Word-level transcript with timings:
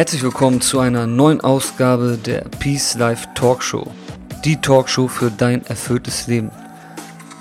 Herzlich 0.00 0.22
willkommen 0.22 0.62
zu 0.62 0.78
einer 0.80 1.06
neuen 1.06 1.42
Ausgabe 1.42 2.16
der 2.16 2.46
Peace 2.58 2.94
Life 2.94 3.28
Talkshow. 3.34 3.86
Die 4.46 4.56
Talkshow 4.56 5.08
für 5.08 5.30
dein 5.30 5.62
erfülltes 5.66 6.26
Leben. 6.26 6.50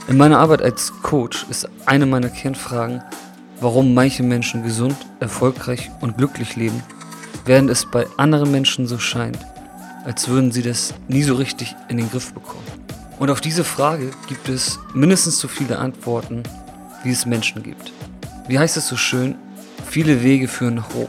In 0.10 0.18
meiner 0.18 0.40
Arbeit 0.40 0.62
als 0.62 0.92
Coach 1.02 1.46
ist 1.50 1.70
eine 1.86 2.06
meiner 2.06 2.28
Kernfragen, 2.28 3.02
warum 3.62 3.94
manche 3.94 4.24
Menschen 4.24 4.62
gesund, 4.62 4.98
erfolgreich 5.22 5.90
und 6.02 6.18
glücklich 6.18 6.58
leben, 6.58 6.84
während 7.46 7.70
es 7.70 7.86
bei 7.86 8.06
anderen 8.18 8.52
Menschen 8.52 8.88
so 8.88 9.00
scheint, 9.00 9.40
als 10.04 10.28
würden 10.28 10.52
sie 10.52 10.62
das 10.62 10.94
nie 11.08 11.24
so 11.24 11.36
richtig 11.36 11.78
in 11.88 11.96
den 11.96 12.12
Griff 12.12 12.34
bekommen. 12.34 12.68
Und 13.20 13.30
auf 13.30 13.40
diese 13.40 13.64
Frage 13.64 14.12
gibt 14.28 14.50
es 14.50 14.80
mindestens 14.94 15.40
so 15.40 15.48
viele 15.48 15.80
Antworten, 15.80 16.44
wie 17.06 17.12
es 17.12 17.26
Menschen 17.26 17.64
gibt. 17.64 17.94
Wie 18.50 18.60
heißt 18.60 18.76
es 18.76 18.90
so 18.90 18.98
schön? 18.98 19.36
Viele 19.90 20.24
Wege 20.24 20.50
führen 20.50 20.76
nach 20.76 20.94
Rom. 20.94 21.08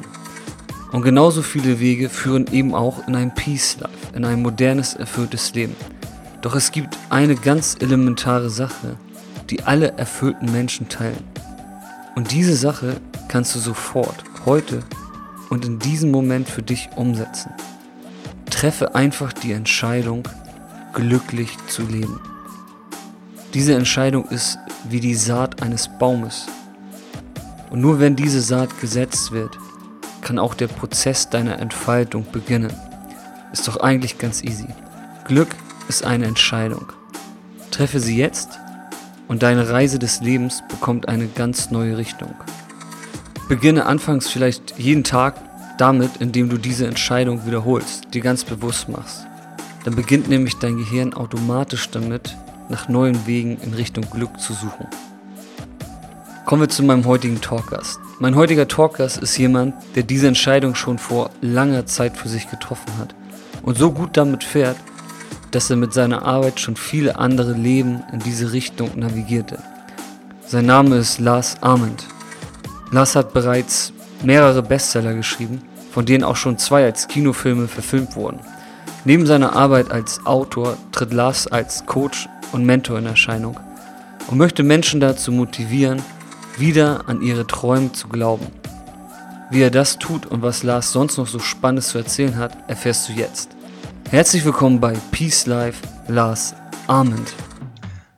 Und 0.93 1.03
genauso 1.03 1.43
viele 1.43 1.79
Wege 1.79 2.09
führen 2.09 2.47
eben 2.53 2.75
auch 2.75 3.07
in 3.07 3.15
ein 3.15 3.35
Peace 3.35 3.77
Life, 3.79 4.15
in 4.15 4.25
ein 4.25 4.43
modernes, 4.43 4.95
erfülltes 4.95 5.55
Leben. 5.55 5.77
Doch 6.43 6.55
es 6.55 6.73
gibt 6.73 6.99
eine 7.11 7.37
ganz 7.37 7.77
elementare 7.81 8.51
Sache, 8.51 8.97
die 9.51 9.63
alle 9.63 9.93
erfüllten 9.99 10.51
Menschen 10.51 10.89
teilen. 10.89 11.25
Und 12.17 12.33
diese 12.33 12.57
Sache 12.57 12.97
kannst 13.29 13.55
du 13.55 13.61
sofort, 13.61 14.25
heute 14.47 14.83
und 15.49 15.65
in 15.65 15.79
diesem 15.79 16.11
Moment 16.11 16.49
für 16.49 16.63
dich 16.63 16.89
umsetzen. 16.97 17.53
Treffe 18.51 18.95
einfach 18.95 19.33
die 19.33 19.53
Entscheidung, 19.53 20.25
glücklich 20.93 21.57
zu 21.69 21.83
leben. 21.83 22.21
Diese 23.55 23.75
Entscheidung 23.75 24.27
ist 24.29 24.59
wie 24.89 25.01
die 25.01 25.15
Saat 25.15 25.63
eines 25.63 25.89
Baumes. 25.99 26.47
Und 27.71 27.81
nur 27.81 28.01
wenn 28.01 28.17
diese 28.17 28.41
Saat 28.41 28.81
gesetzt 28.81 29.31
wird, 29.31 29.57
kann 30.23 30.39
auch 30.39 30.55
der 30.55 30.69
Prozess 30.69 31.31
deiner 31.31 31.59
Entfaltung 31.59 32.27
beginnen. 32.31 32.73
Ist 33.53 33.67
doch 33.67 33.79
eigentlich 33.79 34.19
ganz 34.19 34.43
easy. 34.43 34.69
Glück 35.25 35.49
ist 35.89 36.05
eine 36.05 36.27
Entscheidung. 36.27 36.93
Treffe 37.71 38.01
sie 38.01 38.17
jetzt 38.17 38.59
und 39.29 39.43
deine 39.43 39.69
Reise 39.69 39.99
des 39.99 40.21
Lebens 40.21 40.63
bekommt 40.69 41.09
eine 41.09 41.27
ganz 41.27 41.71
neue 41.71 41.97
Richtung. 41.97 42.35
Beginne 43.49 43.87
anfangs 43.87 44.29
vielleicht 44.29 44.79
jeden 44.79 45.05
Tag 45.05 45.35
damit, 45.79 46.19
indem 46.19 46.49
du 46.49 46.59
diese 46.59 46.87
Entscheidung 46.87 47.47
wiederholst, 47.47 48.13
dir 48.15 48.21
ganz 48.21 48.45
bewusst 48.45 48.89
machst. 48.89 49.27
Dann 49.85 49.97
beginnt 49.97 50.29
nämlich 50.29 50.57
dein 50.59 50.77
Gehirn 50.77 51.15
automatisch 51.15 51.89
damit, 51.91 52.37
nach 52.69 52.89
neuen 52.89 53.27
Wegen 53.27 53.57
in 53.59 53.75
Richtung 53.75 54.09
Glück 54.11 54.39
zu 54.39 54.53
suchen. 54.53 54.87
Kommen 56.51 56.63
wir 56.63 56.69
zu 56.69 56.83
meinem 56.83 57.07
heutigen 57.07 57.41
Talkgast. 57.41 58.01
Mein 58.19 58.35
heutiger 58.35 58.67
Talkgast 58.67 59.19
ist 59.19 59.39
jemand, 59.39 59.73
der 59.95 60.03
diese 60.03 60.27
Entscheidung 60.27 60.75
schon 60.75 60.99
vor 60.99 61.31
langer 61.41 61.87
Zeit 61.87 62.17
für 62.17 62.29
sich 62.29 62.51
getroffen 62.51 62.93
hat 62.99 63.15
und 63.63 63.79
so 63.79 63.93
gut 63.93 64.17
damit 64.17 64.43
fährt, 64.43 64.77
dass 65.53 65.71
er 65.71 65.77
mit 65.77 65.93
seiner 65.93 66.25
Arbeit 66.25 66.59
schon 66.59 66.75
viele 66.75 67.21
andere 67.21 67.53
Leben 67.53 68.03
in 68.13 68.19
diese 68.19 68.53
Richtung 68.53 68.99
navigierte. 68.99 69.61
Sein 70.45 70.67
Name 70.67 70.97
ist 70.97 71.21
Lars 71.21 71.57
Arment. 71.61 72.05
Lars 72.91 73.15
hat 73.15 73.33
bereits 73.33 73.93
mehrere 74.25 74.65
Bestseller 74.65 75.15
geschrieben, 75.15 75.63
von 75.93 76.05
denen 76.05 76.25
auch 76.25 76.35
schon 76.35 76.59
zwei 76.59 76.85
als 76.85 77.07
Kinofilme 77.07 77.69
verfilmt 77.69 78.17
wurden. 78.17 78.41
Neben 79.05 79.25
seiner 79.25 79.55
Arbeit 79.55 79.93
als 79.93 80.27
Autor 80.27 80.77
tritt 80.91 81.13
Lars 81.13 81.47
als 81.47 81.87
Coach 81.87 82.29
und 82.51 82.67
Mentor 82.67 82.99
in 82.99 83.07
Erscheinung 83.07 83.57
und 84.27 84.37
möchte 84.37 84.65
Menschen 84.65 84.99
dazu 84.99 85.31
motivieren, 85.31 86.03
wieder 86.61 87.09
an 87.09 87.23
ihre 87.23 87.47
Träume 87.47 87.93
zu 87.93 88.07
glauben. 88.09 88.47
Wie 89.51 89.63
er 89.63 89.71
das 89.71 89.99
tut 89.99 90.27
und 90.27 90.43
was 90.43 90.63
Lars 90.63 90.93
sonst 90.93 91.17
noch 91.17 91.27
so 91.27 91.39
Spannendes 91.39 91.89
zu 91.89 91.99
erzählen 91.99 92.37
hat, 92.37 92.57
erfährst 92.69 93.09
du 93.09 93.15
jetzt. 93.15 93.57
Herzlich 94.11 94.45
willkommen 94.45 94.79
bei 94.79 94.93
Peace 95.11 95.47
Life, 95.47 95.83
Lars 96.07 96.55
Arment. 96.87 97.35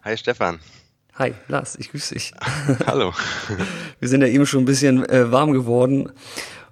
Hi 0.03 0.17
Stefan. 0.17 0.59
Hi, 1.15 1.35
Lars, 1.47 1.77
ich 1.77 1.93
grüße 1.93 2.15
dich. 2.15 2.33
Hallo. 2.87 3.15
Wir 4.01 4.09
sind 4.09 4.23
ja 4.23 4.27
eben 4.27 4.45
schon 4.45 4.63
ein 4.63 4.67
bisschen 4.67 5.09
äh, 5.09 5.31
warm 5.31 5.53
geworden 5.53 6.11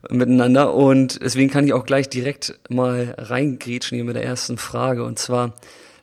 miteinander 0.08 0.74
und 0.74 1.22
deswegen 1.22 1.50
kann 1.50 1.64
ich 1.64 1.72
auch 1.72 1.86
gleich 1.86 2.08
direkt 2.08 2.58
mal 2.68 3.14
reingrätschen 3.16 3.94
hier 3.94 4.04
mit 4.04 4.16
der 4.16 4.24
ersten 4.24 4.58
Frage 4.58 5.04
und 5.04 5.20
zwar, 5.20 5.54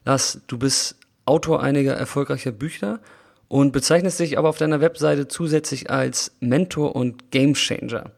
Lars, 0.05 0.39
du 0.47 0.57
bist 0.57 0.95
Autor 1.25 1.61
einiger 1.61 1.93
erfolgreicher 1.93 2.53
Bücher 2.53 3.01
und 3.47 3.71
bezeichnest 3.71 4.19
dich 4.19 4.37
aber 4.37 4.49
auf 4.49 4.57
deiner 4.57 4.81
Webseite 4.81 5.27
zusätzlich 5.27 5.89
als 5.89 6.31
Mentor 6.39 6.95
und 6.95 7.31
Gamechanger. 7.31 8.11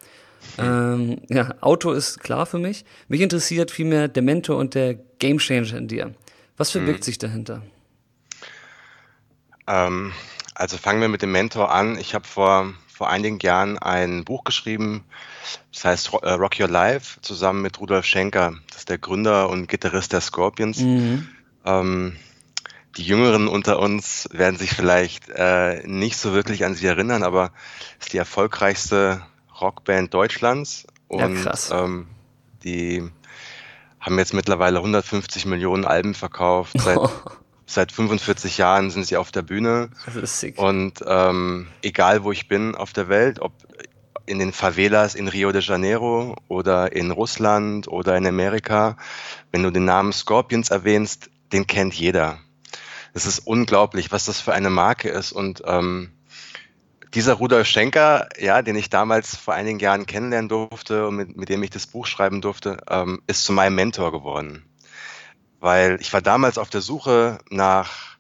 Ähm, 0.57 1.21
ja, 1.29 1.53
Autor 1.61 1.95
ist 1.95 2.19
klar 2.19 2.45
für 2.45 2.57
mich. 2.57 2.85
Mich 3.07 3.21
interessiert 3.21 3.71
vielmehr 3.71 4.07
der 4.07 4.23
Mentor 4.23 4.57
und 4.57 4.75
der 4.75 4.95
Gamechanger 5.19 5.77
in 5.77 5.87
dir. 5.87 6.13
Was 6.57 6.71
verbirgt 6.71 6.99
hm. 6.99 7.03
sich 7.03 7.17
dahinter? 7.17 7.61
Ähm, 9.67 10.11
also 10.55 10.77
fangen 10.77 11.01
wir 11.01 11.07
mit 11.07 11.21
dem 11.21 11.31
Mentor 11.31 11.71
an. 11.71 11.97
Ich 11.97 12.15
habe 12.15 12.27
vor, 12.27 12.73
vor 12.91 13.09
einigen 13.09 13.39
Jahren 13.39 13.77
ein 13.77 14.25
Buch 14.25 14.43
geschrieben, 14.43 15.05
das 15.71 15.85
heißt 15.85 16.13
äh, 16.21 16.31
Rock 16.31 16.59
Your 16.59 16.67
Life, 16.67 17.21
zusammen 17.21 17.61
mit 17.61 17.79
Rudolf 17.79 18.05
Schenker. 18.05 18.55
Das 18.69 18.79
ist 18.79 18.89
der 18.89 18.97
Gründer 18.97 19.49
und 19.49 19.67
Gitarrist 19.67 20.11
der 20.11 20.21
Scorpions. 20.21 20.79
Mhm. 20.79 21.29
Ähm, 21.65 22.15
die 22.97 23.03
Jüngeren 23.03 23.47
unter 23.47 23.79
uns 23.79 24.27
werden 24.31 24.57
sich 24.57 24.71
vielleicht 24.71 25.29
äh, 25.29 25.83
nicht 25.87 26.17
so 26.17 26.33
wirklich 26.33 26.65
an 26.65 26.75
sie 26.75 26.87
erinnern, 26.87 27.23
aber 27.23 27.51
es 27.99 28.07
ist 28.07 28.13
die 28.13 28.17
erfolgreichste 28.17 29.21
Rockband 29.61 30.13
Deutschlands. 30.13 30.87
Und 31.07 31.35
ja, 31.37 31.43
krass. 31.43 31.69
Ähm, 31.71 32.07
die 32.63 33.09
haben 33.99 34.17
jetzt 34.17 34.33
mittlerweile 34.33 34.79
150 34.79 35.45
Millionen 35.45 35.85
Alben 35.85 36.13
verkauft. 36.13 36.79
Seit, 36.79 36.99
seit 37.65 37.91
45 37.91 38.57
Jahren 38.57 38.91
sind 38.91 39.05
sie 39.05 39.17
auf 39.17 39.31
der 39.31 39.41
Bühne. 39.41 39.89
Das 40.05 40.15
ist 40.15 40.39
sick. 40.39 40.57
Und 40.57 41.03
ähm, 41.05 41.67
egal 41.81 42.23
wo 42.23 42.31
ich 42.31 42.47
bin 42.47 42.75
auf 42.75 42.93
der 42.93 43.09
Welt, 43.09 43.39
ob 43.39 43.53
in 44.25 44.39
den 44.39 44.53
Favelas 44.53 45.15
in 45.15 45.27
Rio 45.27 45.51
de 45.51 45.61
Janeiro 45.61 46.35
oder 46.47 46.91
in 46.91 47.09
Russland 47.09 47.87
oder 47.87 48.15
in 48.15 48.27
Amerika, 48.27 48.95
wenn 49.51 49.63
du 49.63 49.71
den 49.71 49.85
Namen 49.85 50.13
Scorpions 50.13 50.69
erwähnst, 50.69 51.31
den 51.51 51.65
kennt 51.65 51.95
jeder. 51.95 52.39
Es 53.19 53.25
ist 53.25 53.39
unglaublich, 53.39 54.13
was 54.13 54.23
das 54.23 54.39
für 54.39 54.53
eine 54.53 54.69
Marke 54.69 55.09
ist. 55.09 55.33
Und 55.33 55.61
ähm, 55.65 56.09
dieser 57.13 57.33
Rudolf 57.33 57.67
Schenker, 57.67 58.29
ja, 58.39 58.61
den 58.61 58.77
ich 58.77 58.89
damals 58.89 59.35
vor 59.35 59.53
einigen 59.53 59.79
Jahren 59.79 60.05
kennenlernen 60.05 60.47
durfte 60.47 61.05
und 61.05 61.17
mit, 61.17 61.35
mit 61.35 61.49
dem 61.49 61.61
ich 61.61 61.69
das 61.69 61.85
Buch 61.85 62.05
schreiben 62.05 62.39
durfte, 62.39 62.77
ähm, 62.89 63.21
ist 63.27 63.43
zu 63.43 63.51
meinem 63.51 63.75
Mentor 63.75 64.13
geworden. 64.13 64.63
Weil 65.59 65.97
ich 65.99 66.13
war 66.13 66.21
damals 66.21 66.57
auf 66.57 66.69
der 66.69 66.79
Suche 66.79 67.39
nach 67.49 68.17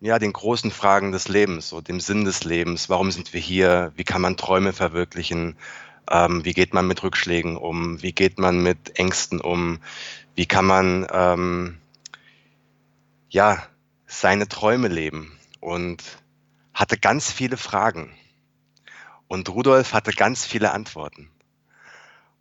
ja, 0.00 0.18
den 0.18 0.32
großen 0.32 0.72
Fragen 0.72 1.12
des 1.12 1.28
Lebens, 1.28 1.68
so 1.68 1.80
dem 1.80 2.00
Sinn 2.00 2.24
des 2.24 2.42
Lebens. 2.42 2.88
Warum 2.88 3.12
sind 3.12 3.32
wir 3.32 3.40
hier? 3.40 3.92
Wie 3.94 4.02
kann 4.02 4.22
man 4.22 4.36
Träume 4.36 4.72
verwirklichen? 4.72 5.54
Ähm, 6.10 6.44
wie 6.44 6.52
geht 6.52 6.74
man 6.74 6.88
mit 6.88 7.04
Rückschlägen 7.04 7.56
um? 7.56 8.02
Wie 8.02 8.10
geht 8.10 8.40
man 8.40 8.60
mit 8.60 8.98
Ängsten 8.98 9.40
um? 9.40 9.78
Wie 10.34 10.46
kann 10.46 10.64
man 10.64 11.06
ähm, 11.12 11.78
ja 13.28 13.62
seine 14.12 14.46
Träume 14.46 14.88
leben 14.88 15.38
und 15.60 16.02
hatte 16.74 16.98
ganz 16.98 17.32
viele 17.32 17.56
Fragen. 17.56 18.14
Und 19.26 19.48
Rudolf 19.48 19.94
hatte 19.94 20.12
ganz 20.12 20.44
viele 20.44 20.72
Antworten. 20.72 21.30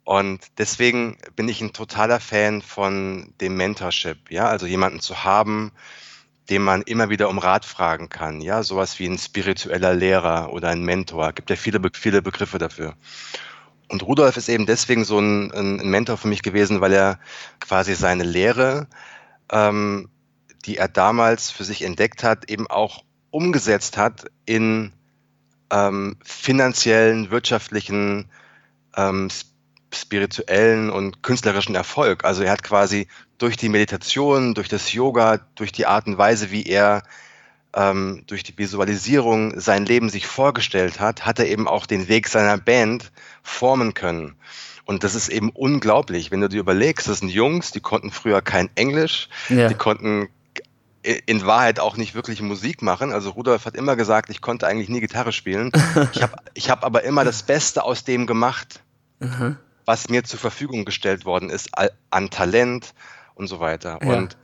Und 0.04 0.42
deswegen 0.58 1.18
bin 1.36 1.48
ich 1.48 1.62
ein 1.62 1.74
totaler 1.74 2.20
Fan 2.20 2.62
von 2.62 3.34
dem 3.40 3.56
Mentorship, 3.56 4.30
ja, 4.30 4.48
also 4.48 4.66
jemanden 4.66 5.00
zu 5.00 5.24
haben, 5.24 5.72
den 6.50 6.64
man 6.64 6.82
immer 6.82 7.10
wieder 7.10 7.30
um 7.30 7.38
Rat 7.38 7.64
fragen 7.64 8.10
kann, 8.10 8.42
ja, 8.42 8.64
sowas 8.64 9.00
wie 9.00 9.06
ein 9.06 9.18
spiritueller 9.18 9.94
Lehrer 9.94 10.52
oder 10.52 10.70
ein 10.70 10.84
Mentor, 10.84 11.32
gibt 11.32 11.50
ja 11.50 11.56
viele, 11.56 11.80
viele 11.94 12.22
Begriffe 12.22 12.58
dafür. 12.58 12.96
Und 13.88 14.04
Rudolf 14.04 14.36
ist 14.36 14.50
eben 14.50 14.66
deswegen 14.66 15.06
so 15.06 15.20
ein, 15.20 15.52
ein 15.52 15.90
Mentor 15.90 16.18
für 16.18 16.28
mich 16.28 16.42
gewesen, 16.42 16.82
weil 16.82 16.94
er 16.94 17.20
quasi 17.60 17.94
seine 17.96 18.24
Lehre 18.24 18.88
ähm, 19.52 20.10
die 20.62 20.78
er 20.78 20.88
damals 20.88 21.52
für 21.52 21.64
sich 21.64 21.84
entdeckt 21.84 22.24
hat, 22.24 22.50
eben 22.50 22.68
auch 22.68 23.04
umgesetzt 23.30 23.98
hat 23.98 24.26
in 24.46 24.94
ähm, 25.72 26.18
finanziellen, 26.24 27.32
wirtschaftlichen, 27.32 28.30
ähm, 28.96 29.30
spirituellen 29.94 30.90
und 30.90 31.22
künstlerischen 31.22 31.76
Erfolg. 31.76 32.24
Also 32.24 32.44
er 32.44 32.52
hat 32.52 32.64
quasi 32.64 33.08
durch 33.38 33.58
die 33.58 33.70
Meditation, 33.70 34.54
durch 34.54 34.70
das 34.70 34.94
Yoga, 34.94 35.40
durch 35.56 35.72
die 35.72 35.86
Art 35.86 36.08
und 36.08 36.18
Weise, 36.18 36.52
wie 36.52 36.64
er 36.64 37.04
ähm, 37.74 38.24
durch 38.28 38.44
die 38.44 38.58
Visualisierung 38.58 39.60
sein 39.60 39.86
Leben 39.86 40.10
sich 40.10 40.28
vorgestellt 40.28 41.00
hat, 41.00 41.26
hat 41.26 41.40
er 41.40 41.48
eben 41.48 41.68
auch 41.68 41.86
den 41.86 42.08
Weg 42.08 42.28
seiner 42.28 42.58
Band 42.58 43.12
formen 43.44 43.94
können. 43.94 44.36
Und 44.86 45.04
das 45.04 45.16
ist 45.16 45.30
eben 45.30 45.50
unglaublich, 45.52 46.32
wenn 46.32 46.42
du 46.42 46.50
dir 46.50 46.60
überlegst, 46.60 47.08
das 47.08 47.20
sind 47.20 47.30
Jungs, 47.30 47.72
die 47.72 47.80
konnten 47.80 48.12
früher 48.12 48.42
kein 48.42 48.70
Englisch, 48.76 49.30
ja. 49.50 49.68
die 49.68 49.76
konnten 49.76 50.30
in 51.04 51.46
Wahrheit 51.46 51.80
auch 51.80 51.98
nicht 51.98 52.14
wirklich 52.14 52.42
Musik 52.42 52.82
machen. 52.82 53.12
Also 53.12 53.32
Rudolf 53.32 53.66
hat 53.66 53.76
immer 53.76 53.96
gesagt, 53.96 54.30
ich 54.30 54.42
konnte 54.42 54.68
eigentlich 54.68 54.90
nie 54.90 55.00
Gitarre 55.00 55.32
spielen. 55.32 55.72
Ich 56.14 56.22
habe 56.22 56.34
ich 56.54 56.70
hab 56.70 56.84
aber 56.84 57.04
immer 57.04 57.24
das 57.24 57.44
Beste 57.44 57.84
aus 57.84 58.04
dem 58.04 58.28
gemacht, 58.28 58.82
mhm. 59.20 59.58
was 59.86 60.10
mir 60.10 60.24
zur 60.24 60.40
Verfügung 60.40 60.86
gestellt 60.86 61.26
worden 61.26 61.50
ist, 61.50 61.70
an 62.10 62.30
Talent 62.30 62.94
und 63.36 63.48
so 63.48 63.60
weiter. 63.60 64.00
Ja. 64.02 64.14
Und 64.14 64.38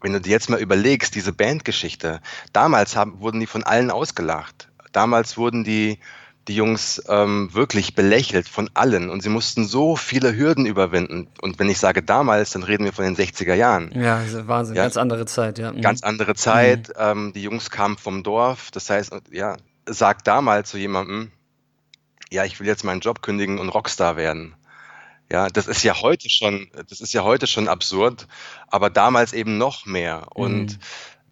wenn 0.00 0.12
du 0.12 0.20
dir 0.20 0.30
jetzt 0.30 0.50
mal 0.50 0.60
überlegst, 0.60 1.14
diese 1.14 1.32
Bandgeschichte, 1.32 2.20
damals 2.52 2.94
haben, 2.94 3.20
wurden 3.20 3.40
die 3.40 3.46
von 3.46 3.64
allen 3.64 3.90
ausgelacht. 3.90 4.68
Damals 4.92 5.36
wurden 5.36 5.64
die 5.64 5.98
die 6.48 6.54
Jungs 6.54 7.02
ähm, 7.08 7.52
wirklich 7.52 7.94
belächelt 7.94 8.48
von 8.48 8.70
allen 8.74 9.10
und 9.10 9.22
sie 9.22 9.28
mussten 9.28 9.66
so 9.66 9.96
viele 9.96 10.36
Hürden 10.36 10.64
überwinden. 10.64 11.28
Und 11.40 11.58
wenn 11.58 11.68
ich 11.68 11.78
sage 11.78 12.02
damals, 12.02 12.50
dann 12.50 12.62
reden 12.62 12.84
wir 12.84 12.92
von 12.92 13.04
den 13.04 13.16
60er 13.16 13.54
Jahren. 13.54 13.90
Ja, 13.92 14.22
Wahnsinn, 14.46 14.76
ja? 14.76 14.82
ganz 14.82 14.96
andere 14.96 15.26
Zeit, 15.26 15.58
ja. 15.58 15.72
Mhm. 15.72 15.80
Ganz 15.80 16.02
andere 16.02 16.34
Zeit. 16.34 16.88
Mhm. 16.88 16.94
Ähm, 16.98 17.32
die 17.34 17.42
Jungs 17.42 17.70
kamen 17.70 17.98
vom 17.98 18.22
Dorf. 18.22 18.70
Das 18.70 18.88
heißt, 18.88 19.12
ja, 19.32 19.56
sag 19.86 20.22
damals 20.24 20.70
zu 20.70 20.78
jemandem, 20.78 21.32
ja, 22.30 22.44
ich 22.44 22.60
will 22.60 22.66
jetzt 22.66 22.84
meinen 22.84 23.00
Job 23.00 23.22
kündigen 23.22 23.58
und 23.58 23.68
Rockstar 23.68 24.16
werden. 24.16 24.54
Ja, 25.30 25.48
das 25.48 25.66
ist 25.66 25.82
ja 25.82 26.00
heute 26.00 26.30
schon, 26.30 26.70
das 26.88 27.00
ist 27.00 27.12
ja 27.12 27.24
heute 27.24 27.48
schon 27.48 27.66
absurd, 27.66 28.28
aber 28.68 28.90
damals 28.90 29.32
eben 29.32 29.58
noch 29.58 29.84
mehr. 29.84 30.28
Und 30.34 30.72
mhm. 30.72 30.78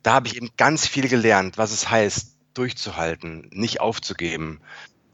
da 0.02 0.14
habe 0.14 0.26
ich 0.26 0.36
eben 0.36 0.50
ganz 0.56 0.88
viel 0.88 1.08
gelernt, 1.08 1.56
was 1.56 1.70
es 1.70 1.88
heißt, 1.88 2.34
durchzuhalten, 2.54 3.48
nicht 3.52 3.80
aufzugeben, 3.80 4.60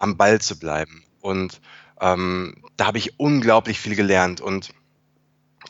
am 0.00 0.16
Ball 0.16 0.40
zu 0.40 0.58
bleiben. 0.58 1.04
Und 1.20 1.60
ähm, 2.00 2.56
da 2.76 2.86
habe 2.86 2.98
ich 2.98 3.20
unglaublich 3.20 3.78
viel 3.78 3.94
gelernt. 3.94 4.40
Und 4.40 4.70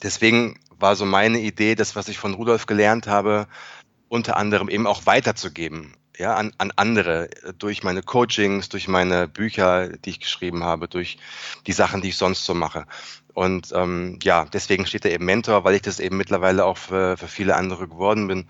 deswegen 0.02 0.58
war 0.78 0.96
so 0.96 1.04
meine 1.04 1.40
Idee, 1.40 1.74
das, 1.74 1.96
was 1.96 2.08
ich 2.08 2.18
von 2.18 2.34
Rudolf 2.34 2.64
gelernt 2.64 3.06
habe, 3.06 3.46
unter 4.08 4.36
anderem 4.36 4.68
eben 4.68 4.86
auch 4.86 5.04
weiterzugeben. 5.04 5.94
Ja, 6.16 6.34
an, 6.34 6.52
an 6.58 6.70
andere, 6.76 7.30
durch 7.58 7.82
meine 7.82 8.02
Coachings, 8.02 8.68
durch 8.68 8.88
meine 8.88 9.26
Bücher, 9.26 9.88
die 9.88 10.10
ich 10.10 10.20
geschrieben 10.20 10.64
habe, 10.64 10.86
durch 10.86 11.16
die 11.66 11.72
Sachen, 11.72 12.02
die 12.02 12.10
ich 12.10 12.16
sonst 12.16 12.44
so 12.44 12.52
mache. 12.52 12.86
Und 13.32 13.72
ähm, 13.74 14.18
ja, 14.22 14.44
deswegen 14.52 14.86
steht 14.86 15.06
da 15.06 15.08
eben 15.08 15.24
Mentor, 15.24 15.64
weil 15.64 15.76
ich 15.76 15.82
das 15.82 15.98
eben 15.98 16.18
mittlerweile 16.18 16.66
auch 16.66 16.76
für, 16.76 17.16
für 17.16 17.28
viele 17.28 17.56
andere 17.56 17.88
geworden 17.88 18.28
bin. 18.28 18.48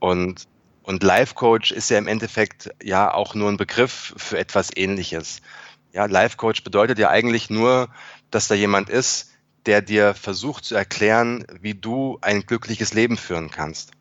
Und 0.00 0.48
und 0.84 1.02
Life 1.02 1.34
Coach 1.34 1.72
ist 1.72 1.90
ja 1.90 1.98
im 1.98 2.06
Endeffekt 2.06 2.70
ja 2.82 3.12
auch 3.12 3.34
nur 3.34 3.48
ein 3.48 3.56
Begriff 3.56 4.14
für 4.16 4.38
etwas 4.38 4.70
ähnliches. 4.76 5.40
Ja, 5.92 6.04
Life 6.04 6.36
Coach 6.36 6.62
bedeutet 6.62 6.98
ja 6.98 7.08
eigentlich 7.08 7.48
nur, 7.48 7.88
dass 8.30 8.48
da 8.48 8.54
jemand 8.54 8.90
ist, 8.90 9.30
der 9.64 9.80
dir 9.80 10.12
versucht 10.12 10.66
zu 10.66 10.74
erklären, 10.74 11.46
wie 11.60 11.74
du 11.74 12.18
ein 12.20 12.42
glückliches 12.42 12.92
Leben 12.92 13.16
führen 13.16 13.50
kannst. 13.50 13.92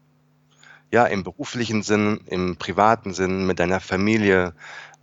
Ja, 0.91 1.05
im 1.05 1.23
beruflichen 1.23 1.83
Sinn, 1.83 2.19
im 2.27 2.57
privaten 2.57 3.13
Sinn, 3.13 3.47
mit 3.47 3.59
deiner 3.59 3.79
Familie, 3.79 4.53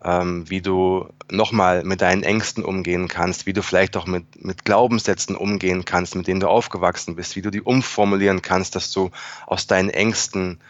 ähm, 0.04 0.48
wie 0.50 0.60
du 0.60 1.08
nochmal 1.30 1.82
mit 1.84 2.02
deinen 2.02 2.22
Ängsten 2.22 2.62
umgehen 2.62 3.08
kannst, 3.08 3.46
wie 3.46 3.54
du 3.54 3.62
vielleicht 3.62 3.96
auch 3.96 4.06
mit, 4.06 4.44
mit 4.44 4.66
Glaubenssätzen 4.66 5.34
umgehen 5.34 5.86
kannst, 5.86 6.14
mit 6.14 6.26
denen 6.26 6.40
du 6.40 6.48
aufgewachsen 6.48 7.16
bist, 7.16 7.36
wie 7.36 7.42
du 7.42 7.50
die 7.50 7.62
umformulieren 7.62 8.42
kannst, 8.42 8.76
dass 8.76 8.92
du 8.92 9.10
aus 9.46 9.66
deinen 9.66 9.88
Ängsten 9.88 10.60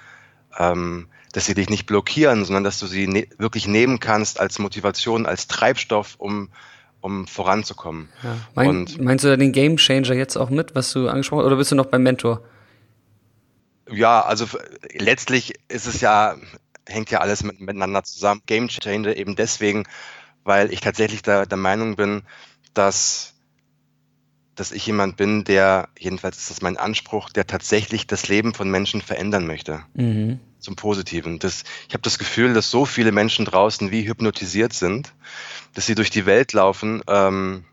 ähm, 0.58 1.08
dass 1.32 1.46
sie 1.46 1.54
dich 1.54 1.70
nicht 1.70 1.86
blockieren, 1.86 2.44
sondern 2.44 2.64
dass 2.64 2.78
du 2.78 2.86
sie 2.86 3.06
ne 3.06 3.26
wirklich 3.38 3.66
nehmen 3.68 4.00
kannst 4.00 4.40
als 4.40 4.58
Motivation, 4.58 5.26
als 5.26 5.46
Treibstoff, 5.46 6.16
um, 6.18 6.48
um 7.00 7.26
voranzukommen. 7.26 8.08
Ja. 8.22 8.36
Mein, 8.54 8.88
meinst 8.98 9.24
du 9.24 9.28
da 9.28 9.36
den 9.36 9.52
Game 9.52 9.76
Changer 9.76 10.14
jetzt 10.14 10.36
auch 10.36 10.50
mit, 10.50 10.74
was 10.74 10.92
du 10.92 11.08
angesprochen 11.08 11.40
hast, 11.40 11.46
oder 11.46 11.56
bist 11.56 11.70
du 11.70 11.76
noch 11.76 11.86
beim 11.86 12.02
Mentor? 12.02 12.42
Ja, 13.88 14.20
also 14.22 14.46
letztlich 14.92 15.54
ist 15.68 15.86
es 15.86 16.00
ja, 16.00 16.36
hängt 16.86 17.10
ja 17.10 17.20
alles 17.20 17.42
mit, 17.42 17.60
miteinander 17.60 18.02
zusammen. 18.04 18.42
Game 18.46 18.68
Changer 18.68 19.16
eben 19.16 19.36
deswegen, 19.36 19.84
weil 20.44 20.72
ich 20.72 20.80
tatsächlich 20.80 21.22
der, 21.22 21.46
der 21.46 21.58
Meinung 21.58 21.96
bin, 21.96 22.22
dass 22.74 23.29
dass 24.60 24.72
ich 24.72 24.84
jemand 24.84 25.16
bin, 25.16 25.44
der, 25.44 25.88
jedenfalls 25.98 26.36
ist 26.36 26.50
das 26.50 26.60
mein 26.60 26.76
Anspruch, 26.76 27.30
der 27.30 27.46
tatsächlich 27.46 28.06
das 28.06 28.28
Leben 28.28 28.52
von 28.52 28.70
Menschen 28.70 29.00
verändern 29.00 29.46
möchte. 29.46 29.84
Mhm. 29.94 30.38
Zum 30.58 30.76
Positiven. 30.76 31.38
Das, 31.38 31.64
ich 31.88 31.94
habe 31.94 32.02
das 32.02 32.18
Gefühl, 32.18 32.52
dass 32.52 32.70
so 32.70 32.84
viele 32.84 33.10
Menschen 33.10 33.46
draußen 33.46 33.90
wie 33.90 34.06
hypnotisiert 34.06 34.74
sind, 34.74 35.14
dass 35.72 35.86
sie 35.86 35.94
durch 35.94 36.10
die 36.10 36.26
Welt 36.26 36.52
laufen, 36.52 37.02
ähm, 37.08 37.64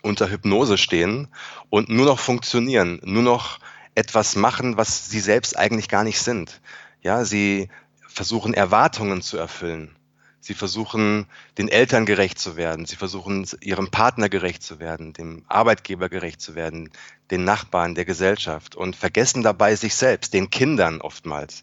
unter 0.00 0.30
Hypnose 0.30 0.78
stehen 0.78 1.28
und 1.68 1.90
nur 1.90 2.06
noch 2.06 2.18
funktionieren, 2.18 3.02
nur 3.04 3.22
noch 3.22 3.58
etwas 3.94 4.36
machen, 4.36 4.78
was 4.78 5.10
sie 5.10 5.20
selbst 5.20 5.58
eigentlich 5.58 5.90
gar 5.90 6.04
nicht 6.04 6.20
sind. 6.20 6.62
Ja, 7.02 7.26
sie 7.26 7.68
versuchen 8.08 8.54
Erwartungen 8.54 9.20
zu 9.20 9.36
erfüllen. 9.36 9.94
Sie 10.40 10.54
versuchen, 10.54 11.26
den 11.58 11.68
Eltern 11.68 12.06
gerecht 12.06 12.38
zu 12.38 12.56
werden. 12.56 12.86
Sie 12.86 12.96
versuchen, 12.96 13.46
ihrem 13.60 13.90
Partner 13.90 14.28
gerecht 14.28 14.62
zu 14.62 14.80
werden, 14.80 15.12
dem 15.12 15.44
Arbeitgeber 15.48 16.08
gerecht 16.08 16.40
zu 16.40 16.54
werden, 16.54 16.90
den 17.30 17.44
Nachbarn, 17.44 17.94
der 17.94 18.06
Gesellschaft 18.06 18.74
und 18.74 18.96
vergessen 18.96 19.42
dabei 19.42 19.76
sich 19.76 19.94
selbst, 19.94 20.32
den 20.32 20.50
Kindern 20.50 21.00
oftmals. 21.02 21.62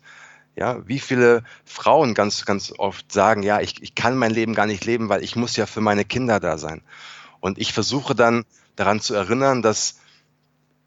Ja, 0.56 0.88
wie 0.88 1.00
viele 1.00 1.44
Frauen 1.66 2.14
ganz, 2.14 2.46
ganz 2.46 2.74
oft 2.78 3.12
sagen, 3.12 3.44
ja, 3.44 3.62
ich, 3.62 3.82
ich 3.82 3.96
kann 3.96 4.18
mein 4.18 4.32
Leben 4.32 4.54
gar 4.54 4.66
nicht 4.66 4.86
leben, 4.86 5.10
weil 5.10 5.24
ich 5.24 5.36
muss 5.36 5.56
ja 5.56 5.66
für 5.66 5.82
meine 5.82 6.06
Kinder 6.06 6.40
da 6.40 6.58
sein. 6.58 6.82
Und 7.40 7.58
ich 7.60 7.74
versuche 7.74 8.16
dann 8.16 8.46
daran 8.76 9.00
zu 9.00 9.14
erinnern, 9.14 9.62
dass 9.62 10.00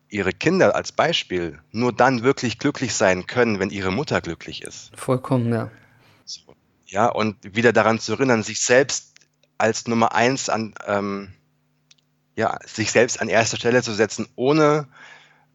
ihre 0.09 0.33
Kinder 0.33 0.75
als 0.75 0.93
Beispiel 0.93 1.61
nur 1.71 1.93
dann 1.93 2.23
wirklich 2.23 2.59
glücklich 2.59 2.95
sein 2.95 3.27
können, 3.27 3.61
wenn 3.61 3.71
ihre 3.71 3.93
Mutter 3.93 4.21
glücklich 4.21 4.63
ist. 4.63 4.91
Vollkommen, 4.97 5.53
ja. 5.53 5.71
Ja, 6.91 7.07
und 7.07 7.37
wieder 7.43 7.73
daran 7.73 8.01
zu 8.01 8.13
erinnern, 8.13 8.43
sich 8.43 8.61
selbst 8.61 9.15
als 9.59 9.87
Nummer 9.87 10.13
eins 10.13 10.49
an, 10.49 10.75
ähm, 10.87 11.33
ja, 12.35 12.59
sich 12.67 12.91
selbst 12.91 13.21
an 13.21 13.29
erster 13.29 13.57
Stelle 13.57 13.83
zu 13.83 13.93
setzen, 13.95 14.27
ohne, 14.35 14.89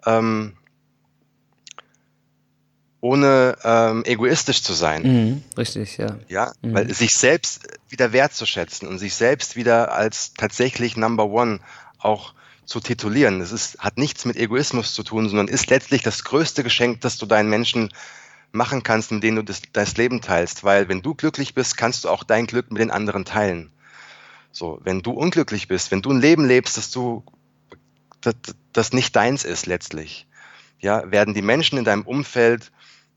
ähm, 0.06 0.56
ohne 3.02 3.58
ähm, 3.64 4.04
egoistisch 4.06 4.64
zu 4.64 4.74
sein. 4.74 5.04
Mhm, 5.04 5.44
richtig, 5.58 5.98
ja. 5.98 6.18
Ja, 6.30 6.54
mhm. 6.62 6.74
weil 6.74 6.94
sich 6.94 7.14
selbst 7.14 7.68
wieder 7.90 8.14
wertzuschätzen 8.14 8.88
und 8.88 8.98
sich 8.98 9.14
selbst 9.14 9.58
wieder 9.58 9.92
als 9.92 10.34
tatsächlich 10.36 10.96
Number 10.96 11.26
One 11.26 11.60
auch 11.98 12.34
zu 12.66 12.80
titulieren. 12.80 13.40
Das 13.40 13.52
ist, 13.52 13.80
hat 13.80 13.98
nichts 13.98 14.24
mit 14.24 14.38
Egoismus 14.38 14.94
zu 14.94 15.04
tun, 15.04 15.28
sondern 15.28 15.50
ist 15.50 15.70
letztlich 15.70 16.02
das 16.02 16.24
größte 16.24 16.64
Geschenk, 16.64 17.02
das 17.02 17.18
du 17.18 17.26
deinen 17.26 17.50
Menschen 17.50 17.92
machen 18.56 18.84
kannst, 18.84 19.12
mit 19.12 19.24
denen 19.24 19.38
du 19.38 19.44
das, 19.44 19.62
das 19.74 19.98
Leben 19.98 20.22
teilst. 20.22 20.64
Weil 20.64 20.90
wenn 20.90 21.02
du 21.02 21.14
glücklich 21.14 21.54
bist, 21.54 21.78
kannst 21.78 22.04
du 22.04 22.10
auch 22.10 22.24
dein 22.24 22.48
Glück 22.48 22.72
mit 22.72 22.82
den 22.82 22.92
anderen 22.92 23.26
teilen. 23.26 23.72
So, 24.52 24.80
wenn 24.84 25.02
du 25.02 25.12
unglücklich 25.12 25.68
bist, 25.68 25.92
wenn 25.92 26.02
du 26.02 26.12
ein 26.12 26.22
Leben 26.22 26.46
lebst, 26.46 26.78
das 26.78 26.90
du, 26.90 27.24
das, 28.22 28.36
das 28.74 28.94
nicht 28.94 29.16
deins 29.16 29.44
ist 29.44 29.66
letztlich, 29.66 30.28
ja, 30.80 31.12
werden 31.12 31.34
die 31.34 31.42
Menschen 31.42 31.78
in 31.78 31.86
deinem 31.86 32.04
Umfeld 32.04 32.72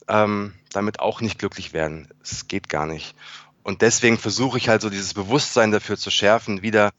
ähm, 0.09 0.55
damit 0.73 1.01
auch 1.01 1.21
nicht 1.21 1.39
glücklich 1.39 1.73
werden. 1.73 2.09
Es 2.23 2.49
geht 2.49 2.69
gar 2.69 2.87
nicht. 2.87 3.15
Und 3.63 3.83
deswegen 3.83 4.19
versuche 4.19 4.59
ich 4.59 4.69
halt 4.69 4.83
so 4.83 4.91
dieses 4.91 5.15
Bewusstsein 5.15 5.71
dafür 5.71 5.97
zu 5.97 6.11
schärfen, 6.11 6.63
wieder 6.63 6.91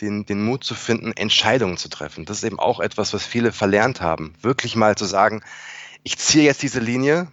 den, 0.00 0.24
den 0.24 0.44
Mut 0.44 0.64
zu 0.64 0.74
finden, 0.74 1.12
Entscheidungen 1.12 1.76
zu 1.76 1.88
treffen. 1.88 2.24
Das 2.24 2.38
ist 2.38 2.44
eben 2.44 2.58
auch 2.58 2.80
etwas, 2.80 3.12
was 3.12 3.26
viele 3.26 3.52
verlernt 3.52 4.00
haben. 4.00 4.34
Wirklich 4.40 4.76
mal 4.76 4.96
zu 4.96 5.04
sagen, 5.04 5.42
ich 6.02 6.18
ziehe 6.18 6.44
jetzt 6.44 6.62
diese 6.62 6.80
Linie, 6.80 7.28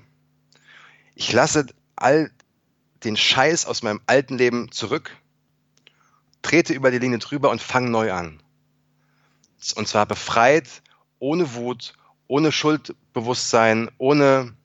ich 1.20 1.34
lasse 1.34 1.68
all 1.98 2.32
den 3.04 3.18
Scheiß 3.18 3.66
aus 3.66 3.84
meinem 3.84 4.00
alten 4.08 4.38
Leben 4.38 4.72
zurück, 4.72 5.18
trete 6.42 6.74
über 6.74 6.92
die 6.92 6.98
Linie 6.98 7.20
drüber 7.20 7.52
und 7.52 7.62
fange 7.62 7.90
neu 7.90 8.14
an. 8.14 8.42
Und 9.76 9.86
zwar 9.90 10.06
befreit, 10.06 10.82
ohne 11.20 11.54
Wut, 11.56 11.94
ohne 12.28 12.54
Schuldbewusstsein, 12.54 13.92
ohne 13.98 14.56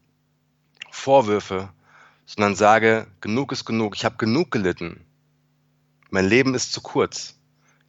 Vorwürfe, 0.93 1.71
sondern 2.25 2.55
sage, 2.55 3.09
genug 3.21 3.51
ist 3.51 3.65
genug, 3.65 3.97
ich 3.97 4.05
habe 4.05 4.17
genug 4.17 4.53
gelitten. 4.53 5.05
Mein 6.11 6.29
Leben 6.29 6.55
ist 6.55 6.73
zu 6.73 6.81
kurz. 6.81 7.35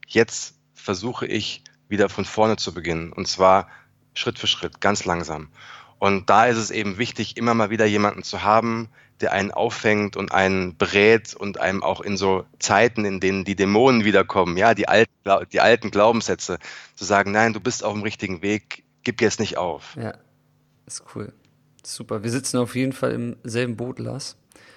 Jetzt 0.08 0.56
versuche 0.74 1.24
ich 1.26 1.62
wieder 1.88 2.08
von 2.08 2.24
vorne 2.24 2.56
zu 2.56 2.74
beginnen. 2.74 3.12
Und 3.12 3.28
zwar 3.28 3.68
Schritt 4.12 4.40
für 4.40 4.48
Schritt, 4.48 4.80
ganz 4.80 5.04
langsam. 5.04 5.50
Und 5.98 6.28
da 6.28 6.46
ist 6.46 6.58
es 6.58 6.70
eben 6.70 6.98
wichtig, 6.98 7.36
immer 7.36 7.54
mal 7.54 7.70
wieder 7.70 7.86
jemanden 7.86 8.22
zu 8.22 8.42
haben, 8.42 8.88
der 9.20 9.32
einen 9.32 9.50
auffängt 9.50 10.16
und 10.16 10.32
einen 10.32 10.76
berät 10.76 11.34
und 11.34 11.58
einem 11.58 11.82
auch 11.82 12.00
in 12.00 12.16
so 12.16 12.44
Zeiten, 12.58 13.04
in 13.04 13.20
denen 13.20 13.44
die 13.44 13.56
Dämonen 13.56 14.04
wiederkommen, 14.04 14.56
ja, 14.56 14.74
die 14.74 14.88
alten, 14.88 15.12
die 15.52 15.60
alten 15.60 15.90
Glaubenssätze, 15.90 16.58
zu 16.94 17.04
sagen, 17.04 17.32
nein, 17.32 17.52
du 17.52 17.60
bist 17.60 17.82
auf 17.82 17.94
dem 17.94 18.02
richtigen 18.02 18.42
Weg, 18.42 18.84
gib 19.04 19.22
jetzt 19.22 19.40
nicht 19.40 19.56
auf. 19.56 19.96
Ja, 19.96 20.14
ist 20.86 21.02
cool. 21.14 21.32
Super. 21.82 22.22
Wir 22.22 22.30
sitzen 22.30 22.58
auf 22.58 22.74
jeden 22.74 22.92
Fall 22.92 23.12
im 23.12 23.36
selben 23.44 23.76
Boot, 23.76 23.98
Lars. 23.98 24.36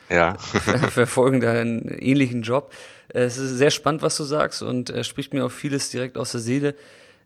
Ja. 0.10 0.38
verfolgen 0.90 1.40
da 1.40 1.52
einen 1.52 1.88
ähnlichen 1.88 2.44
Job. 2.44 2.72
Äh, 3.10 3.22
es 3.22 3.38
ist 3.38 3.58
sehr 3.58 3.72
spannend, 3.72 4.02
was 4.02 4.16
du 4.16 4.24
sagst 4.24 4.62
und 4.62 4.90
äh, 4.90 5.04
spricht 5.04 5.34
mir 5.34 5.46
auch 5.46 5.52
vieles 5.52 5.90
direkt 5.90 6.18
aus 6.18 6.32
der 6.32 6.42
Seele. 6.42 6.76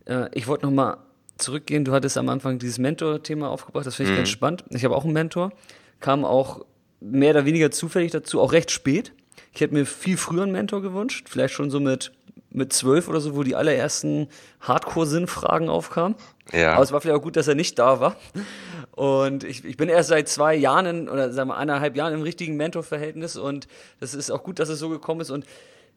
Äh, 0.06 0.30
ich 0.34 0.48
wollte 0.48 0.66
nochmal 0.66 0.98
zurückgehen. 1.44 1.86
Du 1.86 1.92
hattest 1.92 2.18
am 2.18 2.30
Anfang 2.30 2.60
dieses 2.60 2.80
Mentor-Thema 2.80 3.50
aufgebracht. 3.50 3.86
Das 3.86 3.96
finde 3.96 4.12
ich 4.12 4.16
mhm. 4.16 4.22
ganz 4.22 4.30
spannend. 4.30 4.64
Ich 4.70 4.84
habe 4.86 4.96
auch 4.96 5.04
einen 5.04 5.14
Mentor. 5.14 5.52
Kam 6.00 6.26
auch 6.26 6.66
mehr 7.00 7.32
oder 7.32 7.46
weniger 7.46 7.72
zufällig 7.72 8.12
dazu, 8.12 8.42
auch 8.42 8.54
recht 8.54 8.72
spät. 8.72 9.14
Ich 9.54 9.62
hätte 9.62 9.74
mir 9.74 9.86
viel 9.86 10.18
früher 10.18 10.44
einen 10.44 10.52
Mentor 10.52 10.82
gewünscht. 10.82 11.28
Vielleicht 11.30 11.54
schon 11.54 11.70
so 11.70 11.80
mit 11.80 12.12
mit 12.54 12.72
zwölf 12.72 13.08
oder 13.08 13.20
so, 13.20 13.36
wo 13.36 13.44
die 13.44 13.56
allerersten 13.56 14.28
Hardcore-Sinnfragen 14.62 15.70
aufkamen. 15.70 16.16
Ja. 16.52 16.74
Aber 16.74 16.84
es 16.84 16.92
war 16.92 17.02
vielleicht 17.02 17.18
auch 17.18 17.24
gut, 17.24 17.36
dass 17.36 17.48
er 17.48 17.56
nicht 17.56 17.80
da 17.80 18.00
war. 18.00 18.16
Und 18.92 19.44
ich, 19.44 19.66
ich 19.66 19.76
bin 19.76 19.90
erst 19.90 20.10
seit 20.10 20.30
zwei 20.30 20.56
Jahren 20.56 20.86
in, 20.86 21.10
oder 21.10 21.34
sagen 21.34 21.50
wir 21.50 21.58
eineinhalb 21.58 21.96
Jahren 21.96 22.14
im 22.14 22.22
richtigen 22.22 22.56
Mentor-Verhältnis 22.56 23.38
und 23.38 23.68
das 24.00 24.14
ist 24.14 24.30
auch 24.30 24.44
gut, 24.44 24.60
dass 24.60 24.70
es 24.70 24.78
so 24.78 24.90
gekommen 24.90 25.22
ist. 25.22 25.32
Und 25.32 25.46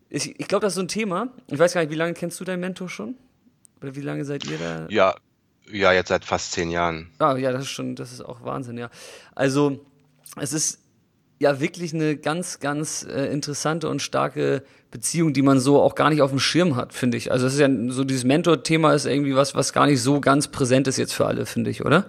ich, 0.09 0.41
ich 0.41 0.49
glaube, 0.49 0.63
das 0.63 0.73
ist 0.73 0.77
so 0.77 0.83
ein 0.83 0.89
Thema. 0.89 1.29
Ich 1.49 1.59
weiß 1.59 1.75
gar 1.75 1.83
nicht, 1.83 1.91
wie 1.91 1.97
lange 1.97 2.15
kennst 2.15 2.41
du 2.41 2.45
deinen 2.45 2.61
Mentor 2.61 2.89
schon? 2.89 3.17
Oder 3.83 3.95
wie 3.95 4.01
lange 4.01 4.25
seid 4.25 4.47
ihr 4.47 4.57
da? 4.57 4.87
Ja, 4.89 5.15
ja, 5.71 5.93
jetzt 5.93 6.09
seit 6.09 6.25
fast 6.25 6.53
zehn 6.53 6.71
Jahren. 6.71 7.11
Ah, 7.19 7.37
ja, 7.37 7.53
das 7.53 7.63
ist 7.63 7.71
schon, 7.71 7.97
das 7.97 8.13
ist 8.13 8.21
auch 8.21 8.45
Wahnsinn, 8.45 8.79
ja. 8.79 8.91
Also, 9.35 9.85
es 10.41 10.53
ist 10.53 10.81
ja 11.39 11.61
wirklich 11.61 11.93
eine 11.95 12.17
ganz, 12.17 12.61
ganz 12.61 13.07
äh, 13.09 13.27
interessante 13.27 13.89
und 13.89 14.01
starke 14.01 14.63
Beziehung, 14.91 15.33
die 15.33 15.43
man 15.43 15.61
so 15.61 15.81
auch 15.81 15.95
gar 15.95 16.11
nicht 16.11 16.23
auf 16.23 16.31
dem 16.31 16.39
Schirm 16.39 16.77
hat, 16.77 16.93
finde 16.93 17.19
ich. 17.19 17.31
Also 17.31 17.47
es 17.47 17.55
ist 17.55 17.61
ja 17.61 17.69
so 17.89 18.05
dieses 18.05 18.25
Mentor-Thema 18.25 18.95
ist 18.95 19.05
irgendwie 19.05 19.37
was, 19.37 19.55
was 19.55 19.73
gar 19.73 19.87
nicht 19.87 20.01
so 20.01 20.21
ganz 20.21 20.49
präsent 20.49 20.87
ist 20.89 20.97
jetzt 20.97 21.13
für 21.13 21.27
alle, 21.27 21.45
finde 21.45 21.71
ich, 21.71 21.85
oder? 21.85 22.07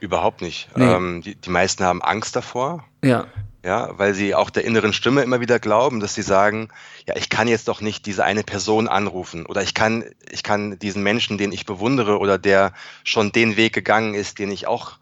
Überhaupt 0.00 0.40
nicht. 0.40 0.68
Nee. 0.76 0.84
Ähm, 0.84 1.22
die, 1.22 1.34
die 1.34 1.50
meisten 1.50 1.84
haben 1.84 2.02
Angst 2.02 2.36
davor. 2.36 2.84
Ja. 3.04 3.26
Ja, 3.66 3.98
weil 3.98 4.14
sie 4.14 4.32
auch 4.32 4.50
der 4.50 4.64
inneren 4.64 4.92
Stimme 4.92 5.22
immer 5.22 5.40
wieder 5.40 5.58
glauben, 5.58 5.98
dass 5.98 6.14
sie 6.14 6.22
sagen, 6.22 6.68
ja, 7.04 7.16
ich 7.16 7.28
kann 7.28 7.48
jetzt 7.48 7.66
doch 7.66 7.80
nicht 7.80 8.06
diese 8.06 8.22
eine 8.22 8.44
Person 8.44 8.86
anrufen 8.86 9.44
oder 9.44 9.60
ich 9.60 9.74
kann, 9.74 10.04
ich 10.30 10.44
kann 10.44 10.78
diesen 10.78 11.02
Menschen, 11.02 11.36
den 11.36 11.50
ich 11.50 11.66
bewundere 11.66 12.20
oder 12.20 12.38
der 12.38 12.74
schon 13.02 13.32
den 13.32 13.56
Weg 13.56 13.72
gegangen 13.72 14.14
ist, 14.14 14.38
den 14.38 14.52
ich 14.52 14.68
auch 14.68 14.98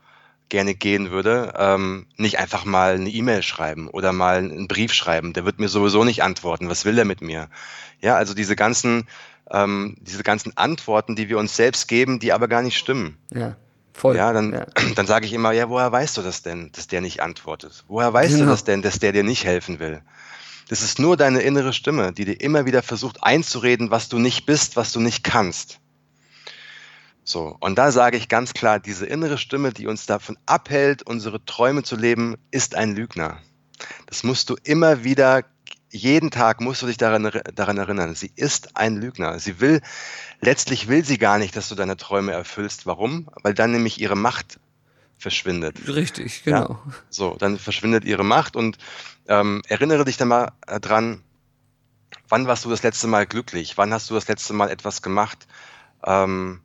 gerne 0.49 0.75
gehen 0.75 1.11
würde, 1.11 1.53
ähm, 1.59 2.07
nicht 2.17 2.39
einfach 2.39 2.65
mal 2.65 2.95
eine 2.95 3.11
E-Mail 3.11 3.43
schreiben 3.43 3.87
oder 3.89 4.15
mal 4.15 4.39
einen 4.39 4.67
Brief 4.67 4.95
schreiben. 4.95 5.35
Der 5.35 5.45
wird 5.45 5.59
mir 5.59 5.69
sowieso 5.69 6.03
nicht 6.03 6.23
antworten. 6.23 6.71
Was 6.71 6.87
will 6.87 6.99
er 6.99 7.05
mit 7.05 7.21
mir? 7.21 7.51
Ja, 8.01 8.17
also 8.17 8.33
diese 8.33 8.57
ganzen, 8.57 9.07
ähm, 9.51 9.97
diese 10.01 10.23
ganzen 10.23 10.57
Antworten, 10.57 11.17
die 11.17 11.29
wir 11.29 11.37
uns 11.37 11.55
selbst 11.55 11.87
geben, 11.87 12.19
die 12.19 12.33
aber 12.33 12.49
gar 12.49 12.63
nicht 12.63 12.79
stimmen. 12.79 13.19
Ja. 13.31 13.57
Voll. 13.95 14.17
Ja, 14.17 14.33
dann, 14.33 14.53
ja. 14.53 14.67
dann 14.97 15.07
sage 15.07 15.25
ich 15.25 15.33
immer, 15.33 15.53
ja, 15.53 15.71
woher 15.71 15.91
weißt 15.91 16.17
du 16.17 16.23
das 16.23 16.43
denn, 16.43 16.71
dass 16.73 16.89
der 16.89 17.01
nicht 17.01 17.23
antwortet? 17.23 17.85
Woher 17.89 18.13
weißt 18.13 18.35
genau. 18.35 18.45
du 18.45 18.51
das 18.51 18.65
denn, 18.65 18.83
dass 18.83 18.99
der 18.99 19.13
dir 19.13 19.23
nicht 19.23 19.45
helfen 19.45 19.79
will? 19.79 20.03
Das 20.69 20.83
ist 20.83 20.99
nur 20.99 21.17
deine 21.17 21.41
innere 21.41 21.73
Stimme, 21.73 22.13
die 22.13 22.25
dir 22.25 22.41
immer 22.41 22.67
wieder 22.67 22.83
versucht 22.83 23.23
einzureden, 23.23 23.91
was 23.91 24.09
du 24.09 24.19
nicht 24.19 24.47
bist, 24.47 24.77
was 24.77 24.93
du 24.93 25.01
nicht 25.01 25.23
kannst. 25.23 25.79
So, 27.23 27.57
und 27.61 27.77
da 27.77 27.91
sage 27.91 28.17
ich 28.17 28.29
ganz 28.29 28.53
klar, 28.53 28.81
diese 28.81 29.07
innere 29.07 29.39
Stimme, 29.39 29.73
die 29.73 29.87
uns 29.87 30.07
davon 30.07 30.37
abhält, 30.45 31.03
unsere 31.03 31.45
Träume 31.45 31.83
zu 31.83 31.97
leben, 31.97 32.37
ist 32.51 32.75
ein 32.75 32.95
Lügner. 32.95 33.39
Das 34.07 34.25
musst 34.25 34.51
du 34.51 34.57
immer 34.63 35.05
wieder, 35.05 35.43
jeden 35.95 36.31
Tag 36.31 36.61
musst 36.61 36.83
du 36.83 36.87
dich 36.87 36.97
daran, 36.97 37.31
daran 37.55 37.79
erinnern. 37.79 38.15
Sie 38.15 38.33
ist 38.35 38.77
ein 38.77 38.97
Lügner. 38.97 39.39
Sie 39.39 39.61
will, 39.61 39.81
letztlich 40.41 40.89
will 40.89 41.05
sie 41.05 41.19
gar 41.19 41.39
nicht, 41.39 41.55
dass 41.57 41.69
du 41.69 41.77
deine 41.77 41.97
Träume 41.97 42.33
erfüllst. 42.33 42.85
Warum? 42.85 43.29
Weil 43.43 43.55
dann 43.55 43.71
nämlich 43.71 44.01
ihre 44.01 44.17
Macht 44.17 44.59
verschwindet. 45.17 45.87
Richtig, 45.87 46.43
genau. 46.43 46.81
Ja? 46.85 46.93
So, 47.11 47.37
dann 47.39 47.59
verschwindet 47.59 48.05
ihre 48.05 48.25
Macht 48.25 48.57
und 48.57 48.77
ähm, 49.29 49.63
erinnere 49.69 50.05
dich 50.05 50.17
dann 50.17 50.29
mal 50.29 50.53
äh, 50.67 50.81
dran, 50.81 51.23
wann 52.29 52.49
warst 52.49 52.65
du 52.65 52.71
das 52.71 52.83
letzte 52.83 53.07
Mal 53.07 53.25
glücklich? 53.25 53.79
Wann 53.79 53.93
hast 53.93 54.11
du 54.11 54.15
das 54.15 54.27
letzte 54.27 54.53
Mal 54.53 54.71
etwas 54.71 55.01
gemacht? 55.01 55.47
Ähm, 56.05 56.61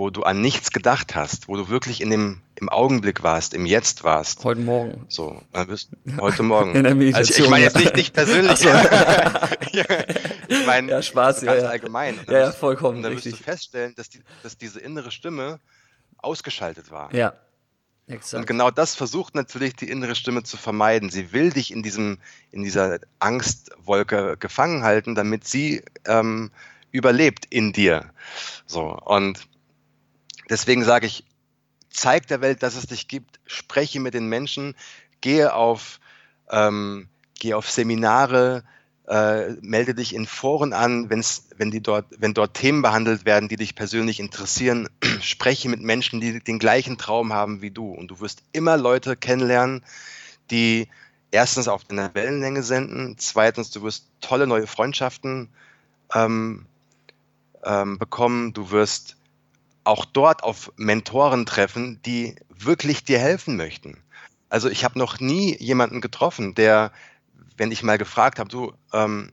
wo 0.00 0.08
du 0.08 0.22
an 0.22 0.40
nichts 0.40 0.70
gedacht 0.70 1.14
hast, 1.14 1.46
wo 1.46 1.56
du 1.56 1.68
wirklich 1.68 2.00
in 2.00 2.08
dem 2.08 2.40
im 2.54 2.70
Augenblick 2.70 3.22
warst, 3.22 3.52
im 3.52 3.66
Jetzt 3.66 4.02
warst. 4.02 4.42
Heute 4.44 4.62
Morgen. 4.62 5.04
So, 5.08 5.42
heute 6.18 6.42
Morgen. 6.42 6.74
In 6.74 6.84
der 6.84 6.94
Meditation. 6.94 7.16
Also 7.16 7.32
ich, 7.32 7.44
ich 7.44 7.50
meine 7.50 7.64
jetzt 7.64 7.76
nicht 7.76 7.96
dich 7.96 8.12
persönlich. 8.14 8.58
So. 8.58 8.70
ich 10.48 10.66
meine 10.66 10.90
ja, 10.90 11.02
Spaß, 11.02 11.42
ganz 11.42 11.62
ja, 11.62 11.68
allgemein. 11.68 12.18
Ja, 12.28 12.38
ja, 12.38 12.52
vollkommen. 12.52 12.96
Und 12.98 13.02
dann 13.02 13.12
wirst 13.12 13.26
du 13.26 13.36
feststellen, 13.36 13.94
dass, 13.94 14.08
die, 14.08 14.20
dass 14.42 14.56
diese 14.56 14.80
innere 14.80 15.10
Stimme 15.10 15.60
ausgeschaltet 16.16 16.90
war. 16.90 17.14
Ja. 17.14 17.34
Exakt. 18.08 18.40
Und 18.40 18.46
genau 18.46 18.70
das 18.70 18.94
versucht 18.94 19.34
natürlich 19.34 19.76
die 19.76 19.90
innere 19.90 20.14
Stimme 20.14 20.44
zu 20.44 20.56
vermeiden. 20.56 21.10
Sie 21.10 21.32
will 21.32 21.50
dich 21.50 21.70
in 21.70 21.82
diesem, 21.82 22.18
in 22.52 22.62
dieser 22.62 23.00
Angstwolke 23.18 24.36
gefangen 24.38 24.82
halten, 24.82 25.14
damit 25.14 25.46
sie 25.46 25.82
ähm, 26.06 26.50
überlebt 26.90 27.46
in 27.50 27.72
dir. 27.72 28.10
So 28.66 28.98
und 29.04 29.49
Deswegen 30.50 30.84
sage 30.84 31.06
ich, 31.06 31.24
zeig 31.90 32.26
der 32.26 32.40
Welt, 32.40 32.62
dass 32.62 32.74
es 32.76 32.86
dich 32.86 33.08
gibt, 33.08 33.40
spreche 33.46 34.00
mit 34.00 34.14
den 34.14 34.26
Menschen, 34.26 34.74
gehe 35.20 35.54
auf, 35.54 36.00
ähm, 36.50 37.08
gehe 37.38 37.56
auf 37.56 37.70
Seminare, 37.70 38.64
äh, 39.08 39.54
melde 39.60 39.94
dich 39.94 40.14
in 40.14 40.26
Foren 40.26 40.72
an, 40.72 41.10
wenn's, 41.10 41.48
wenn, 41.56 41.70
die 41.70 41.82
dort, 41.82 42.06
wenn 42.18 42.34
dort 42.34 42.54
Themen 42.54 42.82
behandelt 42.82 43.24
werden, 43.24 43.48
die 43.48 43.56
dich 43.56 43.74
persönlich 43.74 44.20
interessieren. 44.20 44.88
spreche 45.20 45.68
mit 45.68 45.80
Menschen, 45.80 46.20
die 46.20 46.40
den 46.40 46.58
gleichen 46.58 46.98
Traum 46.98 47.32
haben 47.32 47.62
wie 47.62 47.70
du. 47.70 47.92
Und 47.92 48.08
du 48.08 48.20
wirst 48.20 48.42
immer 48.52 48.76
Leute 48.76 49.16
kennenlernen, 49.16 49.82
die 50.50 50.88
erstens 51.30 51.68
auf 51.68 51.84
deiner 51.84 52.14
Wellenlänge 52.14 52.62
senden, 52.62 53.16
zweitens, 53.18 53.70
du 53.70 53.82
wirst 53.82 54.06
tolle 54.20 54.46
neue 54.46 54.66
Freundschaften 54.66 55.48
ähm, 56.14 56.66
ähm, 57.64 57.98
bekommen, 57.98 58.52
du 58.52 58.70
wirst 58.70 59.16
auch 59.90 60.04
dort 60.04 60.44
auf 60.44 60.72
Mentoren 60.76 61.46
treffen, 61.46 62.00
die 62.06 62.36
wirklich 62.48 63.04
dir 63.04 63.18
helfen 63.18 63.56
möchten. 63.56 63.98
Also 64.48 64.68
ich 64.68 64.84
habe 64.84 64.98
noch 64.98 65.20
nie 65.20 65.56
jemanden 65.58 66.00
getroffen, 66.00 66.54
der, 66.54 66.92
wenn 67.56 67.72
ich 67.72 67.82
mal 67.82 67.98
gefragt 67.98 68.38
habe, 68.38 68.48
du, 68.48 68.72
ähm, 68.92 69.32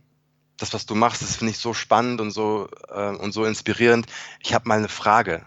das, 0.58 0.74
was 0.74 0.88
du 0.88 0.96
machst, 0.96 1.22
das 1.22 1.36
finde 1.36 1.52
ich 1.52 1.60
so 1.60 1.74
spannend 1.74 2.20
und 2.22 2.32
so, 2.32 2.70
äh, 2.90 3.16
und 3.16 3.32
so 3.34 3.46
inspirierend. 3.46 4.08
Ich 4.40 4.56
habe 4.56 4.68
mal 4.68 4.80
eine 4.80 4.90
Frage. 4.90 5.46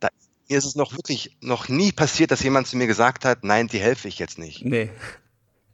Da, 0.00 0.08
mir 0.48 0.58
ist 0.58 0.66
es 0.66 0.76
noch 0.76 0.92
wirklich 0.92 1.36
noch 1.40 1.68
nie 1.68 1.90
passiert, 1.90 2.30
dass 2.30 2.42
jemand 2.42 2.66
zu 2.66 2.76
mir 2.76 2.86
gesagt 2.86 3.24
hat, 3.24 3.44
nein, 3.44 3.68
die 3.68 3.80
helfe 3.80 4.08
ich 4.08 4.18
jetzt 4.18 4.38
nicht. 4.38 4.62
Nee. 4.64 4.90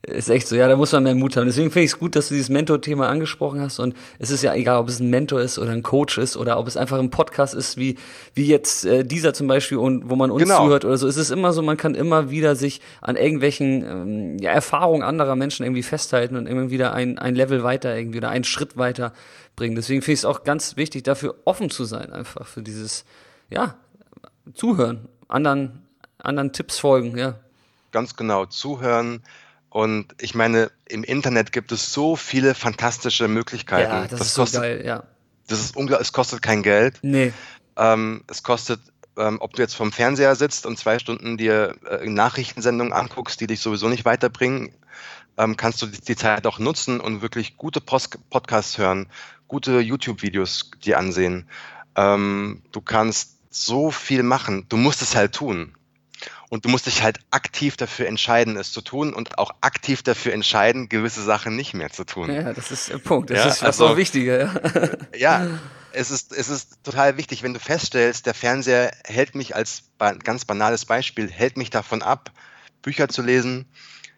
Ist 0.03 0.31
echt 0.31 0.49
so, 0.49 0.57
ja, 0.57 0.67
da 0.67 0.77
muss 0.77 0.93
man 0.93 1.03
mehr 1.03 1.15
Mut 1.15 1.37
haben. 1.37 1.47
Deswegen 1.47 1.71
finde 1.71 1.85
ich 1.85 1.93
es 1.93 1.99
gut, 1.99 2.17
dass 2.17 2.29
du 2.29 2.35
dieses 2.35 2.49
Mentor-Thema 2.49 3.09
angesprochen 3.09 3.61
hast. 3.61 3.79
Und 3.79 3.95
es 4.19 4.31
ist 4.31 4.43
ja 4.43 4.55
egal, 4.55 4.79
ob 4.79 4.89
es 4.89 4.99
ein 4.99 5.11
Mentor 5.11 5.43
ist 5.43 5.59
oder 5.59 5.73
ein 5.73 5.83
Coach 5.83 6.17
ist 6.17 6.39
oder 6.39 6.59
ob 6.59 6.67
es 6.67 6.79
einfach 6.79 6.99
ein 6.99 7.11
Podcast 7.11 7.55
ist, 7.55 7.77
wie, 7.77 7.99
wie 8.35 8.47
jetzt 8.47 8.87
äh, 8.87 9.05
dieser 9.05 9.35
zum 9.35 9.47
Beispiel 9.47 9.77
und 9.77 10.09
wo 10.09 10.17
man 10.17 10.31
uns 10.31 10.43
genau. 10.43 10.65
zuhört 10.65 10.87
oder 10.87 10.97
so. 10.97 11.07
Es 11.07 11.19
ist 11.19 11.31
immer 11.31 11.53
so, 11.53 11.61
man 11.61 11.77
kann 11.77 11.95
immer 11.95 12.31
wieder 12.31 12.57
sich 12.57 12.81
an 13.03 13.17
irgendwelchen 13.17 13.85
ähm, 13.85 14.39
ja, 14.39 14.53
Erfahrungen 14.53 15.03
anderer 15.03 15.37
Menschen 15.37 15.67
irgendwie 15.67 15.83
festhalten 15.83 16.37
und 16.37 16.47
immer 16.47 16.71
wieder 16.71 16.95
ein, 16.95 17.19
ein 17.19 17.35
Level 17.35 17.63
weiter 17.63 17.95
irgendwie 17.95 18.19
oder 18.19 18.31
einen 18.31 18.45
Schritt 18.45 18.79
weiter 18.79 19.13
bringen. 19.55 19.77
Deswegen 19.77 20.01
finde 20.01 20.15
ich 20.15 20.21
es 20.21 20.25
auch 20.25 20.45
ganz 20.45 20.79
wichtig, 20.79 21.03
dafür 21.03 21.35
offen 21.45 21.69
zu 21.69 21.85
sein, 21.85 22.11
einfach 22.11 22.47
für 22.47 22.63
dieses, 22.63 23.05
ja, 23.51 23.75
Zuhören, 24.55 25.09
anderen, 25.29 25.83
anderen 26.19 26.53
Tipps 26.53 26.79
folgen, 26.79 27.17
ja. 27.17 27.39
Ganz 27.93 28.17
genau, 28.17 28.47
zuhören 28.47 29.23
und 29.71 30.15
ich 30.21 30.35
meine, 30.35 30.71
im 30.87 31.05
Internet 31.05 31.53
gibt 31.53 31.71
es 31.71 31.93
so 31.93 32.17
viele 32.17 32.55
fantastische 32.55 33.29
Möglichkeiten. 33.29 33.91
Ja, 33.91 34.03
das, 34.03 34.19
das 34.19 34.29
ist 34.29 34.35
kostet, 34.35 34.55
so 34.57 34.61
geil, 34.61 34.83
ja. 34.85 35.05
Das 35.47 35.61
ist 35.61 35.77
unglaublich, 35.77 36.09
es 36.09 36.13
kostet 36.13 36.43
kein 36.43 36.63
Geld. 36.63 36.99
Nee. 37.03 37.33
Ähm, 37.77 38.25
es 38.27 38.43
kostet, 38.43 38.81
ähm, 39.17 39.39
ob 39.41 39.55
du 39.55 39.63
jetzt 39.63 39.75
vom 39.75 39.93
Fernseher 39.93 40.35
sitzt 40.35 40.67
und 40.67 40.77
zwei 40.77 40.99
Stunden 40.99 41.37
dir 41.37 41.77
äh, 41.89 42.09
Nachrichtensendungen 42.09 42.93
anguckst, 42.93 43.41
die 43.41 43.47
dich 43.47 43.61
sowieso 43.61 43.89
nicht 43.89 44.05
weiterbringen, 44.05 44.75
ähm, 45.39 45.57
kannst 45.57 45.81
du 45.83 45.87
die, 45.87 46.01
die, 46.01 46.17
Zeit 46.17 46.47
auch 46.49 46.59
nutzen 46.59 47.01
und 47.01 47.23
wirklich 47.23 47.57
gute 47.57 47.81
Post 47.81 48.19
Podcasts 48.29 48.77
hören, 48.77 49.07
gute 49.47 49.79
YouTube-Videos 49.79 50.73
dir 50.85 50.99
ansehen. 50.99 51.47
Ähm, 51.95 52.63
du 52.73 52.81
kannst 52.81 53.37
so 53.51 53.93
viel 53.93 54.25
machen. 54.25 54.67
Du 54.69 54.77
musst 54.77 55.01
es 55.01 55.15
halt 55.15 55.33
tun. 55.33 55.75
Und 56.49 56.65
du 56.65 56.69
musst 56.69 56.87
dich 56.87 57.03
halt 57.03 57.21
aktiv 57.31 57.77
dafür 57.77 58.07
entscheiden, 58.07 58.57
es 58.57 58.73
zu 58.73 58.81
tun 58.81 59.15
und 59.15 59.39
auch 59.39 59.53
aktiv 59.61 60.03
dafür 60.03 60.33
entscheiden, 60.33 60.89
gewisse 60.89 61.23
Sachen 61.23 61.57
nicht 61.57 61.75
mehr 61.75 61.91
zu 61.91 62.05
tun. 62.05 62.33
Ja, 62.33 62.53
das 62.53 62.71
ist 62.71 62.91
der 62.91 62.99
Punkt. 62.99 63.31
Das 63.31 63.39
ja, 63.39 63.47
ist 63.47 63.63
also, 63.63 63.89
so 63.89 63.97
wichtiger. 63.97 64.99
Ja. 65.15 65.45
ja, 65.47 65.59
es 65.93 66.11
ist, 66.11 66.33
es 66.33 66.49
ist 66.49 66.83
total 66.85 67.17
wichtig, 67.17 67.43
wenn 67.43 67.55
du 67.55 67.61
feststellst, 67.61 68.27
der 68.27 68.35
Fernseher 68.35 68.93
hält 69.05 69.35
mich 69.35 69.55
als 69.55 69.85
ganz 69.99 70.45
banales 70.45 70.85
Beispiel, 70.85 71.31
hält 71.31 71.57
mich 71.57 71.71
davon 71.71 72.03
ab, 72.03 72.31
Bücher 72.83 73.09
zu 73.09 73.23
lesen. 73.23 73.67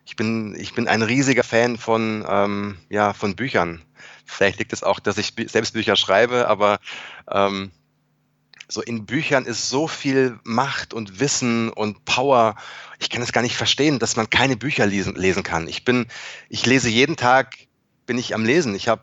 Ich 0.05 0.17
bin, 0.17 0.57
ich 0.59 0.75
bin 0.75 0.89
ein 0.89 1.03
riesiger 1.03 1.45
Fan 1.45 1.79
von, 1.79 2.25
ähm, 2.29 2.79
ja, 2.89 3.13
von 3.13 3.37
Büchern. 3.37 3.83
Vielleicht 4.25 4.59
liegt 4.59 4.73
es 4.73 4.83
auch, 4.83 5.01
dass 5.01 5.19
ich 5.19 5.35
selbst 5.47 5.75
Bücher 5.75 5.97
schreibe, 5.97 6.49
aber 6.49 6.79
ähm, 7.31 7.71
so 8.69 8.81
in 8.81 9.07
Büchern 9.07 9.45
ist 9.45 9.69
so 9.69 9.89
viel 9.89 10.39
Macht 10.45 10.95
und 10.95 11.21
Wissen 11.21 11.71
und 11.71 12.05
Power. 12.05 12.57
Ich 12.99 13.11
kann 13.11 13.23
es 13.23 13.33
gar 13.33 13.43
nicht 13.43 13.57
verstehen, 13.57 13.99
dass 13.99 14.17
man 14.17 14.31
keine 14.31 14.57
Bücher 14.57 14.87
lesen, 14.87 15.15
lesen 15.15 15.43
kann. 15.43 15.69
Ich 15.69 15.85
bin, 15.85 16.07
ich 16.49 16.67
lese 16.67 16.89
jeden 16.89 17.17
Tag, 17.17 17.57
bin 18.07 18.19
ich 18.19 18.35
am 18.35 18.45
Lesen. 18.45 18.75
Ich 18.75 18.89
habe 18.89 19.03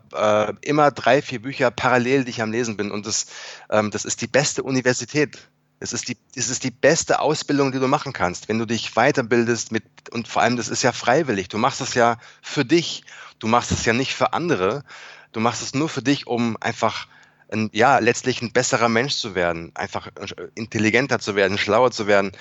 äh, 0.62 0.68
immer 0.68 0.90
drei, 0.90 1.22
vier 1.22 1.40
Bücher 1.40 1.70
parallel, 1.70 2.24
die 2.24 2.30
ich 2.30 2.42
am 2.42 2.52
Lesen 2.52 2.76
bin. 2.76 2.90
Und 2.90 3.06
das, 3.06 3.26
ähm, 3.70 3.90
das 3.90 4.04
ist 4.04 4.20
die 4.20 4.26
beste 4.26 4.62
Universität. 4.62 5.38
Es 5.78 5.92
ist 5.92 6.08
die, 6.08 6.16
es 6.36 6.50
ist 6.50 6.64
die 6.64 6.70
beste 6.70 7.20
Ausbildung, 7.20 7.72
die 7.72 7.78
du 7.78 7.88
machen 7.88 8.12
kannst, 8.12 8.48
wenn 8.48 8.58
du 8.58 8.66
dich 8.66 8.92
weiterbildest 8.92 9.72
mit, 9.72 9.84
und 10.10 10.28
vor 10.28 10.42
allem, 10.42 10.56
das 10.56 10.68
ist 10.68 10.82
ja 10.82 10.92
freiwillig. 10.92 11.48
Du 11.48 11.56
machst 11.56 11.80
es 11.80 11.94
ja 11.94 12.18
für 12.42 12.64
dich. 12.64 13.04
Du 13.38 13.46
machst 13.46 13.72
es 13.72 13.86
ja 13.86 13.94
nicht 13.94 14.14
für 14.14 14.34
andere. 14.34 14.84
Du 15.32 15.40
machst 15.40 15.62
es 15.62 15.74
nur 15.74 15.88
für 15.88 16.02
dich, 16.02 16.26
um 16.26 16.56
einfach 16.60 17.06
ein, 17.50 17.70
ja, 17.72 17.98
letztlich 17.98 18.42
ein 18.42 18.52
besserer 18.52 18.88
Mensch 18.88 19.14
zu 19.16 19.34
werden, 19.34 19.72
einfach 19.74 20.08
intelligenter 20.54 21.18
zu 21.18 21.34
werden, 21.34 21.58
schlauer 21.58 21.90
zu 21.90 22.06
werden, 22.06 22.32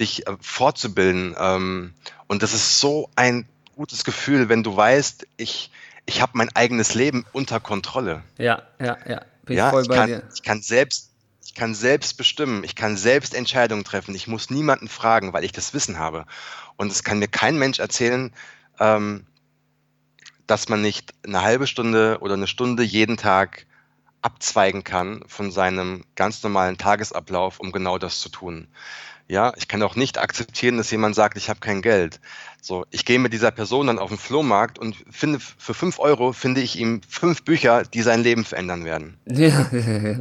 dich 0.00 0.26
äh, 0.26 0.36
fortzubilden. 0.40 1.34
Ähm, 1.38 1.94
und 2.26 2.42
das 2.42 2.52
ist 2.52 2.80
so 2.80 3.10
ein 3.16 3.48
gutes 3.74 4.04
Gefühl, 4.04 4.48
wenn 4.48 4.62
du 4.62 4.76
weißt, 4.76 5.26
ich, 5.36 5.70
ich 6.06 6.20
habe 6.20 6.32
mein 6.34 6.54
eigenes 6.54 6.94
Leben 6.94 7.24
unter 7.32 7.60
Kontrolle. 7.60 8.22
Ja, 8.38 8.62
ja, 8.80 8.96
ja. 9.06 9.20
Bin 9.44 9.56
ja, 9.56 9.66
ich 9.66 9.70
voll 9.70 9.82
ich 9.82 9.88
bei 9.88 9.96
kann, 9.96 10.06
dir. 10.08 10.22
Ich 10.34 10.42
kann 10.42 10.60
selbst, 10.60 11.12
ich 11.44 11.54
kann 11.54 11.74
selbst 11.74 12.16
bestimmen, 12.16 12.64
ich 12.64 12.74
kann 12.74 12.96
selbst 12.96 13.34
Entscheidungen 13.34 13.84
treffen. 13.84 14.14
Ich 14.14 14.26
muss 14.26 14.50
niemanden 14.50 14.88
fragen, 14.88 15.32
weil 15.32 15.44
ich 15.44 15.52
das 15.52 15.72
Wissen 15.74 15.98
habe. 15.98 16.26
Und 16.76 16.90
es 16.90 17.04
kann 17.04 17.18
mir 17.18 17.28
kein 17.28 17.58
Mensch 17.58 17.78
erzählen, 17.78 18.32
ähm, 18.80 19.26
dass 20.46 20.68
man 20.68 20.80
nicht 20.80 21.14
eine 21.24 21.42
halbe 21.42 21.66
Stunde 21.66 22.18
oder 22.20 22.34
eine 22.34 22.46
Stunde 22.46 22.82
jeden 22.82 23.16
Tag 23.16 23.66
abzweigen 24.26 24.82
kann 24.82 25.22
von 25.28 25.52
seinem 25.52 26.02
ganz 26.16 26.42
normalen 26.42 26.78
Tagesablauf, 26.78 27.60
um 27.60 27.70
genau 27.70 27.96
das 27.96 28.18
zu 28.18 28.28
tun. 28.28 28.66
Ja, 29.28 29.52
ich 29.56 29.68
kann 29.68 29.82
auch 29.84 29.94
nicht 29.94 30.18
akzeptieren, 30.18 30.76
dass 30.78 30.90
jemand 30.90 31.14
sagt, 31.14 31.36
ich 31.36 31.48
habe 31.48 31.60
kein 31.60 31.80
Geld. 31.80 32.20
So, 32.60 32.86
ich 32.90 33.04
gehe 33.04 33.20
mit 33.20 33.32
dieser 33.32 33.52
Person 33.52 33.86
dann 33.86 34.00
auf 34.00 34.08
den 34.08 34.18
Flohmarkt 34.18 34.80
und 34.80 34.96
finde 35.08 35.38
für 35.38 35.74
fünf 35.74 36.00
Euro 36.00 36.32
finde 36.32 36.60
ich 36.60 36.76
ihm 36.76 37.02
fünf 37.08 37.44
Bücher, 37.44 37.84
die 37.84 38.02
sein 38.02 38.24
Leben 38.24 38.44
verändern 38.44 38.84
werden. 38.84 39.16
Ja, 39.26 39.68
ja, 39.70 39.98
ja. 39.98 40.18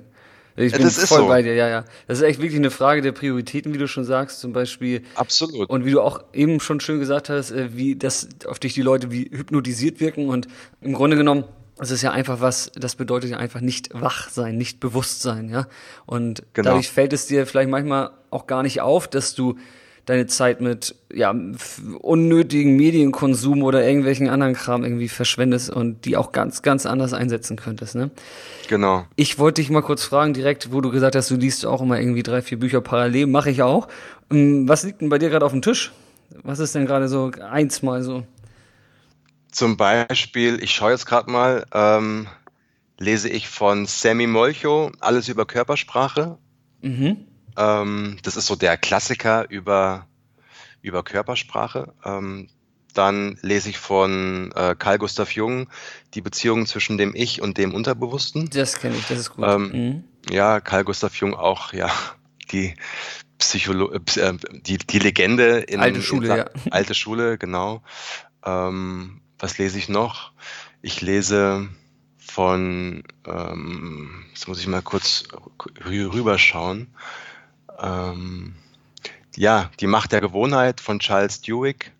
Ich 0.57 0.71
bin 0.71 0.83
das 0.83 1.03
voll 1.09 1.19
so. 1.19 1.27
bei 1.27 1.41
dir, 1.41 1.53
ja, 1.53 1.67
ja. 1.67 1.83
Das 2.07 2.19
ist 2.19 2.23
echt 2.23 2.39
wirklich 2.39 2.59
eine 2.59 2.71
Frage 2.71 3.01
der 3.01 3.11
Prioritäten, 3.11 3.73
wie 3.73 3.77
du 3.77 3.89
schon 3.89 4.05
sagst, 4.05 4.39
zum 4.39 4.53
Beispiel. 4.53 5.01
Absolut. 5.15 5.69
Und 5.69 5.83
wie 5.83 5.91
du 5.91 5.99
auch 5.99 6.23
eben 6.31 6.61
schon 6.61 6.79
schön 6.79 6.99
gesagt 6.99 7.29
hast, 7.29 7.51
äh, 7.51 7.75
wie 7.75 7.97
das 7.97 8.29
auf 8.45 8.59
dich 8.59 8.73
die 8.73 8.81
Leute 8.81 9.11
wie 9.11 9.29
hypnotisiert 9.31 9.99
wirken 9.99 10.29
und 10.29 10.47
im 10.79 10.93
Grunde 10.93 11.17
genommen 11.17 11.43
es 11.77 11.91
ist 11.91 12.01
ja 12.01 12.11
einfach 12.11 12.41
was, 12.41 12.71
das 12.75 12.95
bedeutet 12.95 13.31
ja 13.31 13.37
einfach 13.37 13.61
nicht 13.61 13.89
wach 13.93 14.29
sein, 14.29 14.57
nicht 14.57 14.79
bewusst 14.79 15.21
sein, 15.21 15.49
ja. 15.49 15.67
Und 16.05 16.43
genau. 16.53 16.69
dadurch 16.69 16.89
fällt 16.89 17.13
es 17.13 17.27
dir 17.27 17.45
vielleicht 17.45 17.69
manchmal 17.69 18.11
auch 18.31 18.47
gar 18.47 18.63
nicht 18.63 18.81
auf, 18.81 19.07
dass 19.07 19.35
du 19.35 19.55
deine 20.05 20.27
Zeit 20.27 20.61
mit 20.61 20.95
ja, 21.11 21.33
unnötigen 21.99 22.75
Medienkonsum 22.75 23.63
oder 23.63 23.83
irgendwelchen 23.83 24.29
anderen 24.29 24.53
Kram 24.53 24.83
irgendwie 24.83 25.09
verschwendest 25.09 25.69
und 25.69 26.05
die 26.05 26.15
auch 26.15 26.31
ganz, 26.31 26.61
ganz 26.61 26.85
anders 26.85 27.13
einsetzen 27.13 27.57
könntest. 27.57 27.95
Ne? 27.95 28.11
Genau. 28.67 29.05
Ich 29.15 29.39
wollte 29.39 29.61
dich 29.61 29.69
mal 29.69 29.81
kurz 29.81 30.03
fragen, 30.03 30.33
direkt, 30.33 30.71
wo 30.71 30.81
du 30.81 30.91
gesagt 30.91 31.15
hast, 31.15 31.31
du 31.31 31.35
liest 31.35 31.65
auch 31.65 31.81
immer 31.81 31.99
irgendwie 31.99 32.23
drei, 32.23 32.41
vier 32.41 32.59
Bücher 32.59 32.81
parallel, 32.81 33.27
mache 33.27 33.49
ich 33.49 33.63
auch. 33.63 33.87
Ähm, 34.31 34.69
was 34.69 34.83
liegt 34.83 35.01
denn 35.01 35.09
bei 35.09 35.17
dir 35.17 35.29
gerade 35.29 35.45
auf 35.45 35.51
dem 35.51 35.63
Tisch? 35.63 35.91
Was 36.43 36.59
ist 36.59 36.75
denn 36.75 36.85
gerade 36.85 37.07
so 37.07 37.31
eins 37.49 37.81
mal 37.81 38.03
so? 38.03 38.23
Zum 39.55 39.77
Beispiel, 39.77 40.61
ich 40.61 40.71
schaue 40.71 40.91
jetzt 40.91 41.05
gerade 41.05 41.31
mal, 41.31 41.65
ähm, 41.71 42.27
lese 42.97 43.29
ich 43.29 43.47
von 43.47 43.85
Sammy 43.85 44.27
Molcho 44.27 44.91
Alles 44.99 45.29
über 45.29 45.45
Körpersprache. 45.45 46.37
Mhm. 46.81 47.25
Ähm, 47.55 48.17
das 48.21 48.35
ist 48.35 48.47
so 48.47 48.57
der 48.57 48.75
Klassiker 48.75 49.49
über, 49.49 50.07
über 50.81 51.03
Körpersprache. 51.03 51.93
Ähm, 52.03 52.49
dann 52.93 53.37
lese 53.43 53.69
ich 53.69 53.77
von 53.77 54.51
äh, 54.57 54.75
Carl 54.77 54.97
Gustav 54.97 55.31
Jung 55.31 55.69
die 56.15 56.21
Beziehung 56.21 56.65
zwischen 56.65 56.97
dem 56.97 57.15
Ich 57.15 57.41
und 57.41 57.57
dem 57.57 57.73
Unterbewussten. 57.73 58.49
Das 58.49 58.77
kenne 58.77 58.97
ich, 58.97 59.07
das 59.07 59.19
ist 59.19 59.29
gut. 59.29 59.45
Ähm, 59.47 59.71
mhm. 59.71 60.03
Ja, 60.33 60.59
Carl 60.59 60.83
Gustav 60.83 61.15
Jung 61.15 61.33
auch, 61.33 61.71
ja, 61.71 61.89
die 62.51 62.75
Psycholo 63.37 63.93
äh, 63.93 64.01
die, 64.51 64.79
die 64.79 64.99
Legende 64.99 65.59
in 65.59 65.79
alte 65.79 66.01
Schule, 66.01 66.27
in, 66.27 66.35
ja. 66.35 66.45
alte 66.71 66.93
Schule, 66.93 67.37
genau. 67.37 67.83
Ähm, 68.45 69.21
was 69.39 69.57
lese 69.57 69.77
ich 69.77 69.89
noch? 69.89 70.31
Ich 70.81 71.01
lese 71.01 71.69
von, 72.17 73.03
ähm, 73.25 74.25
jetzt 74.29 74.47
muss 74.47 74.59
ich 74.59 74.67
mal 74.67 74.81
kurz 74.81 75.23
rüberschauen. 75.85 76.87
Ähm, 77.79 78.55
ja, 79.35 79.69
Die 79.79 79.87
Macht 79.87 80.11
der 80.11 80.21
Gewohnheit 80.21 80.81
von 80.81 80.99
Charles 80.99 81.41
Duhigg. 81.41 81.91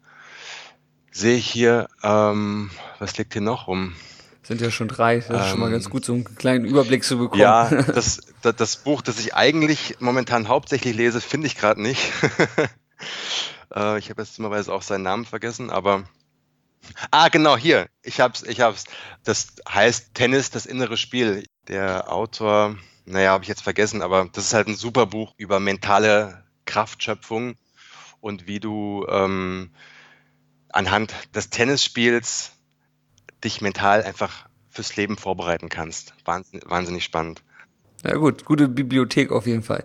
Sehe 1.12 1.38
ich 1.38 1.50
hier, 1.50 1.88
ähm, 2.04 2.72
was 3.00 3.18
liegt 3.18 3.34
hier 3.34 3.42
noch 3.42 3.68
rum? 3.68 3.94
Sind 4.44 4.62
ja 4.62 4.70
schon 4.70 4.88
drei, 4.88 5.20
das 5.20 5.46
ist 5.46 5.50
schon 5.50 5.60
mal 5.60 5.72
ganz 5.72 5.86
ähm, 5.86 5.92
gut, 5.92 6.06
so 6.06 6.14
einen 6.14 6.36
kleinen 6.36 6.66
Überblick 6.66 7.04
zu 7.04 7.18
bekommen. 7.18 7.42
Ja, 7.42 7.70
das, 7.88 8.22
das, 8.42 8.56
das 8.56 8.76
Buch, 8.78 9.02
das 9.02 9.20
ich 9.20 9.34
eigentlich 9.34 9.96
momentan 10.00 10.48
hauptsächlich 10.48 10.96
lese, 10.96 11.22
finde 11.22 11.48
ich 11.48 11.56
gerade 11.56 11.82
nicht. 11.82 12.12
äh, 13.76 13.98
ich 13.98 14.10
habe 14.10 14.22
jetzt 14.22 14.38
immerweise 14.38 14.72
auch 14.74 14.82
seinen 14.82 15.04
Namen 15.04 15.26
vergessen, 15.26 15.70
aber 15.70 16.04
Ah, 17.12 17.30
genau, 17.30 17.58
hier. 17.58 17.88
Ich 18.04 18.20
hab's, 18.20 18.44
ich 18.44 18.62
hab's. 18.62 18.86
Das 19.24 19.56
heißt 19.68 20.14
Tennis, 20.14 20.50
das 20.50 20.66
innere 20.66 20.98
Spiel. 20.98 21.46
Der 21.68 22.12
Autor, 22.12 22.78
naja, 23.06 23.32
habe 23.32 23.44
ich 23.44 23.48
jetzt 23.48 23.64
vergessen, 23.64 24.02
aber 24.02 24.30
das 24.32 24.46
ist 24.46 24.54
halt 24.54 24.68
ein 24.68 24.76
super 24.76 25.06
Buch 25.06 25.34
über 25.38 25.60
mentale 25.60 26.44
Kraftschöpfung 26.66 27.58
und 28.22 28.48
wie 28.48 28.60
du 28.60 29.06
ähm, 29.10 29.72
anhand 30.70 31.14
des 31.34 31.50
Tennisspiels 31.50 32.52
dich 33.44 33.62
mental 33.62 34.04
einfach 34.04 34.48
fürs 34.70 34.96
Leben 34.96 35.18
vorbereiten 35.18 35.70
kannst. 35.70 36.14
Wahnsinnig, 36.26 36.70
wahnsinnig 36.70 37.04
spannend. 37.04 37.44
Ja 38.08 38.18
gut, 38.18 38.46
gute 38.46 38.68
Bibliothek 38.68 39.32
auf 39.32 39.48
jeden 39.48 39.64
Fall. 39.64 39.84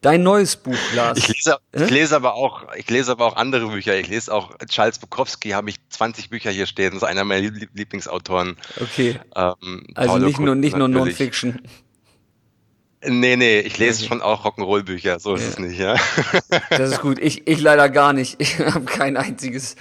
Dein 0.00 0.22
neues 0.22 0.56
Buch, 0.56 0.76
Lars. 0.94 1.18
Ich 1.18 1.28
lese, 1.28 1.58
ich 1.72 1.90
lese 1.90 2.16
aber 2.16 2.34
auch, 2.34 2.66
ich 2.76 2.88
lese 2.88 3.12
aber 3.12 3.26
auch 3.26 3.36
andere 3.36 3.68
Bücher. 3.68 3.98
Ich 3.98 4.08
lese 4.08 4.32
auch 4.32 4.56
Charles 4.68 4.98
Bukowski, 4.98 5.50
habe 5.50 5.68
ich 5.68 5.76
20 5.90 6.30
Bücher 6.30 6.50
hier 6.50 6.66
stehen. 6.66 6.92
Das 6.92 7.02
ist 7.02 7.08
einer 7.08 7.24
meiner 7.24 7.50
Lieblingsautoren. 7.74 8.56
Okay. 8.80 9.20
Ähm, 9.36 9.86
also 9.94 10.12
Paulo 10.12 10.26
nicht 10.26 10.40
nur, 10.40 10.54
nicht 10.54 10.76
nur 10.76 10.88
Non-Fiction. 10.88 11.60
Nee, 13.04 13.36
nee, 13.36 13.60
ich 13.60 13.78
lese 13.78 14.00
okay. 14.00 14.08
schon 14.08 14.22
auch 14.22 14.44
Rock'n'Roll-Bücher, 14.44 15.18
so 15.18 15.34
ist 15.34 15.42
ja. 15.42 15.48
es 15.48 15.58
nicht, 15.58 15.78
ja. 15.78 15.96
Das 16.70 16.92
ist 16.92 17.00
gut. 17.00 17.18
Ich, 17.18 17.46
ich 17.48 17.60
leider 17.60 17.88
gar 17.88 18.12
nicht. 18.12 18.40
Ich 18.40 18.60
habe 18.60 18.84
kein 18.84 19.16
einziges, 19.16 19.74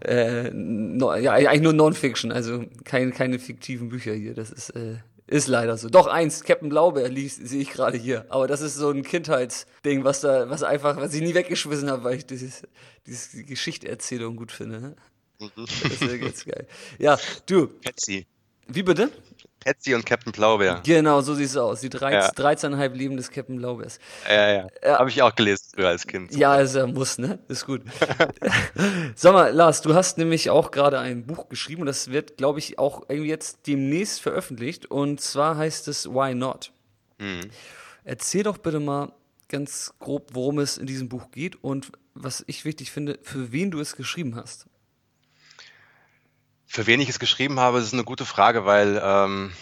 äh, 0.00 0.50
no, 0.52 1.14
ja, 1.14 1.32
eigentlich 1.32 1.62
nur 1.62 1.72
Non-Fiction, 1.72 2.30
also 2.32 2.64
kein, 2.84 3.14
keine 3.14 3.38
fiktiven 3.38 3.88
Bücher 3.88 4.12
hier. 4.12 4.34
Das 4.34 4.50
ist, 4.50 4.70
äh, 4.70 4.96
ist 5.26 5.48
leider 5.48 5.76
so. 5.76 5.88
Doch 5.88 6.06
eins, 6.06 6.44
Captain 6.44 6.68
Blaubeer 6.68 7.08
sehe 7.08 7.60
ich 7.60 7.70
gerade 7.70 7.98
hier. 7.98 8.26
Aber 8.28 8.46
das 8.46 8.60
ist 8.60 8.76
so 8.76 8.90
ein 8.90 9.02
Kindheitsding, 9.02 10.04
was 10.04 10.20
da, 10.20 10.48
was 10.48 10.62
einfach, 10.62 10.96
was 10.96 11.14
ich 11.14 11.22
nie 11.22 11.34
weggeschmissen 11.34 11.90
habe, 11.90 12.04
weil 12.04 12.16
ich 12.16 12.26
dieses, 12.26 12.62
diese 13.06 13.44
Geschichterzählung 13.44 14.36
gut 14.36 14.52
finde. 14.52 14.80
Ne? 14.80 14.96
Mhm. 15.40 15.50
Das 15.56 16.00
ist 16.00 16.20
ganz 16.20 16.44
geil. 16.44 16.66
Ja, 16.98 17.18
du. 17.46 17.66
Patsy. 17.82 18.26
Wie 18.68 18.82
bitte? 18.82 19.10
Patsy 19.66 19.94
und 19.94 20.06
Captain 20.06 20.30
Blaubeer. 20.30 20.80
Genau, 20.84 21.20
so 21.22 21.34
sieht 21.34 21.46
es 21.46 21.56
aus. 21.56 21.80
Die 21.80 21.90
13,5 21.90 22.78
ja. 22.78 22.86
Leben 22.86 23.16
des 23.16 23.32
Captain 23.32 23.56
Blaubeers. 23.56 23.98
Ja, 24.28 24.52
ja. 24.52 24.66
ja. 24.80 24.98
Habe 25.00 25.10
ich 25.10 25.20
auch 25.22 25.34
gelesen 25.34 25.66
früher 25.74 25.88
als 25.88 26.06
Kind. 26.06 26.32
Ja, 26.36 26.52
also 26.52 26.78
er 26.78 26.86
muss, 26.86 27.18
ne? 27.18 27.40
Ist 27.48 27.66
gut. 27.66 27.82
Sag 29.16 29.32
mal, 29.32 29.52
Lars, 29.52 29.82
du 29.82 29.92
hast 29.92 30.18
nämlich 30.18 30.50
auch 30.50 30.70
gerade 30.70 31.00
ein 31.00 31.26
Buch 31.26 31.48
geschrieben 31.48 31.80
und 31.80 31.86
das 31.86 32.12
wird, 32.12 32.36
glaube 32.36 32.60
ich, 32.60 32.78
auch 32.78 33.06
irgendwie 33.08 33.28
jetzt 33.28 33.66
demnächst 33.66 34.20
veröffentlicht. 34.20 34.86
Und 34.86 35.20
zwar 35.20 35.56
heißt 35.56 35.88
es 35.88 36.08
Why 36.08 36.32
Not? 36.34 36.70
Mhm. 37.18 37.50
Erzähl 38.04 38.44
doch 38.44 38.58
bitte 38.58 38.78
mal 38.78 39.12
ganz 39.48 39.94
grob, 39.98 40.30
worum 40.32 40.60
es 40.60 40.78
in 40.78 40.86
diesem 40.86 41.08
Buch 41.08 41.32
geht 41.32 41.62
und 41.64 41.90
was 42.14 42.44
ich 42.46 42.64
wichtig 42.64 42.92
finde, 42.92 43.18
für 43.22 43.50
wen 43.50 43.72
du 43.72 43.80
es 43.80 43.96
geschrieben 43.96 44.36
hast. 44.36 44.66
Für 46.66 46.86
wen 46.86 47.00
ich 47.00 47.08
es 47.08 47.18
geschrieben 47.18 47.60
habe, 47.60 47.78
ist 47.78 47.92
eine 47.92 48.04
gute 48.04 48.24
Frage, 48.24 48.66
weil 48.66 49.00
ähm, 49.02 49.52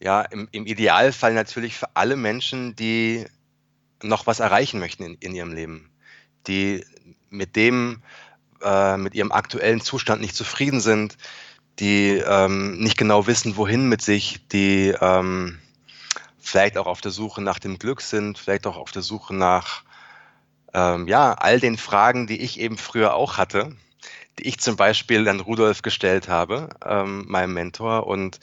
ja, 0.00 0.22
im, 0.22 0.48
im, 0.50 0.66
Idealfall 0.66 1.34
natürlich 1.34 1.76
für 1.76 1.94
alle 1.94 2.16
Menschen, 2.16 2.74
die 2.74 3.26
noch 4.02 4.26
was 4.26 4.40
erreichen 4.40 4.80
möchten 4.80 5.02
in, 5.04 5.14
in 5.20 5.34
ihrem 5.34 5.52
Leben, 5.52 5.90
die 6.46 6.84
mit 7.28 7.54
dem, 7.54 8.02
äh, 8.62 8.96
mit 8.96 9.14
ihrem 9.14 9.30
aktuellen 9.30 9.82
Zustand 9.82 10.22
nicht 10.22 10.34
zufrieden 10.34 10.80
sind, 10.80 11.18
die 11.78 12.22
ähm, 12.26 12.78
nicht 12.78 12.96
genau 12.96 13.26
wissen, 13.26 13.56
wohin 13.56 13.88
mit 13.88 14.02
sich, 14.02 14.46
die 14.48 14.94
ähm, 15.00 15.58
vielleicht 16.38 16.78
auch 16.78 16.86
auf 16.86 17.00
der 17.00 17.10
Suche 17.10 17.42
nach 17.42 17.58
dem 17.58 17.78
Glück 17.78 18.00
sind, 18.00 18.38
vielleicht 18.38 18.66
auch 18.66 18.76
auf 18.76 18.90
der 18.90 19.02
Suche 19.02 19.34
nach 19.34 19.82
ähm, 20.72 21.08
ja, 21.08 21.34
all 21.34 21.60
den 21.60 21.76
Fragen, 21.76 22.26
die 22.26 22.40
ich 22.40 22.58
eben 22.58 22.78
früher 22.78 23.14
auch 23.14 23.36
hatte, 23.36 23.76
die 24.38 24.48
ich 24.48 24.58
zum 24.58 24.76
Beispiel 24.76 25.28
an 25.28 25.40
Rudolf 25.40 25.82
gestellt 25.82 26.28
habe, 26.28 26.68
ähm, 26.84 27.24
meinem 27.28 27.54
Mentor. 27.54 28.06
Und 28.06 28.38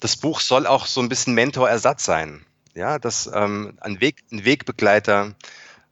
das 0.00 0.16
Buch 0.16 0.40
soll 0.40 0.66
auch 0.66 0.86
so 0.86 1.00
ein 1.00 1.08
bisschen 1.08 1.34
Mentorersatz 1.34 2.04
sein. 2.04 2.44
Ja, 2.74 2.98
das 2.98 3.30
ähm, 3.32 3.78
ein, 3.80 4.00
Weg, 4.00 4.22
ein 4.30 4.44
Wegbegleiter 4.44 5.34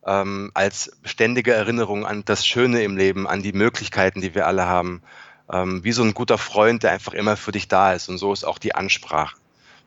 ähm, 0.07 0.51
als 0.55 0.93
ständige 1.05 1.53
Erinnerung 1.53 2.07
an 2.07 2.25
das 2.25 2.47
Schöne 2.47 2.83
im 2.83 2.97
Leben, 2.97 3.27
an 3.27 3.43
die 3.43 3.53
Möglichkeiten, 3.53 4.21
die 4.21 4.35
wir 4.35 4.47
alle 4.47 4.67
haben. 4.67 5.03
Ähm, 5.51 5.83
wie 5.83 5.93
so 5.93 6.03
ein 6.03 6.15
guter 6.15 6.39
Freund, 6.39 6.83
der 6.83 6.93
einfach 6.93 7.15
immer 7.15 7.37
für 7.37 7.53
dich 7.53 7.69
da 7.69 7.95
ist. 7.95 8.09
Und 8.09 8.19
so 8.19 8.33
ist 8.33 8.45
auch 8.45 8.59
die 8.59 8.75
Ansprache. 8.75 9.37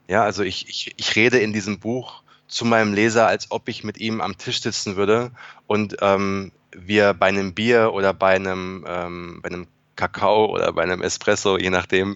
Ja, 0.07 0.23
also 0.23 0.43
ich, 0.43 0.67
ich, 0.67 0.93
ich 0.97 1.15
rede 1.15 1.39
in 1.39 1.53
diesem 1.53 1.79
Buch 1.79 2.23
zu 2.47 2.65
meinem 2.65 2.93
Leser, 2.93 3.27
als 3.27 3.49
ob 3.49 3.69
ich 3.69 3.83
mit 3.83 3.97
ihm 3.97 4.19
am 4.19 4.37
Tisch 4.37 4.61
sitzen 4.61 4.97
würde 4.97 5.31
und 5.67 5.97
ähm, 6.01 6.51
wir 6.75 7.13
bei 7.13 7.27
einem 7.27 7.53
Bier 7.53 7.93
oder 7.93 8.13
bei 8.13 8.35
einem, 8.35 8.85
ähm, 8.87 9.39
bei 9.41 9.49
einem 9.49 9.67
Kakao 9.95 10.45
oder 10.45 10.73
bei 10.73 10.83
einem 10.83 11.01
Espresso, 11.01 11.57
je 11.57 11.69
nachdem, 11.69 12.15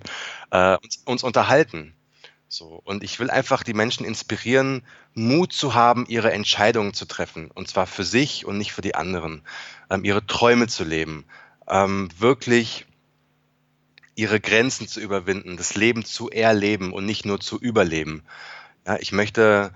äh, 0.52 0.78
uns, 0.78 0.98
uns 1.06 1.24
unterhalten. 1.24 1.94
So. 2.48 2.82
Und 2.84 3.04
ich 3.04 3.20
will 3.20 3.30
einfach 3.30 3.63
die 3.63 3.74
Menschen 3.74 4.06
inspirieren, 4.06 4.84
Mut 5.13 5.52
zu 5.52 5.74
haben, 5.74 6.06
ihre 6.08 6.32
Entscheidungen 6.32 6.94
zu 6.94 7.06
treffen. 7.06 7.52
Und 7.52 7.68
zwar 7.68 7.86
für 7.88 8.04
sich 8.04 8.46
und 8.46 8.58
nicht 8.58 8.72
für 8.72 8.82
die 8.82 8.96
anderen. 8.96 9.41
Ähm, 9.89 10.04
ihre 10.06 10.26
Träume 10.26 10.68
zu 10.68 10.84
leben. 10.84 11.26
Ähm, 11.68 12.10
wirklich 12.18 12.86
ihre 14.15 14.39
Grenzen 14.39 14.88
zu 14.88 15.02
überwinden, 15.02 15.58
das 15.58 15.76
Leben 15.76 16.06
zu 16.06 16.30
erleben 16.30 16.94
und 16.94 17.06
nicht 17.06 17.26
nur 17.26 17.39
zu 17.39 17.60
überleben. 17.60 18.24
Ja, 18.88 18.98
ich 19.00 19.12
möchte 19.12 19.74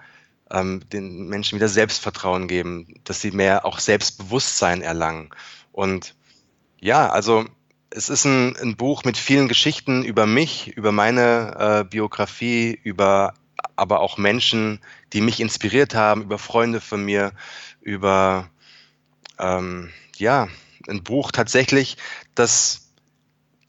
ähm, 0.52 0.82
den 0.92 1.28
Menschen 1.28 1.56
wieder 1.56 1.68
Selbstvertrauen 1.68 2.48
geben, 2.48 2.88
dass 3.04 3.22
sie 3.22 3.32
mehr 3.32 3.66
auch 3.66 3.80
Selbstbewusstsein 3.80 4.82
erlangen. 4.82 5.30
Und 5.72 6.16
ja, 6.80 7.10
also 7.10 7.46
es 7.90 8.10
ist 8.10 8.26
ein, 8.26 8.56
ein 8.58 8.76
Buch 8.76 9.04
mit 9.04 9.18
vielen 9.18 9.48
Geschichten 9.48 10.04
über 10.04 10.26
mich, 10.26 10.76
über 10.76 10.92
meine 10.92 11.56
äh, 11.58 11.84
Biografie, 11.84 12.80
über 12.84 13.34
aber 13.76 14.02
auch 14.02 14.18
Menschen, 14.18 14.80
die 15.14 15.22
mich 15.22 15.40
inspiriert 15.40 15.96
haben, 15.96 16.24
über 16.24 16.38
Freunde 16.38 16.82
von 16.82 17.04
mir, 17.04 17.32
über 17.82 18.50
ähm, 19.38 19.90
ja, 20.18 20.48
ein 20.88 21.04
Buch 21.04 21.32
tatsächlich, 21.32 21.98
das 22.36 22.90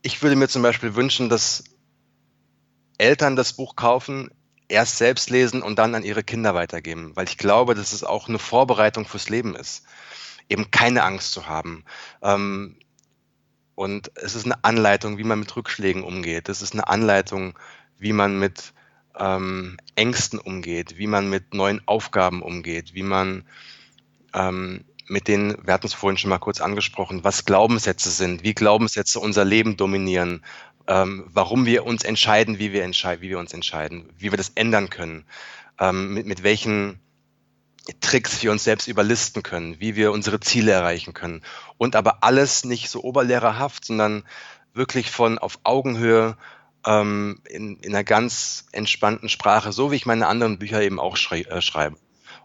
ich 0.02 0.22
würde 0.22 0.36
mir 0.36 0.48
zum 0.48 0.62
Beispiel 0.62 0.94
wünschen, 0.94 1.28
dass 1.28 1.64
Eltern 2.98 3.36
das 3.36 3.52
Buch 3.52 3.76
kaufen, 3.76 4.30
erst 4.70 4.96
selbst 4.98 5.30
lesen 5.30 5.62
und 5.62 5.78
dann 5.78 5.94
an 5.94 6.04
ihre 6.04 6.22
Kinder 6.22 6.54
weitergeben, 6.54 7.12
weil 7.14 7.28
ich 7.28 7.38
glaube, 7.38 7.74
dass 7.74 7.92
es 7.92 8.04
auch 8.04 8.28
eine 8.28 8.38
Vorbereitung 8.38 9.04
fürs 9.04 9.28
Leben 9.28 9.54
ist, 9.54 9.84
eben 10.48 10.70
keine 10.70 11.02
Angst 11.02 11.32
zu 11.32 11.46
haben. 11.46 11.84
Ähm, 12.22 12.76
und 13.74 14.12
es 14.16 14.34
ist 14.34 14.44
eine 14.44 14.62
Anleitung, 14.64 15.18
wie 15.18 15.24
man 15.24 15.40
mit 15.40 15.54
Rückschlägen 15.56 16.04
umgeht. 16.04 16.48
Es 16.48 16.60
ist 16.62 16.74
eine 16.74 16.88
Anleitung, 16.88 17.58
wie 17.98 18.12
man 18.12 18.38
mit 18.38 18.74
ähm, 19.18 19.76
Ängsten 19.94 20.38
umgeht, 20.38 20.98
wie 20.98 21.06
man 21.06 21.28
mit 21.28 21.54
neuen 21.54 21.80
Aufgaben 21.86 22.42
umgeht, 22.42 22.94
wie 22.94 23.02
man 23.02 23.44
ähm, 24.34 24.84
mit 25.08 25.26
den, 25.26 25.56
wir 25.64 25.74
hatten 25.74 25.86
es 25.86 25.94
vorhin 25.94 26.18
schon 26.18 26.30
mal 26.30 26.38
kurz 26.38 26.60
angesprochen, 26.60 27.24
was 27.24 27.44
Glaubenssätze 27.44 28.10
sind, 28.10 28.44
wie 28.44 28.54
Glaubenssätze 28.54 29.18
unser 29.18 29.44
Leben 29.44 29.76
dominieren, 29.76 30.44
ähm, 30.90 31.24
warum 31.32 31.66
wir 31.66 31.86
uns 31.86 32.02
entscheiden, 32.02 32.58
wie 32.58 32.72
wir, 32.72 32.82
entscheiden, 32.82 33.22
wie 33.22 33.28
wir 33.28 33.38
uns 33.38 33.54
entscheiden, 33.54 34.10
wie 34.18 34.32
wir 34.32 34.36
das 34.36 34.50
ändern 34.56 34.90
können, 34.90 35.24
ähm, 35.78 36.14
mit, 36.14 36.26
mit 36.26 36.42
welchen 36.42 36.98
Tricks 38.00 38.42
wir 38.42 38.50
uns 38.50 38.64
selbst 38.64 38.88
überlisten 38.88 39.44
können, 39.44 39.78
wie 39.78 39.94
wir 39.94 40.10
unsere 40.10 40.40
Ziele 40.40 40.72
erreichen 40.72 41.14
können. 41.14 41.42
Und 41.78 41.94
aber 41.94 42.24
alles 42.24 42.64
nicht 42.64 42.90
so 42.90 43.04
oberlehrerhaft, 43.04 43.84
sondern 43.84 44.24
wirklich 44.74 45.12
von 45.12 45.38
auf 45.38 45.60
Augenhöhe 45.62 46.36
ähm, 46.84 47.40
in, 47.48 47.76
in 47.76 47.94
einer 47.94 48.04
ganz 48.04 48.66
entspannten 48.72 49.28
Sprache, 49.28 49.72
so 49.72 49.92
wie 49.92 49.96
ich 49.96 50.06
meine 50.06 50.26
anderen 50.26 50.58
Bücher 50.58 50.82
eben 50.82 50.98
auch 50.98 51.16
schrei 51.16 51.42
äh, 51.42 51.62
schreibe. 51.62 51.98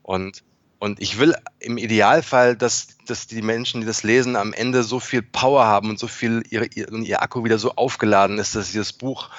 Und 0.03 0.43
und 0.85 1.01
ich 1.01 1.17
will 1.17 1.33
im 1.59 1.79
Idealfall, 1.79 2.55
dass, 2.55 2.89
dass 3.07 3.25
die 3.25 3.41
Menschen, 3.41 3.81
die 3.81 3.87
das 3.87 4.03
lesen, 4.03 4.35
am 4.35 4.53
Ende 4.53 4.83
so 4.83 4.99
viel 4.99 5.23
Power 5.23 5.65
haben 5.65 5.89
und 5.89 5.97
so 5.97 6.07
viel 6.07 6.43
ihre, 6.47 6.67
ihr, 6.67 7.23
Akku 7.23 7.43
wieder 7.43 7.57
so 7.57 7.71
aufgeladen 7.71 8.37
ist, 8.37 8.55
dass 8.55 8.71
sie 8.71 8.77
das 8.77 8.93
Buch 8.93 9.31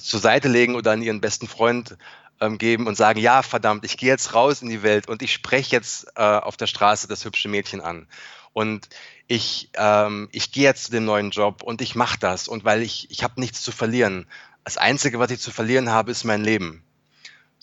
zur 0.00 0.20
Seite 0.20 0.46
legen 0.46 0.76
oder 0.76 0.92
an 0.92 1.02
ihren 1.02 1.20
besten 1.20 1.48
Freund 1.48 1.96
ähm, 2.40 2.56
geben 2.56 2.86
und 2.86 2.96
sagen, 2.96 3.18
ja, 3.18 3.42
verdammt, 3.42 3.84
ich 3.84 3.96
gehe 3.96 4.10
jetzt 4.10 4.32
raus 4.32 4.62
in 4.62 4.68
die 4.68 4.84
Welt 4.84 5.08
und 5.08 5.22
ich 5.22 5.32
spreche 5.32 5.74
jetzt 5.74 6.06
äh, 6.14 6.22
auf 6.22 6.56
der 6.56 6.68
Straße 6.68 7.08
das 7.08 7.24
hübsche 7.24 7.48
Mädchen 7.48 7.80
an. 7.80 8.06
Und 8.52 8.88
ich, 9.26 9.70
ähm, 9.74 10.28
ich 10.30 10.52
gehe 10.52 10.62
jetzt 10.62 10.84
zu 10.84 10.92
dem 10.92 11.04
neuen 11.04 11.30
Job 11.30 11.64
und 11.64 11.82
ich 11.82 11.96
mache 11.96 12.20
das. 12.20 12.46
Und 12.46 12.64
weil 12.64 12.82
ich, 12.82 13.10
ich 13.10 13.24
habe 13.24 13.40
nichts 13.40 13.60
zu 13.60 13.72
verlieren. 13.72 14.26
Das 14.62 14.76
Einzige, 14.76 15.18
was 15.18 15.32
ich 15.32 15.40
zu 15.40 15.50
verlieren 15.50 15.90
habe, 15.90 16.12
ist 16.12 16.22
mein 16.22 16.44
Leben. 16.44 16.84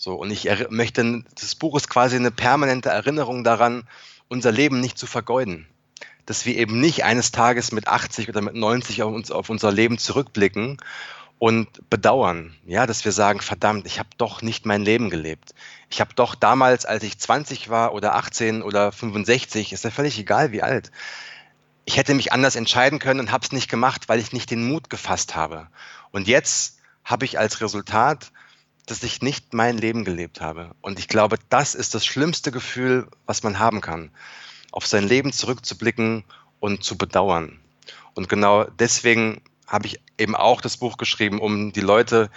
So, 0.04 0.16
und 0.16 0.32
ich 0.32 0.48
möchte, 0.70 1.22
das 1.36 1.54
Buch 1.54 1.76
ist 1.76 1.88
quasi 1.88 2.16
eine 2.16 2.32
permanente 2.32 2.88
Erinnerung 2.88 3.44
daran, 3.44 3.84
unser 4.26 4.50
Leben 4.50 4.80
nicht 4.80 4.98
zu 4.98 5.06
vergeuden. 5.06 5.68
Dass 6.26 6.44
wir 6.44 6.56
eben 6.56 6.80
nicht 6.80 7.04
eines 7.04 7.30
Tages 7.30 7.70
mit 7.70 7.86
80 7.86 8.28
oder 8.28 8.40
mit 8.40 8.56
90 8.56 9.04
auf, 9.04 9.14
uns, 9.14 9.30
auf 9.30 9.48
unser 9.48 9.70
Leben 9.70 9.98
zurückblicken 9.98 10.78
und 11.38 11.88
bedauern. 11.88 12.52
Ja, 12.66 12.88
dass 12.88 13.04
wir 13.04 13.12
sagen, 13.12 13.38
verdammt, 13.38 13.86
ich 13.86 14.00
habe 14.00 14.08
doch 14.18 14.42
nicht 14.42 14.66
mein 14.66 14.82
Leben 14.82 15.08
gelebt. 15.08 15.54
Ich 15.88 16.00
habe 16.00 16.12
doch 16.16 16.34
damals, 16.34 16.84
als 16.84 17.04
ich 17.04 17.20
20 17.20 17.68
war 17.68 17.94
oder 17.94 18.16
18 18.16 18.62
oder 18.62 18.90
65, 18.90 19.72
ist 19.72 19.84
ja 19.84 19.90
völlig 19.90 20.18
egal, 20.18 20.50
wie 20.50 20.64
alt. 20.64 20.90
Ich 21.84 21.96
hätte 21.96 22.14
mich 22.14 22.32
anders 22.32 22.56
entscheiden 22.56 22.98
können 22.98 23.20
und 23.20 23.30
habe 23.30 23.44
es 23.44 23.52
nicht 23.52 23.70
gemacht, 23.70 24.08
weil 24.08 24.18
ich 24.18 24.32
nicht 24.32 24.50
den 24.50 24.66
Mut 24.66 24.90
gefasst 24.90 25.36
habe. 25.36 25.68
Und 26.10 26.26
jetzt 26.26 26.80
habe 27.04 27.24
ich 27.24 27.38
als 27.38 27.60
Resultat 27.60 28.32
dass 28.86 29.02
ich 29.02 29.22
nicht 29.22 29.54
mein 29.54 29.78
Leben 29.78 30.04
gelebt 30.04 30.40
habe. 30.40 30.72
Und 30.80 30.98
ich 30.98 31.08
glaube, 31.08 31.36
das 31.48 31.74
ist 31.74 31.94
das 31.94 32.04
schlimmste 32.04 32.50
Gefühl, 32.50 33.08
was 33.26 33.42
man 33.42 33.58
haben 33.58 33.80
kann, 33.80 34.10
auf 34.72 34.86
sein 34.86 35.06
Leben 35.06 35.32
zurückzublicken 35.32 36.24
und 36.60 36.82
zu 36.82 36.98
bedauern. 36.98 37.60
Und 38.14 38.28
genau 38.28 38.64
deswegen 38.64 39.42
habe 39.66 39.86
ich 39.86 40.00
eben 40.18 40.36
auch 40.36 40.60
das 40.60 40.76
Buch 40.76 40.96
geschrieben, 40.96 41.40
um 41.40 41.72
die 41.72 41.80
Leute 41.80 42.30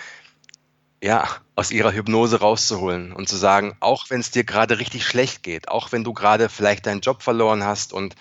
ja, 1.01 1.27
aus 1.55 1.71
ihrer 1.71 1.93
Hypnose 1.93 2.39
rauszuholen 2.39 3.12
und 3.12 3.29
zu 3.29 3.36
sagen, 3.36 3.75
auch 3.79 4.10
wenn 4.10 4.21
es 4.21 4.31
dir 4.31 4.43
gerade 4.43 4.79
richtig 4.79 5.05
schlecht 5.05 5.43
geht, 5.43 5.67
auch 5.67 5.91
wenn 5.91 6.03
du 6.03 6.13
gerade 6.13 6.49
vielleicht 6.49 6.86
deinen 6.86 7.01
Job 7.01 7.21
verloren 7.21 7.63
hast 7.63 7.93
und 7.93 8.15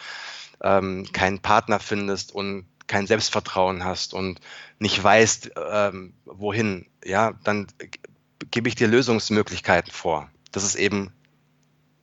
ähm, 0.63 1.07
keinen 1.13 1.41
Partner 1.41 1.81
findest 1.81 2.35
und 2.35 2.67
kein 2.87 3.07
Selbstvertrauen 3.07 3.85
hast 3.85 4.13
und 4.13 4.41
nicht 4.79 5.03
weißt, 5.03 5.53
ähm, 5.71 6.15
wohin, 6.27 6.87
ja, 7.05 7.33
dann 7.45 7.69
gebe 8.51 8.69
ich 8.69 8.75
dir 8.75 8.89
Lösungsmöglichkeiten 8.89 9.93
vor, 9.93 10.31
dass 10.53 10.63
es 10.63 10.75
eben 10.75 11.13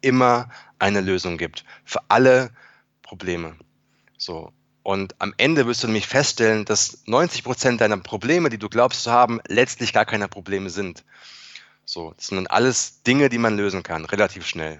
immer 0.02 0.50
eine 0.80 1.02
Lösung 1.02 1.38
gibt 1.38 1.64
für 1.86 2.00
alle 2.10 2.52
Probleme. 3.02 3.56
So. 4.18 4.52
Und 4.84 5.16
am 5.20 5.34
Ende 5.38 5.68
wirst 5.68 5.84
du 5.84 5.88
nämlich 5.88 6.08
feststellen, 6.08 6.66
dass 6.66 7.04
90 7.06 7.44
Prozent 7.44 7.82
deiner 7.82 7.98
Probleme, 7.98 8.50
die 8.50 8.58
du 8.58 8.68
glaubst 8.68 9.04
zu 9.04 9.12
haben, 9.12 9.40
letztlich 9.48 9.94
gar 9.94 10.06
keine 10.06 10.28
Probleme 10.28 10.72
sind. 10.72 11.04
So, 11.86 12.14
das 12.18 12.28
sind 12.28 12.50
alles 12.50 13.04
Dinge, 13.04 13.30
die 13.30 13.38
man 13.38 13.56
lösen 13.56 13.84
kann, 13.84 14.06
relativ 14.06 14.48
schnell. 14.48 14.80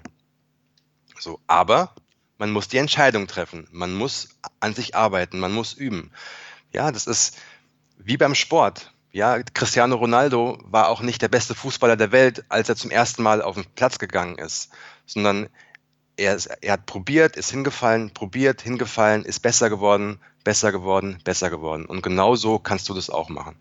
So, 1.18 1.40
aber 1.46 1.94
man 2.38 2.50
muss 2.50 2.66
die 2.66 2.78
Entscheidung 2.78 3.28
treffen. 3.28 3.68
Man 3.70 3.94
muss 3.94 4.30
an 4.58 4.74
sich 4.74 4.96
arbeiten. 4.96 5.38
Man 5.38 5.52
muss 5.52 5.74
üben. 5.74 6.10
Ja, 6.72 6.90
das 6.90 7.06
ist 7.06 7.36
wie 7.98 8.16
beim 8.16 8.34
Sport 8.34 8.92
ja, 9.12 9.42
Cristiano 9.42 9.96
Ronaldo 9.96 10.58
war 10.64 10.88
auch 10.88 11.02
nicht 11.02 11.20
der 11.20 11.28
beste 11.28 11.54
Fußballer 11.54 11.96
der 11.96 12.12
Welt, 12.12 12.44
als 12.48 12.68
er 12.68 12.76
zum 12.76 12.90
ersten 12.90 13.22
Mal 13.22 13.42
auf 13.42 13.56
den 13.56 13.66
Platz 13.74 13.98
gegangen 13.98 14.38
ist, 14.38 14.70
sondern 15.06 15.48
er, 16.16 16.38
er 16.62 16.72
hat 16.72 16.86
probiert, 16.86 17.36
ist 17.36 17.50
hingefallen, 17.50 18.12
probiert, 18.14 18.62
hingefallen, 18.62 19.24
ist 19.24 19.40
besser 19.40 19.68
geworden, 19.68 20.18
besser 20.44 20.72
geworden, 20.72 21.18
besser 21.24 21.50
geworden. 21.50 21.84
Und 21.84 22.02
genau 22.02 22.36
so 22.36 22.58
kannst 22.58 22.88
du 22.88 22.94
das 22.94 23.10
auch 23.10 23.28
machen. 23.28 23.56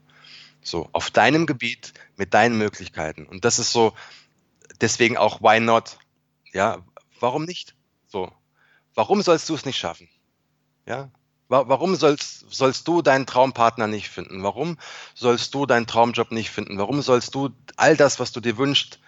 So, 0.63 0.87
auf 0.93 1.11
deinem 1.11 1.45
Gebiet, 1.45 1.93
mit 2.15 2.33
deinen 2.33 2.57
Möglichkeiten. 2.57 3.25
Und 3.25 3.43
das 3.43 3.59
ist 3.59 3.71
so, 3.71 3.93
deswegen 4.79 5.17
auch 5.17 5.41
why 5.41 5.59
not? 5.59 5.97
Ja, 6.53 6.79
warum 7.19 7.43
nicht? 7.43 7.75
So, 8.07 8.31
warum 8.93 9.21
sollst 9.21 9.49
du 9.49 9.55
es 9.55 9.65
nicht 9.65 9.77
schaffen? 9.77 10.07
Ja, 10.85 11.09
Warum 11.51 11.95
sollst, 11.95 12.45
sollst 12.49 12.87
du 12.87 13.01
deinen 13.01 13.25
Traumpartner 13.25 13.87
nicht 13.87 14.07
finden? 14.07 14.41
Warum 14.41 14.77
sollst 15.13 15.53
du 15.53 15.65
deinen 15.65 15.85
Traumjob 15.85 16.31
nicht 16.31 16.49
finden? 16.49 16.77
Warum 16.77 17.01
sollst 17.01 17.35
du 17.35 17.49
all 17.75 17.97
das, 17.97 18.21
was 18.21 18.31
du 18.31 18.39
dir 18.39 18.57
wünschst, 18.57 18.99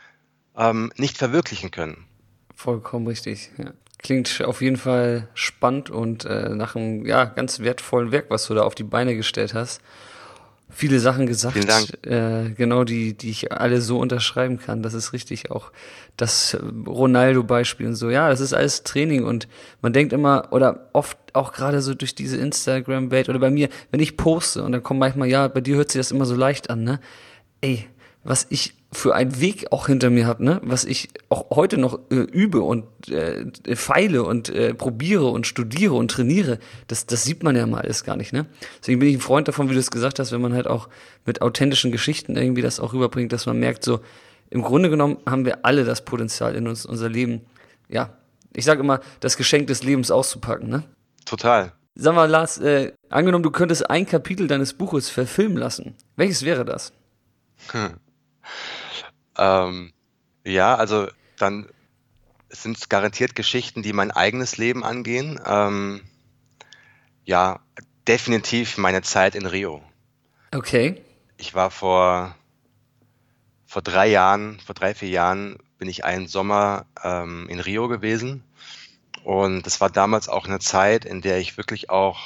ähm, 0.58 0.92
nicht 0.98 1.18
verwirklichen 1.18 1.72
können? 1.72 2.06
Vollkommen 2.54 3.08
richtig. 3.08 3.50
Ja. 3.58 3.72
Klingt 3.98 4.44
auf 4.44 4.62
jeden 4.62 4.76
Fall 4.76 5.30
spannend 5.34 5.90
und 5.90 6.26
äh, 6.26 6.50
nach 6.50 6.76
einem 6.76 7.06
ja, 7.06 7.24
ganz 7.24 7.62
wertvollen 7.62 8.12
Werk, 8.12 8.26
was 8.30 8.46
du 8.48 8.54
da 8.54 8.64
auf 8.64 8.76
die 8.76 8.84
Beine 8.84 9.16
gestellt 9.16 9.54
hast. 9.54 9.80
Viele 10.74 11.00
Sachen 11.00 11.28
gesagt, 11.28 11.56
äh, 12.06 12.50
genau 12.58 12.84
die, 12.84 13.14
die 13.14 13.30
ich 13.30 13.52
alle 13.52 13.82
so 13.82 14.00
unterschreiben 14.00 14.60
kann. 14.60 14.84
Das 14.84 14.94
ist 14.94 15.14
richtig 15.14 15.52
auch 15.52 15.72
das 16.18 16.58
Ronaldo-Beispiel 16.88 17.88
und 17.88 17.96
so. 17.96 18.10
Ja, 18.10 18.30
das 18.30 18.40
ist 18.40 18.54
alles 18.54 18.84
Training 18.84 19.24
und 19.24 19.48
man 19.82 19.94
denkt 19.94 20.14
immer 20.14 20.48
oder 20.52 20.90
oft 20.94 21.18
auch 21.34 21.54
gerade 21.54 21.82
so 21.82 21.94
durch 21.94 22.16
diese 22.16 22.38
Instagram-Welt 22.38 23.30
oder 23.30 23.40
bei 23.40 23.50
mir, 23.50 23.70
wenn 23.92 24.00
ich 24.00 24.18
poste 24.18 24.64
und 24.64 24.72
dann 24.72 24.84
kommt 24.84 25.00
manchmal, 25.00 25.28
ja, 25.28 25.48
bei 25.48 25.62
dir 25.62 25.76
hört 25.78 25.92
sich 25.92 26.00
das 26.00 26.12
immer 26.12 26.26
so 26.26 26.36
leicht 26.36 26.70
an, 26.70 26.84
ne? 26.84 27.00
Ey, 27.62 27.88
was 28.24 28.48
ich 28.50 28.74
für 28.94 29.16
einen 29.16 29.40
Weg 29.42 29.72
auch 29.72 29.88
hinter 29.88 30.10
mir 30.10 30.26
habe, 30.26 30.44
ne? 30.44 30.62
was 30.64 30.86
ich 30.86 31.10
auch 31.30 31.50
heute 31.50 31.78
noch 31.78 32.00
äh, 32.10 32.16
übe 32.16 32.62
und 32.62 32.86
äh, 33.10 33.46
feile 33.76 34.24
und 34.24 34.50
äh, 34.50 34.74
probiere 34.74 35.26
und 35.28 35.48
studiere 35.48 35.96
und 35.96 36.12
trainiere, 36.12 36.60
das, 36.88 37.06
das 37.06 37.24
sieht 37.24 37.44
man 37.44 37.56
ja 37.56 37.66
mal 37.66 37.82
alles 37.82 38.04
gar 38.04 38.16
nicht. 38.16 38.34
Ne? 38.34 38.46
Deswegen 38.80 39.00
bin 39.00 39.10
ich 39.10 39.16
ein 39.16 39.22
Freund 39.22 39.48
davon, 39.48 39.70
wie 39.70 39.74
du 39.74 39.80
es 39.80 39.92
gesagt 39.92 40.20
hast, 40.20 40.32
wenn 40.32 40.42
man 40.42 40.54
halt 40.54 40.68
auch 40.68 40.90
mit 41.26 41.42
authentischen 41.42 41.92
Geschichten 41.92 42.36
irgendwie 42.36 42.62
das 42.62 42.80
auch 42.80 42.94
rüberbringt, 42.94 43.34
dass 43.34 43.46
man 43.46 43.60
merkt, 43.60 43.84
so 43.84 44.00
im 44.50 44.62
Grunde 44.62 44.90
genommen 44.90 45.18
haben 45.28 45.46
wir 45.46 45.66
alle 45.66 45.84
das 45.84 46.06
Potenzial 46.06 46.56
in 46.56 46.68
uns, 46.68 46.86
unser 46.86 47.10
Leben, 47.10 47.42
ja, 47.90 48.16
ich 48.54 48.66
sage 48.66 48.82
immer, 48.82 49.00
das 49.20 49.38
Geschenk 49.38 49.68
des 49.68 49.84
Lebens 49.84 50.12
auszupacken. 50.12 50.70
Ne? 50.70 50.84
Total. 51.26 51.74
Sag 51.96 52.16
mal, 52.16 52.30
Lars, 52.30 52.58
äh, 52.60 52.94
angenommen, 53.10 53.44
du 53.44 53.52
könntest 53.52 53.90
ein 53.90 54.06
Kapitel 54.06 54.48
deines 54.48 54.74
Buches 54.74 55.10
verfilmen 55.10 55.58
lassen. 55.58 55.96
Welches 56.16 56.44
wäre 56.44 56.66
das? 56.66 56.92
Hm. 57.72 57.96
Ähm, 59.38 59.94
ja, 60.44 60.76
also 60.76 61.08
dann 61.38 61.68
sind 62.50 62.78
es 62.78 62.90
garantiert 62.90 63.36
Geschichten, 63.36 63.82
die 63.82 63.94
mein 63.94 64.12
eigenes 64.12 64.58
Leben 64.58 64.84
angehen. 64.84 65.40
Ähm, 65.46 66.02
ja, 67.26 67.60
definitiv 68.08 68.78
meine 68.78 69.02
Zeit 69.02 69.36
in 69.36 69.46
Rio. 69.46 69.82
Okay. 70.54 71.02
Ich 71.38 71.56
war 71.56 71.72
vor, 71.72 72.36
vor 73.66 73.82
drei 73.82 74.08
Jahren, 74.08 74.60
vor 74.60 74.76
drei, 74.76 74.94
vier 74.94 75.10
Jahren 75.10 75.58
bin 75.78 75.90
ich 75.90 76.06
einen 76.06 76.28
Sommer 76.28 76.86
ähm, 77.04 77.48
in 77.50 77.60
Rio 77.60 77.88
gewesen. 77.88 78.44
Und 79.24 79.66
es 79.66 79.82
war 79.82 79.90
damals 79.90 80.30
auch 80.30 80.46
eine 80.46 80.60
Zeit, 80.60 81.06
in 81.06 81.22
der 81.22 81.40
ich 81.40 81.58
wirklich 81.58 81.90
auch 81.90 82.20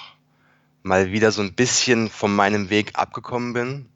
mal 0.83 1.11
wieder 1.11 1.31
so 1.31 1.41
ein 1.41 1.53
bisschen 1.53 2.09
von 2.09 2.35
meinem 2.35 2.69
Weg 2.69 2.91
abgekommen 2.95 3.53
bin 3.53 3.89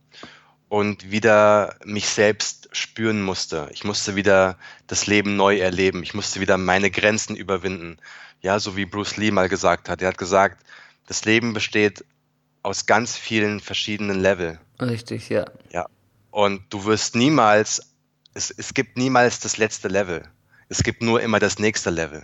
und 0.71 1.11
wieder 1.11 1.75
mich 1.83 2.07
selbst 2.07 2.69
spüren 2.71 3.21
musste. 3.21 3.69
Ich 3.73 3.83
musste 3.83 4.15
wieder 4.15 4.57
das 4.87 5.05
Leben 5.05 5.35
neu 5.35 5.59
erleben. 5.59 6.01
Ich 6.01 6.13
musste 6.13 6.39
wieder 6.39 6.57
meine 6.57 6.89
Grenzen 6.89 7.35
überwinden. 7.35 7.97
Ja, 8.39 8.57
so 8.57 8.77
wie 8.77 8.85
Bruce 8.85 9.17
Lee 9.17 9.31
mal 9.31 9.49
gesagt 9.49 9.89
hat. 9.89 10.01
Er 10.01 10.07
hat 10.07 10.17
gesagt, 10.17 10.63
das 11.07 11.25
Leben 11.25 11.51
besteht 11.51 12.05
aus 12.63 12.85
ganz 12.85 13.17
vielen 13.17 13.59
verschiedenen 13.59 14.21
Level. 14.21 14.61
Richtig, 14.79 15.27
ja. 15.27 15.43
Ja. 15.73 15.87
Und 16.29 16.63
du 16.69 16.85
wirst 16.85 17.17
niemals, 17.17 17.93
es, 18.33 18.49
es 18.49 18.73
gibt 18.73 18.95
niemals 18.95 19.41
das 19.41 19.57
letzte 19.57 19.89
Level. 19.89 20.23
Es 20.69 20.83
gibt 20.83 21.01
nur 21.01 21.19
immer 21.19 21.39
das 21.39 21.59
nächste 21.59 21.89
Level. 21.89 22.23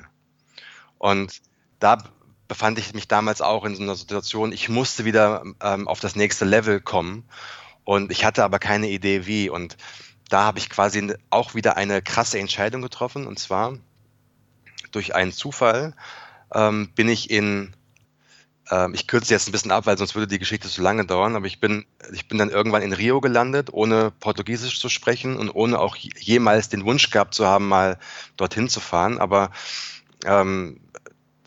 Und 0.99 1.41
da 1.79 1.97
befand 2.47 2.79
ich 2.79 2.93
mich 2.93 3.09
damals 3.09 3.41
auch 3.41 3.65
in 3.65 3.75
so 3.75 3.83
einer 3.83 3.97
Situation, 3.97 4.53
ich 4.53 4.69
musste 4.69 5.03
wieder 5.03 5.43
ähm, 5.61 5.89
auf 5.89 5.99
das 5.99 6.15
nächste 6.15 6.45
Level 6.45 6.79
kommen. 6.79 7.27
Und 7.87 8.11
ich 8.11 8.25
hatte 8.25 8.43
aber 8.43 8.59
keine 8.59 8.89
Idee 8.89 9.27
wie. 9.27 9.49
Und 9.49 9.77
da 10.27 10.43
habe 10.43 10.59
ich 10.59 10.69
quasi 10.69 11.13
auch 11.29 11.55
wieder 11.55 11.77
eine 11.77 12.01
krasse 12.01 12.37
Entscheidung 12.37 12.81
getroffen. 12.81 13.25
Und 13.25 13.39
zwar 13.39 13.77
durch 14.91 15.15
einen 15.15 15.31
Zufall 15.31 15.95
ähm, 16.53 16.89
bin 16.95 17.07
ich 17.07 17.29
in, 17.29 17.73
ähm, 18.69 18.93
ich 18.93 19.07
kürze 19.07 19.33
jetzt 19.33 19.47
ein 19.47 19.53
bisschen 19.53 19.71
ab, 19.71 19.85
weil 19.85 19.97
sonst 19.97 20.15
würde 20.15 20.27
die 20.27 20.37
Geschichte 20.37 20.67
zu 20.67 20.81
lange 20.81 21.05
dauern, 21.05 21.37
aber 21.37 21.45
ich 21.45 21.61
bin, 21.61 21.85
ich 22.11 22.27
bin 22.27 22.37
dann 22.37 22.49
irgendwann 22.49 22.81
in 22.81 22.91
Rio 22.91 23.21
gelandet, 23.21 23.71
ohne 23.71 24.11
Portugiesisch 24.11 24.81
zu 24.81 24.89
sprechen 24.89 25.37
und 25.37 25.49
ohne 25.49 25.79
auch 25.79 25.95
jemals 25.95 26.67
den 26.67 26.83
Wunsch 26.83 27.09
gehabt 27.09 27.35
zu 27.35 27.47
haben, 27.47 27.69
mal 27.69 27.99
dorthin 28.35 28.67
zu 28.67 28.81
fahren. 28.81 29.17
Aber 29.17 29.51
ähm, 30.25 30.81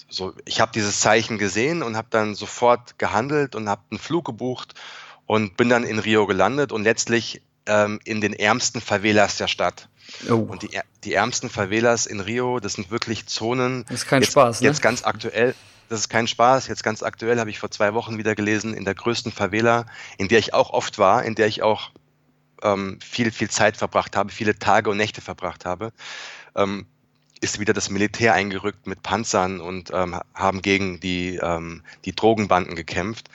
so, 0.08 0.32
ich 0.46 0.62
habe 0.62 0.72
dieses 0.72 1.00
Zeichen 1.00 1.36
gesehen 1.36 1.82
und 1.82 1.98
habe 1.98 2.08
dann 2.08 2.34
sofort 2.34 2.98
gehandelt 2.98 3.54
und 3.54 3.68
habe 3.68 3.82
einen 3.90 4.00
Flug 4.00 4.24
gebucht 4.24 4.74
und 5.30 5.56
bin 5.56 5.68
dann 5.68 5.84
in 5.84 6.00
Rio 6.00 6.26
gelandet 6.26 6.72
und 6.72 6.82
letztlich 6.82 7.40
ähm, 7.66 8.00
in 8.02 8.20
den 8.20 8.32
ärmsten 8.32 8.80
Favelas 8.80 9.36
der 9.36 9.46
Stadt. 9.46 9.88
Oh. 10.28 10.34
Und 10.34 10.62
die, 10.62 10.80
die 11.04 11.14
ärmsten 11.14 11.48
Favelas 11.48 12.06
in 12.06 12.18
Rio, 12.18 12.58
das 12.58 12.72
sind 12.72 12.90
wirklich 12.90 13.26
Zonen. 13.26 13.84
Das 13.84 14.00
ist 14.00 14.06
kein 14.08 14.22
jetzt, 14.22 14.32
Spaß, 14.32 14.60
ne? 14.60 14.66
Jetzt 14.66 14.82
ganz 14.82 15.04
aktuell, 15.04 15.54
das 15.88 16.00
ist 16.00 16.08
kein 16.08 16.26
Spaß. 16.26 16.66
Jetzt 16.66 16.82
ganz 16.82 17.04
aktuell 17.04 17.38
habe 17.38 17.48
ich 17.48 17.60
vor 17.60 17.70
zwei 17.70 17.94
Wochen 17.94 18.18
wieder 18.18 18.34
gelesen, 18.34 18.74
in 18.74 18.84
der 18.84 18.96
größten 18.96 19.30
Favela, 19.30 19.86
in 20.18 20.26
der 20.26 20.40
ich 20.40 20.52
auch 20.52 20.70
oft 20.70 20.98
war, 20.98 21.22
in 21.22 21.36
der 21.36 21.46
ich 21.46 21.62
auch 21.62 21.92
ähm, 22.64 22.98
viel, 23.00 23.30
viel 23.30 23.50
Zeit 23.50 23.76
verbracht 23.76 24.16
habe, 24.16 24.32
viele 24.32 24.58
Tage 24.58 24.90
und 24.90 24.96
Nächte 24.96 25.20
verbracht 25.20 25.64
habe, 25.64 25.92
ähm, 26.56 26.86
ist 27.40 27.60
wieder 27.60 27.72
das 27.72 27.88
Militär 27.88 28.34
eingerückt 28.34 28.88
mit 28.88 29.04
Panzern 29.04 29.60
und 29.60 29.92
ähm, 29.94 30.18
haben 30.34 30.60
gegen 30.60 30.98
die, 30.98 31.36
ähm, 31.36 31.84
die 32.04 32.16
Drogenbanden 32.16 32.74
gekämpft. 32.74 33.30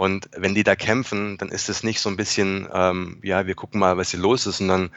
Und 0.00 0.30
wenn 0.34 0.54
die 0.54 0.62
da 0.64 0.76
kämpfen, 0.76 1.36
dann 1.36 1.50
ist 1.50 1.68
es 1.68 1.82
nicht 1.82 2.00
so 2.00 2.08
ein 2.08 2.16
bisschen, 2.16 2.66
ähm, 2.72 3.18
ja, 3.22 3.46
wir 3.46 3.54
gucken 3.54 3.78
mal, 3.78 3.98
was 3.98 4.12
hier 4.12 4.20
los 4.20 4.46
ist, 4.46 4.56
sondern 4.56 4.88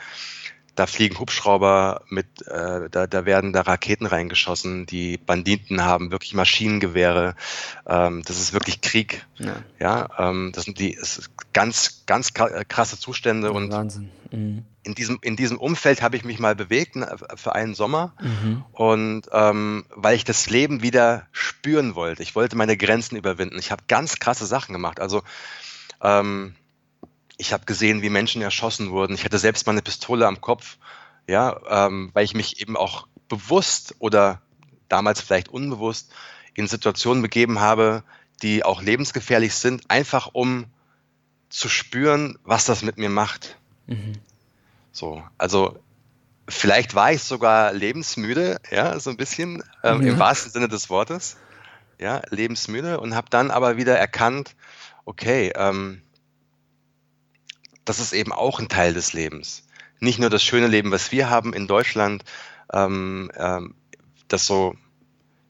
da 0.76 0.88
fliegen 0.88 1.20
Hubschrauber 1.20 2.04
mit, 2.08 2.26
äh, 2.48 2.90
da, 2.90 3.06
da 3.06 3.26
werden 3.26 3.52
da 3.52 3.64
Raketen 3.64 4.06
reingeschossen, 4.06 4.86
die 4.86 5.18
Banditen 5.18 5.84
haben 5.84 6.12
wirklich 6.12 6.34
Maschinengewehre, 6.34 7.36
ähm, 7.86 8.22
das 8.26 8.40
ist 8.40 8.54
wirklich 8.54 8.80
Krieg. 8.80 9.28
Ja, 9.40 9.58
ja 9.78 10.30
ähm, 10.30 10.54
das 10.56 10.64
sind 10.64 10.80
die 10.80 10.94
ist 10.94 11.30
ganz, 11.52 12.06
ganz 12.06 12.34
krasse 12.34 12.98
Zustände 12.98 13.52
und 13.52 13.74
Wahnsinn. 13.74 14.10
Mhm 14.32 14.64
in 14.84 14.96
diesem, 14.96 15.20
in 15.22 15.36
diesem 15.36 15.58
Umfeld 15.58 16.02
habe 16.02 16.18
ich 16.18 16.24
mich 16.24 16.40
mal 16.40 16.56
bewegt 16.56 16.96
ne, 16.96 17.16
für 17.36 17.56
einen 17.56 17.74
Sommer 17.74 18.14
mhm. 18.22 18.66
und 18.74 19.30
ähm, 19.32 19.86
weil 19.90 20.16
ich 20.16 20.26
das 20.26 20.50
Leben 20.50 20.82
wieder 20.82 21.28
spüren 21.32 21.96
wollte. 21.96 22.22
Ich 22.22 22.36
wollte 22.36 22.58
meine 22.58 22.78
Grenzen 22.78 23.16
überwinden. 23.16 23.58
Ich 23.58 23.72
habe 23.72 23.84
ganz 23.88 24.20
krasse 24.20 24.46
Sachen 24.46 24.74
gemacht. 24.74 25.00
Also 25.00 25.24
ähm, 26.02 26.56
ich 27.38 27.54
habe 27.54 27.66
gesehen, 27.66 28.02
wie 28.02 28.10
Menschen 28.10 28.42
erschossen 28.42 28.92
wurden. 28.92 29.16
Ich 29.16 29.26
hatte 29.26 29.40
selbst 29.40 29.66
mal 29.66 29.72
eine 29.72 29.82
Pistole 29.82 30.28
am 30.28 30.42
Kopf, 30.42 30.78
ja, 31.28 31.88
ähm, 31.88 32.12
weil 32.14 32.26
ich 32.26 32.36
mich 32.36 32.62
eben 32.62 32.78
auch 32.78 33.08
bewusst 33.30 33.96
oder 34.00 34.42
damals 34.90 35.22
vielleicht 35.22 35.50
unbewusst 35.50 36.12
in 36.54 36.68
Situationen 36.68 37.24
begeben 37.24 37.60
habe, 37.60 38.04
die 38.42 38.64
auch 38.64 38.82
lebensgefährlich 38.82 39.56
sind, 39.56 39.90
einfach 39.90 40.30
um 40.34 40.66
zu 41.50 41.70
spüren, 41.70 42.38
was 42.44 42.66
das 42.66 42.84
mit 42.84 42.98
mir 42.98 43.10
macht. 43.10 43.58
Mhm. 43.88 44.14
So, 44.94 45.24
also 45.40 45.80
vielleicht 46.48 46.94
war 46.94 47.12
ich 47.12 47.24
sogar 47.24 47.74
lebensmüde, 47.74 48.60
ja, 48.72 49.00
so 49.00 49.10
ein 49.10 49.18
bisschen 49.18 49.64
ähm, 49.84 50.04
ja. 50.04 50.14
im 50.14 50.20
wahrsten 50.20 50.52
Sinne 50.52 50.70
des 50.70 50.90
Wortes, 50.90 51.38
ja, 52.00 52.22
lebensmüde 52.30 53.00
und 53.00 53.16
habe 53.16 53.28
dann 53.30 53.50
aber 53.52 53.76
wieder 53.76 53.98
erkannt, 53.98 54.56
okay, 55.06 55.52
ähm, 55.56 56.04
das 57.86 58.00
ist 58.00 58.14
eben 58.14 58.32
auch 58.32 58.60
ein 58.60 58.70
Teil 58.70 58.94
des 58.94 59.14
Lebens. 59.14 59.64
Nicht 60.00 60.20
nur 60.20 60.30
das 60.30 60.44
schöne 60.44 60.68
Leben, 60.68 60.92
was 60.92 61.12
wir 61.12 61.30
haben 61.30 61.54
in 61.54 61.68
Deutschland, 61.68 62.24
ähm, 62.72 63.32
ähm, 63.36 63.76
das 64.28 64.46
so 64.46 64.76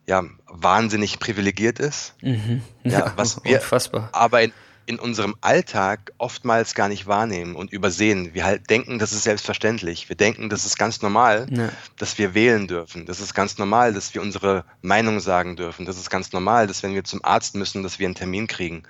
ja, 0.06 0.23
wahnsinnig 0.47 1.19
privilegiert 1.19 1.79
ist. 1.79 2.15
Mhm. 2.21 2.62
Ja, 2.84 2.99
ja, 2.99 3.13
was 3.17 3.43
wir 3.43 3.60
unfassbar. 3.60 4.10
aber 4.13 4.41
in, 4.41 4.53
in 4.86 5.00
unserem 5.00 5.36
Alltag 5.41 6.12
oftmals 6.17 6.76
gar 6.76 6.89
nicht 6.89 7.08
wahrnehmen 7.08 7.56
und 7.56 7.72
übersehen. 7.72 8.34
Wir 8.34 8.46
halt 8.46 8.69
denken, 8.69 9.00
das 9.00 9.13
ist 9.13 9.24
selbstverständlich. 9.24 10.10
Wir 10.10 10.15
denken, 10.15 10.50
das 10.50 10.65
ist 10.65 10.78
ganz 10.78 11.02
normal, 11.02 11.48
ja. 11.50 11.69
dass 11.98 12.17
wir 12.17 12.34
wählen 12.34 12.67
dürfen. 12.67 13.06
Das 13.06 13.19
ist 13.19 13.34
ganz 13.34 13.58
normal, 13.58 13.93
dass 13.93 14.13
wir 14.13 14.22
unsere 14.22 14.65
Meinung 14.82 15.19
sagen 15.19 15.56
dürfen. 15.56 15.86
Das 15.86 15.98
ist 15.98 16.10
ganz 16.10 16.32
normal, 16.34 16.67
dass 16.67 16.84
wenn 16.84 16.93
wir 16.93 17.04
zum 17.04 17.24
Arzt 17.24 17.56
müssen, 17.56 17.84
dass 17.84 18.00
wir 18.00 18.08
einen 18.08 18.15
Termin 18.15 18.48
kriegen. 18.48 18.84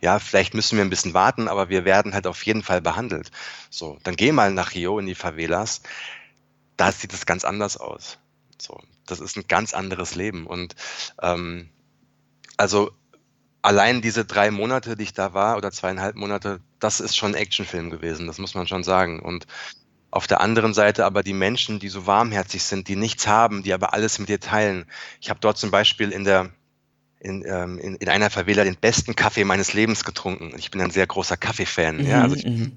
Ja, 0.00 0.18
vielleicht 0.18 0.54
müssen 0.54 0.76
wir 0.76 0.84
ein 0.84 0.90
bisschen 0.90 1.14
warten, 1.14 1.48
aber 1.48 1.68
wir 1.68 1.84
werden 1.84 2.14
halt 2.14 2.26
auf 2.26 2.42
jeden 2.44 2.62
Fall 2.62 2.82
behandelt. 2.82 3.30
So, 3.70 3.98
dann 4.02 4.16
geh 4.16 4.32
mal 4.32 4.52
nach 4.52 4.74
Rio 4.74 4.98
in 4.98 5.06
die 5.06 5.14
Favelas. 5.14 5.82
Da 6.76 6.92
sieht 6.92 7.12
es 7.12 7.26
ganz 7.26 7.44
anders 7.44 7.76
aus. 7.76 8.18
So, 8.60 8.80
das 9.06 9.20
ist 9.20 9.36
ein 9.36 9.46
ganz 9.48 9.74
anderes 9.74 10.14
Leben. 10.14 10.46
Und 10.46 10.74
ähm, 11.22 11.68
also 12.56 12.92
allein 13.64 14.02
diese 14.02 14.26
drei 14.26 14.50
Monate, 14.50 14.94
die 14.94 15.04
ich 15.04 15.14
da 15.14 15.32
war, 15.32 15.56
oder 15.56 15.70
zweieinhalb 15.70 16.16
Monate, 16.16 16.60
das 16.80 17.00
ist 17.00 17.16
schon 17.16 17.32
ein 17.32 17.40
Actionfilm 17.40 17.88
gewesen, 17.88 18.26
das 18.26 18.38
muss 18.38 18.54
man 18.54 18.68
schon 18.68 18.84
sagen. 18.84 19.20
Und 19.20 19.46
auf 20.10 20.26
der 20.26 20.42
anderen 20.42 20.74
Seite 20.74 21.06
aber 21.06 21.22
die 21.22 21.32
Menschen, 21.32 21.78
die 21.78 21.88
so 21.88 22.06
warmherzig 22.06 22.62
sind, 22.62 22.88
die 22.88 22.96
nichts 22.96 23.26
haben, 23.26 23.62
die 23.62 23.72
aber 23.72 23.94
alles 23.94 24.18
mit 24.18 24.28
dir 24.28 24.38
teilen. 24.38 24.84
Ich 25.20 25.30
habe 25.30 25.40
dort 25.40 25.56
zum 25.56 25.70
Beispiel 25.70 26.12
in 26.12 26.24
der 26.24 26.50
in, 27.20 27.42
ähm, 27.46 27.78
in, 27.78 27.96
in 27.96 28.08
einer 28.10 28.28
Favela 28.28 28.64
den 28.64 28.76
besten 28.76 29.16
Kaffee 29.16 29.44
meines 29.44 29.72
Lebens 29.72 30.04
getrunken. 30.04 30.52
Ich 30.58 30.70
bin 30.70 30.82
ein 30.82 30.90
sehr 30.90 31.06
großer 31.06 31.38
Kaffeefan. 31.38 31.96
Mhm, 31.96 32.06
ja, 32.06 32.20
also 32.20 32.36
ich, 32.36 32.44
mhm. 32.44 32.72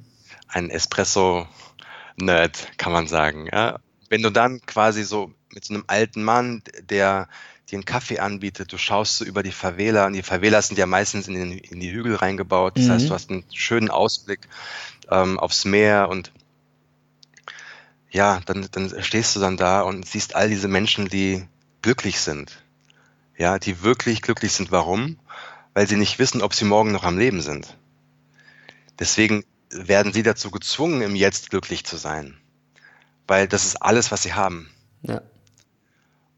ein 0.48 0.70
Espresso-Nerd, 0.70 2.78
kann 2.78 2.94
man 2.94 3.08
sagen. 3.08 3.50
Ja. 3.52 3.80
Wenn 4.08 4.22
du 4.22 4.30
dann 4.30 4.62
quasi 4.66 5.04
so 5.04 5.34
mit 5.54 5.66
so 5.66 5.74
einem 5.74 5.84
alten 5.88 6.24
Mann, 6.24 6.64
der 6.80 7.28
einen 7.76 7.86
Kaffee 7.86 8.20
anbietet. 8.20 8.72
Du 8.72 8.78
schaust 8.78 9.18
so 9.18 9.26
über 9.26 9.44
die 9.44 9.52
Favela 9.52 10.06
und 10.06 10.14
die 10.14 10.24
Favelas 10.24 10.68
sind 10.68 10.78
ja 10.78 10.86
meistens 10.86 11.28
in, 11.28 11.34
den, 11.34 11.58
in 11.58 11.80
die 11.80 11.92
Hügel 11.92 12.16
reingebaut. 12.16 12.78
Das 12.78 12.86
mhm. 12.86 12.92
heißt, 12.92 13.10
du 13.10 13.14
hast 13.14 13.30
einen 13.30 13.44
schönen 13.54 13.90
Ausblick 13.90 14.48
ähm, 15.10 15.40
aufs 15.40 15.66
Meer 15.66 16.10
und 16.10 16.32
ja, 18.10 18.40
dann, 18.46 18.68
dann 18.72 19.04
stehst 19.04 19.36
du 19.36 19.40
dann 19.40 19.58
da 19.58 19.82
und 19.82 20.08
siehst 20.08 20.36
all 20.36 20.50
diese 20.50 20.68
Menschen, 20.68 21.10
die 21.10 21.46
glücklich 21.82 22.22
sind. 22.22 22.64
Ja, 23.38 23.60
die 23.60 23.84
wirklich 23.84 24.22
glücklich 24.22 24.54
sind. 24.54 24.72
Warum? 24.72 25.20
Weil 25.74 25.88
sie 25.88 25.98
nicht 25.98 26.18
wissen, 26.18 26.42
ob 26.42 26.54
sie 26.54 26.66
morgen 26.66 26.92
noch 26.92 27.04
am 27.04 27.18
Leben 27.18 27.42
sind. 27.42 27.78
Deswegen 28.98 29.44
werden 29.70 30.14
sie 30.14 30.24
dazu 30.24 30.50
gezwungen, 30.50 31.02
im 31.02 31.16
Jetzt 31.16 31.50
glücklich 31.50 31.84
zu 31.84 31.98
sein. 31.98 32.38
Weil 33.28 33.48
das 33.48 33.66
ist 33.66 33.76
alles, 33.76 34.12
was 34.12 34.24
sie 34.24 34.34
haben. 34.34 34.70
Ja. 35.02 35.22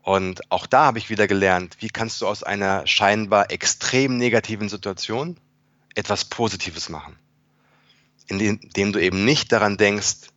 Und 0.09 0.51
auch 0.51 0.65
da 0.65 0.85
habe 0.85 0.97
ich 0.97 1.11
wieder 1.11 1.27
gelernt, 1.27 1.77
wie 1.81 1.89
kannst 1.89 2.19
du 2.19 2.27
aus 2.27 2.41
einer 2.41 2.87
scheinbar 2.87 3.51
extrem 3.51 4.17
negativen 4.17 4.67
Situation 4.67 5.37
etwas 5.93 6.25
Positives 6.25 6.89
machen. 6.89 7.15
Indem 8.25 8.91
du 8.91 8.97
eben 8.97 9.23
nicht 9.23 9.51
daran 9.51 9.77
denkst, 9.77 10.31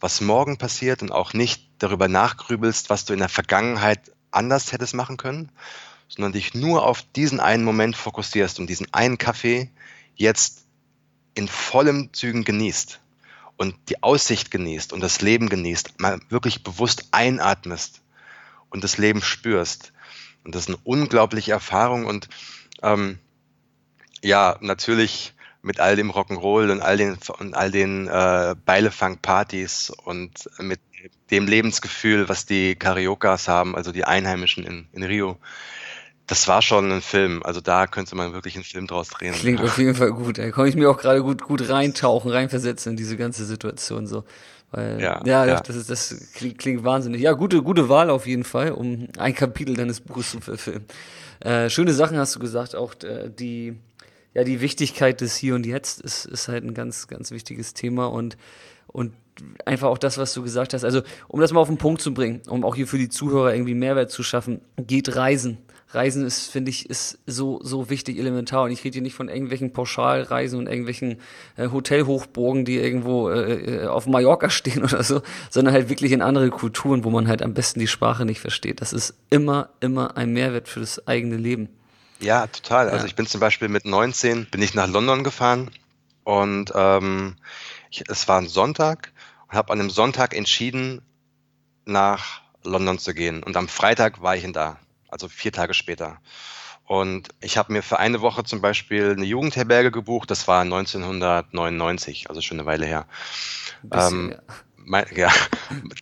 was 0.00 0.22
morgen 0.22 0.56
passiert 0.56 1.02
und 1.02 1.12
auch 1.12 1.34
nicht 1.34 1.68
darüber 1.76 2.08
nachgrübelst, 2.08 2.88
was 2.88 3.04
du 3.04 3.12
in 3.12 3.18
der 3.18 3.28
Vergangenheit 3.28 4.10
anders 4.30 4.72
hättest 4.72 4.94
machen 4.94 5.18
können, 5.18 5.52
sondern 6.08 6.32
dich 6.32 6.54
nur 6.54 6.86
auf 6.86 7.02
diesen 7.14 7.40
einen 7.40 7.64
Moment 7.64 7.94
fokussierst 7.94 8.58
und 8.58 8.70
diesen 8.70 8.86
einen 8.94 9.18
Kaffee 9.18 9.70
jetzt 10.14 10.64
in 11.34 11.46
vollem 11.46 12.14
Zügen 12.14 12.42
genießt 12.42 13.00
und 13.58 13.74
die 13.90 14.02
Aussicht 14.02 14.50
genießt 14.50 14.94
und 14.94 15.00
das 15.00 15.20
Leben 15.20 15.50
genießt, 15.50 16.00
mal 16.00 16.20
wirklich 16.30 16.62
bewusst 16.62 17.08
einatmest 17.10 18.00
und 18.70 18.84
das 18.84 18.98
Leben 18.98 19.22
spürst. 19.22 19.92
Und 20.44 20.54
das 20.54 20.62
ist 20.62 20.68
eine 20.68 20.78
unglaubliche 20.84 21.52
Erfahrung 21.52 22.06
und 22.06 22.28
ähm, 22.82 23.18
ja, 24.22 24.56
natürlich 24.60 25.34
mit 25.62 25.80
all 25.80 25.96
dem 25.96 26.10
Rock'n'Roll 26.10 26.70
und 26.70 26.80
all 26.80 26.96
den, 26.96 27.18
und 27.38 27.54
all 27.54 27.70
den 27.70 28.08
äh, 28.08 28.54
Beilefang-Partys 28.64 29.90
und 30.04 30.48
mit 30.58 30.80
dem 31.30 31.46
Lebensgefühl, 31.46 32.28
was 32.28 32.46
die 32.46 32.74
Cariokas 32.74 33.48
haben, 33.48 33.76
also 33.76 33.92
die 33.92 34.04
Einheimischen 34.04 34.64
in, 34.64 34.88
in 34.92 35.02
Rio. 35.02 35.38
Das 36.26 36.46
war 36.46 36.62
schon 36.62 36.92
ein 36.92 37.02
Film. 37.02 37.42
Also 37.42 37.60
da 37.60 37.86
könnte 37.86 38.14
man 38.14 38.32
wirklich 38.32 38.54
einen 38.54 38.64
Film 38.64 38.86
draus 38.86 39.08
drehen. 39.08 39.34
Klingt 39.34 39.60
auf 39.60 39.78
jeden 39.78 39.94
Fall 39.94 40.12
gut. 40.12 40.38
Da 40.38 40.50
komme 40.50 40.68
ich 40.68 40.74
mir 40.74 40.90
auch 40.90 40.98
gerade 40.98 41.22
gut, 41.22 41.42
gut 41.42 41.68
reintauchen, 41.68 42.30
reinversetzen 42.30 42.92
in 42.92 42.96
diese 42.96 43.16
ganze 43.16 43.44
Situation 43.46 44.06
so. 44.06 44.24
Weil, 44.70 45.00
ja, 45.00 45.22
ja, 45.24 45.46
ja, 45.46 45.60
das 45.60 45.76
ist, 45.76 45.88
das 45.88 46.32
klingt, 46.34 46.58
klingt 46.58 46.84
wahnsinnig. 46.84 47.22
Ja, 47.22 47.32
gute, 47.32 47.62
gute 47.62 47.88
Wahl 47.88 48.10
auf 48.10 48.26
jeden 48.26 48.44
Fall, 48.44 48.72
um 48.72 49.08
ein 49.16 49.34
Kapitel 49.34 49.74
deines 49.74 50.00
Buches 50.00 50.32
zu 50.32 50.40
verfilmen. 50.40 50.84
Äh, 51.40 51.70
schöne 51.70 51.92
Sachen 51.94 52.18
hast 52.18 52.34
du 52.36 52.38
gesagt, 52.38 52.74
auch 52.76 52.94
äh, 53.02 53.30
die, 53.30 53.76
ja, 54.34 54.44
die 54.44 54.60
Wichtigkeit 54.60 55.20
des 55.20 55.36
Hier 55.36 55.54
und 55.54 55.64
Jetzt 55.64 56.00
ist, 56.02 56.26
ist 56.26 56.48
halt 56.48 56.64
ein 56.64 56.74
ganz, 56.74 57.08
ganz 57.08 57.30
wichtiges 57.30 57.72
Thema 57.72 58.06
und, 58.06 58.36
und 58.88 59.14
einfach 59.64 59.88
auch 59.88 59.98
das, 59.98 60.18
was 60.18 60.34
du 60.34 60.42
gesagt 60.42 60.74
hast. 60.74 60.84
Also, 60.84 61.02
um 61.28 61.40
das 61.40 61.52
mal 61.52 61.60
auf 61.60 61.68
den 61.68 61.78
Punkt 61.78 62.02
zu 62.02 62.12
bringen, 62.12 62.42
um 62.48 62.64
auch 62.64 62.74
hier 62.74 62.86
für 62.86 62.98
die 62.98 63.08
Zuhörer 63.08 63.54
irgendwie 63.54 63.74
Mehrwert 63.74 64.10
zu 64.10 64.22
schaffen, 64.22 64.60
geht 64.76 65.16
reisen. 65.16 65.58
Reisen 65.90 66.26
ist, 66.26 66.50
finde 66.50 66.70
ich, 66.70 66.90
ist 66.90 67.18
so, 67.26 67.60
so 67.62 67.88
wichtig, 67.88 68.18
elementar. 68.18 68.64
Und 68.64 68.72
ich 68.72 68.84
rede 68.84 68.94
hier 68.94 69.02
nicht 69.02 69.14
von 69.14 69.28
irgendwelchen 69.28 69.72
Pauschalreisen 69.72 70.58
und 70.58 70.66
irgendwelchen 70.66 71.20
äh, 71.56 71.68
Hotelhochburgen, 71.68 72.66
die 72.66 72.76
irgendwo 72.76 73.30
äh, 73.30 73.84
äh, 73.84 73.86
auf 73.86 74.06
Mallorca 74.06 74.50
stehen 74.50 74.84
oder 74.84 75.02
so, 75.02 75.22
sondern 75.48 75.72
halt 75.72 75.88
wirklich 75.88 76.12
in 76.12 76.20
andere 76.20 76.50
Kulturen, 76.50 77.04
wo 77.04 77.10
man 77.10 77.26
halt 77.26 77.42
am 77.42 77.54
besten 77.54 77.80
die 77.80 77.86
Sprache 77.86 78.26
nicht 78.26 78.40
versteht. 78.40 78.80
Das 78.82 78.92
ist 78.92 79.14
immer, 79.30 79.70
immer 79.80 80.16
ein 80.16 80.32
Mehrwert 80.32 80.68
für 80.68 80.80
das 80.80 81.06
eigene 81.06 81.36
Leben. 81.36 81.70
Ja, 82.20 82.46
total. 82.48 82.86
Also 82.86 82.88
ja. 82.88 82.94
Also 82.94 83.06
ich 83.06 83.14
bin 83.14 83.26
zum 83.26 83.40
Beispiel 83.40 83.68
mit 83.68 83.86
19, 83.86 84.46
bin 84.50 84.60
ich 84.60 84.74
nach 84.74 84.88
London 84.88 85.24
gefahren 85.24 85.70
und 86.24 86.72
ähm, 86.74 87.36
ich, 87.90 88.04
es 88.08 88.28
war 88.28 88.38
ein 88.38 88.48
Sonntag 88.48 89.12
und 89.48 89.56
habe 89.56 89.72
an 89.72 89.80
einem 89.80 89.90
Sonntag 89.90 90.36
entschieden, 90.36 91.00
nach 91.86 92.42
London 92.62 92.98
zu 92.98 93.14
gehen. 93.14 93.42
Und 93.42 93.56
am 93.56 93.68
Freitag 93.68 94.20
war 94.20 94.36
ich 94.36 94.44
in 94.44 94.52
da 94.52 94.78
also 95.08 95.28
vier 95.28 95.52
Tage 95.52 95.74
später. 95.74 96.20
Und 96.88 97.28
ich 97.42 97.58
habe 97.58 97.72
mir 97.72 97.82
für 97.82 97.98
eine 97.98 98.22
Woche 98.22 98.44
zum 98.44 98.62
Beispiel 98.62 99.12
eine 99.12 99.26
Jugendherberge 99.26 99.90
gebucht. 99.90 100.30
Das 100.30 100.48
war 100.48 100.62
1999, 100.62 102.30
also 102.30 102.40
schon 102.40 102.58
eine 102.58 102.66
Weile 102.66 102.86
her. 102.86 103.06
Bisschen, 103.82 104.32
ähm, 104.32 104.32
ja. 104.32 104.54
Mein, 104.76 105.06
ja 105.14 105.30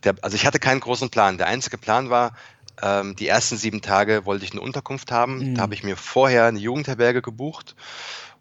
der, 0.05 0.15
also 0.21 0.35
ich 0.35 0.45
hatte 0.45 0.59
keinen 0.59 0.79
großen 0.79 1.09
Plan. 1.09 1.37
Der 1.37 1.47
einzige 1.47 1.77
Plan 1.77 2.09
war, 2.09 2.37
ähm, 2.81 3.17
die 3.17 3.27
ersten 3.27 3.57
sieben 3.57 3.81
Tage 3.81 4.25
wollte 4.25 4.45
ich 4.45 4.51
eine 4.51 4.61
Unterkunft 4.61 5.11
haben. 5.11 5.39
Mhm. 5.39 5.55
Da 5.55 5.63
habe 5.63 5.73
ich 5.73 5.83
mir 5.83 5.97
vorher 5.97 6.45
eine 6.45 6.59
Jugendherberge 6.59 7.21
gebucht 7.21 7.75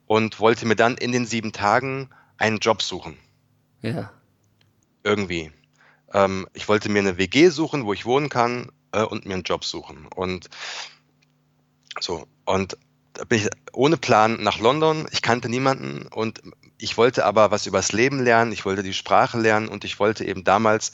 und 0.07 0.39
wollte 0.39 0.67
mir 0.67 0.77
dann 0.77 0.97
in 0.97 1.11
den 1.11 1.27
sieben 1.27 1.53
Tagen 1.53 2.11
einen 2.39 2.59
Job 2.59 2.81
suchen. 2.81 3.17
Ja. 3.83 4.13
Irgendwie. 5.03 5.51
Ähm, 6.13 6.47
ich 6.53 6.69
wollte 6.69 6.89
mir 6.91 7.01
eine 7.01 7.19
WG 7.19 7.49
suchen, 7.49 7.87
wo 7.87 7.93
ich 7.93 8.07
wohnen 8.07 8.29
kann 8.29 8.71
äh, 8.97 9.03
und 9.03 9.27
mir 9.27 9.35
einen 9.35 9.43
Job 9.43 9.65
suchen. 9.65 10.07
Und 10.15 10.49
so, 12.01 12.27
und 12.45 12.77
da 13.13 13.25
bin 13.25 13.39
ich 13.39 13.49
ohne 13.73 13.97
Plan 13.97 14.43
nach 14.43 14.59
London. 14.59 15.07
Ich 15.11 15.23
kannte 15.23 15.49
niemanden 15.49 16.07
und 16.07 16.43
ich 16.79 16.99
wollte 16.99 17.25
aber 17.25 17.51
was 17.51 17.67
übers 17.67 17.93
Leben 17.93 18.23
lernen. 18.23 18.53
Ich 18.53 18.65
wollte 18.65 18.83
die 18.83 18.93
Sprache 18.95 19.39
lernen 19.39 19.69
und 19.69 19.85
ich 19.85 19.99
wollte 19.99 20.25
eben 20.25 20.45
damals 20.45 20.93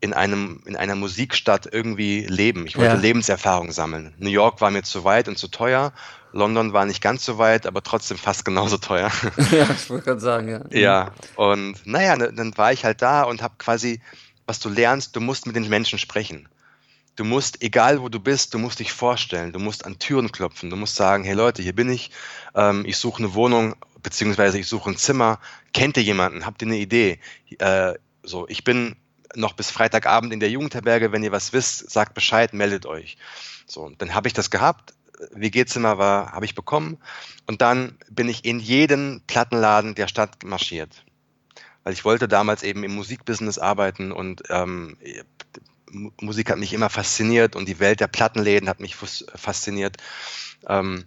in 0.00 0.12
einem 0.12 0.60
in 0.66 0.76
einer 0.76 0.96
Musikstadt 0.96 1.66
irgendwie 1.70 2.26
leben. 2.26 2.66
Ich 2.66 2.76
wollte 2.76 2.94
ja. 2.94 3.00
Lebenserfahrung 3.00 3.72
sammeln. 3.72 4.14
New 4.18 4.28
York 4.28 4.60
war 4.60 4.70
mir 4.70 4.82
zu 4.82 5.04
weit 5.04 5.28
und 5.28 5.38
zu 5.38 5.48
teuer. 5.48 5.92
London 6.32 6.72
war 6.72 6.84
nicht 6.84 7.00
ganz 7.00 7.24
so 7.24 7.38
weit, 7.38 7.64
aber 7.64 7.82
trotzdem 7.82 8.18
fast 8.18 8.44
genauso 8.44 8.76
teuer. 8.76 9.10
Ja, 9.50 9.68
ich 9.70 9.88
wollte 9.88 10.04
gerade 10.04 10.20
sagen, 10.20 10.48
ja. 10.48 10.60
Ja, 10.70 11.12
und 11.36 11.86
naja, 11.86 12.16
dann 12.16 12.56
war 12.58 12.72
ich 12.72 12.84
halt 12.84 13.00
da 13.02 13.22
und 13.22 13.40
habe 13.40 13.54
quasi, 13.56 14.00
was 14.44 14.58
du 14.58 14.68
lernst, 14.68 15.14
du 15.14 15.20
musst 15.20 15.46
mit 15.46 15.54
den 15.54 15.68
Menschen 15.68 15.98
sprechen. 15.98 16.48
Du 17.16 17.24
musst, 17.24 17.62
egal 17.62 18.02
wo 18.02 18.08
du 18.08 18.18
bist, 18.18 18.54
du 18.54 18.58
musst 18.58 18.80
dich 18.80 18.92
vorstellen, 18.92 19.52
du 19.52 19.60
musst 19.60 19.84
an 19.84 19.98
Türen 19.98 20.32
klopfen, 20.32 20.70
du 20.70 20.76
musst 20.76 20.96
sagen, 20.96 21.24
hey 21.24 21.34
Leute, 21.34 21.62
hier 21.62 21.74
bin 21.74 21.88
ich, 21.88 22.10
ähm, 22.54 22.84
ich 22.86 22.96
suche 22.96 23.18
eine 23.22 23.34
Wohnung, 23.34 23.76
beziehungsweise 24.02 24.58
ich 24.58 24.66
suche 24.66 24.90
ein 24.90 24.96
Zimmer, 24.96 25.38
kennt 25.72 25.96
ihr 25.96 26.02
jemanden, 26.02 26.44
habt 26.44 26.62
ihr 26.62 26.68
eine 26.68 26.78
Idee? 26.78 27.20
Äh, 27.58 27.94
so, 28.24 28.48
ich 28.48 28.64
bin 28.64 28.96
noch 29.36 29.52
bis 29.52 29.70
Freitagabend 29.70 30.32
in 30.32 30.40
der 30.40 30.50
Jugendherberge, 30.50 31.12
wenn 31.12 31.22
ihr 31.22 31.32
was 31.32 31.52
wisst, 31.52 31.90
sagt 31.90 32.14
Bescheid, 32.14 32.52
meldet 32.52 32.86
euch. 32.86 33.16
So, 33.66 33.90
dann 33.98 34.14
habe 34.14 34.28
ich 34.28 34.34
das 34.34 34.50
gehabt, 34.50 34.94
WG-Zimmer 35.32 35.98
war, 35.98 36.32
habe 36.32 36.44
ich 36.44 36.54
bekommen. 36.54 36.98
Und 37.46 37.62
dann 37.62 37.98
bin 38.10 38.28
ich 38.28 38.44
in 38.44 38.60
jeden 38.60 39.22
Plattenladen 39.26 39.94
der 39.94 40.08
Stadt 40.08 40.42
marschiert. 40.44 41.04
Weil 41.82 41.92
ich 41.92 42.04
wollte 42.04 42.28
damals 42.28 42.62
eben 42.62 42.82
im 42.82 42.94
Musikbusiness 42.94 43.58
arbeiten 43.58 44.10
und 44.10 44.42
ähm, 44.48 44.96
Musik 46.20 46.50
hat 46.50 46.58
mich 46.58 46.72
immer 46.72 46.90
fasziniert 46.90 47.56
und 47.56 47.68
die 47.68 47.78
Welt 47.78 48.00
der 48.00 48.08
Plattenläden 48.08 48.68
hat 48.68 48.80
mich 48.80 48.96
fasziniert. 48.96 49.96
Ähm, 50.66 51.04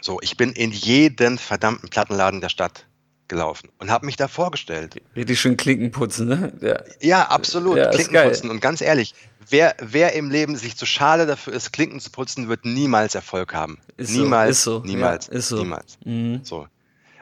so, 0.00 0.20
ich 0.22 0.36
bin 0.36 0.52
in 0.52 0.72
jeden 0.72 1.38
verdammten 1.38 1.88
Plattenladen 1.88 2.40
der 2.40 2.48
Stadt 2.48 2.86
gelaufen 3.28 3.70
und 3.78 3.90
habe 3.90 4.04
mich 4.06 4.16
da 4.16 4.28
vorgestellt. 4.28 5.00
Richtig 5.16 5.40
schön 5.40 5.56
Klinken 5.56 5.90
putzen, 5.90 6.28
ne? 6.28 6.52
Ja, 6.60 6.82
ja 7.00 7.28
absolut. 7.28 7.78
Ja, 7.78 7.90
Klinken 7.90 8.22
putzen. 8.22 8.50
Und 8.50 8.60
ganz 8.60 8.80
ehrlich, 8.80 9.14
wer, 9.48 9.74
wer 9.80 10.12
im 10.14 10.30
Leben 10.30 10.56
sich 10.56 10.76
zu 10.76 10.84
schade 10.84 11.26
dafür 11.26 11.54
ist, 11.54 11.72
Klinken 11.72 12.00
zu 12.00 12.10
putzen, 12.10 12.48
wird 12.48 12.64
niemals 12.64 13.14
Erfolg 13.14 13.54
haben. 13.54 13.78
Ist 13.96 14.10
niemals, 14.10 14.62
so, 14.62 14.78
ist 14.78 14.82
so. 14.82 14.88
niemals, 14.88 15.26
ja, 15.28 15.32
ist 15.32 15.48
so. 15.48 15.56
niemals. 15.56 15.98
Mhm. 16.04 16.40
So. 16.42 16.66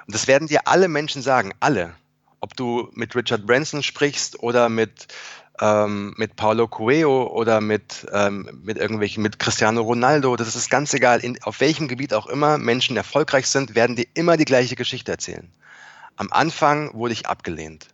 Und 0.07 0.14
das 0.14 0.27
werden 0.27 0.48
dir 0.48 0.66
alle 0.66 0.88
Menschen 0.88 1.22
sagen, 1.22 1.53
alle. 1.61 1.94
Ob 2.40 2.57
du 2.57 2.88
mit 2.94 3.14
Richard 3.14 3.46
Branson 3.46 3.83
sprichst 3.83 4.42
oder 4.42 4.68
mit 4.68 5.09
ähm, 5.61 6.14
mit 6.16 6.37
Paulo 6.37 6.68
Coelho 6.68 7.27
oder 7.27 7.61
mit, 7.61 8.07
ähm, 8.12 8.61
mit 8.62 8.79
irgendwelchen, 8.79 9.23
mit 9.23 9.38
Cristiano 9.38 9.83
Ronaldo, 9.83 10.37
das 10.37 10.55
ist 10.55 10.71
ganz 10.71 10.94
egal, 10.94 11.21
in, 11.21 11.42
auf 11.42 11.61
welchem 11.61 11.88
Gebiet 11.88 12.14
auch 12.14 12.27
immer 12.27 12.59
Menschen 12.59 12.97
erfolgreich 12.97 13.49
sind, 13.49 13.75
werden 13.75 13.97
dir 13.97 14.07
immer 14.14 14.37
die 14.37 14.44
gleiche 14.44 14.77
Geschichte 14.77 15.12
erzählen. 15.12 15.51
Am 16.16 16.33
Anfang 16.33 16.94
wurde 16.94 17.12
ich 17.12 17.27
abgelehnt. 17.27 17.88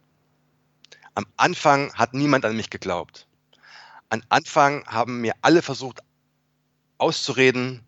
Am 1.15 1.27
Anfang 1.37 1.93
hat 1.95 2.15
niemand 2.15 2.45
an 2.45 2.57
mich 2.57 2.71
geglaubt. 2.71 3.27
Am 4.09 4.23
Anfang 4.29 4.85
haben 4.87 5.21
mir 5.21 5.35
alle 5.43 5.63
versucht 5.63 6.01
auszureden, 6.99 7.83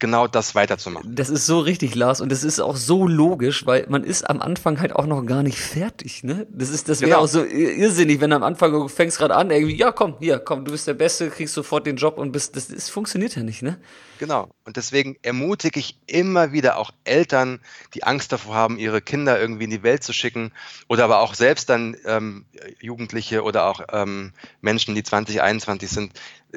genau 0.00 0.26
das 0.26 0.54
weiterzumachen. 0.54 1.14
Das 1.14 1.28
ist 1.28 1.46
so 1.46 1.60
richtig, 1.60 1.94
Lars, 1.94 2.20
und 2.20 2.32
das 2.32 2.42
ist 2.42 2.58
auch 2.58 2.76
so 2.76 3.06
logisch, 3.06 3.66
weil 3.66 3.86
man 3.88 4.02
ist 4.02 4.28
am 4.28 4.40
Anfang 4.40 4.80
halt 4.80 4.96
auch 4.96 5.06
noch 5.06 5.24
gar 5.24 5.42
nicht 5.42 5.58
fertig, 5.58 6.24
ne? 6.24 6.46
Das 6.50 6.70
ist, 6.70 6.88
das 6.88 7.00
wäre 7.00 7.12
genau. 7.12 7.22
auch 7.22 7.28
so 7.28 7.44
irrsinnig, 7.44 8.20
wenn 8.20 8.32
am 8.32 8.42
Anfang 8.42 8.72
du 8.72 8.88
fängst 8.88 9.18
gerade 9.18 9.36
an, 9.36 9.50
irgendwie, 9.50 9.76
ja, 9.76 9.92
komm, 9.92 10.16
hier, 10.18 10.38
komm, 10.38 10.64
du 10.64 10.72
bist 10.72 10.88
der 10.88 10.94
Beste, 10.94 11.30
kriegst 11.30 11.54
sofort 11.54 11.86
den 11.86 11.96
Job 11.96 12.18
und 12.18 12.32
bist, 12.32 12.56
das, 12.56 12.68
das 12.68 12.88
funktioniert 12.88 13.36
ja 13.36 13.42
nicht, 13.42 13.62
ne? 13.62 13.78
Genau. 14.18 14.48
Und 14.64 14.76
deswegen 14.76 15.16
ermutige 15.22 15.80
ich 15.80 15.98
immer 16.06 16.52
wieder 16.52 16.76
auch 16.76 16.90
Eltern, 17.04 17.60
die 17.94 18.04
Angst 18.04 18.32
davor 18.32 18.54
haben, 18.54 18.78
ihre 18.78 19.00
Kinder 19.00 19.40
irgendwie 19.40 19.64
in 19.64 19.70
die 19.70 19.82
Welt 19.82 20.02
zu 20.02 20.12
schicken 20.12 20.52
oder 20.88 21.04
aber 21.04 21.20
auch 21.20 21.34
selbst 21.34 21.70
dann 21.70 21.96
ähm, 22.04 22.44
Jugendliche 22.80 23.42
oder 23.42 23.66
auch 23.66 23.80
ähm, 23.92 24.32
Menschen, 24.60 24.94
die 24.94 25.02
20, 25.02 25.40
21 25.40 25.88
sind. 25.88 26.12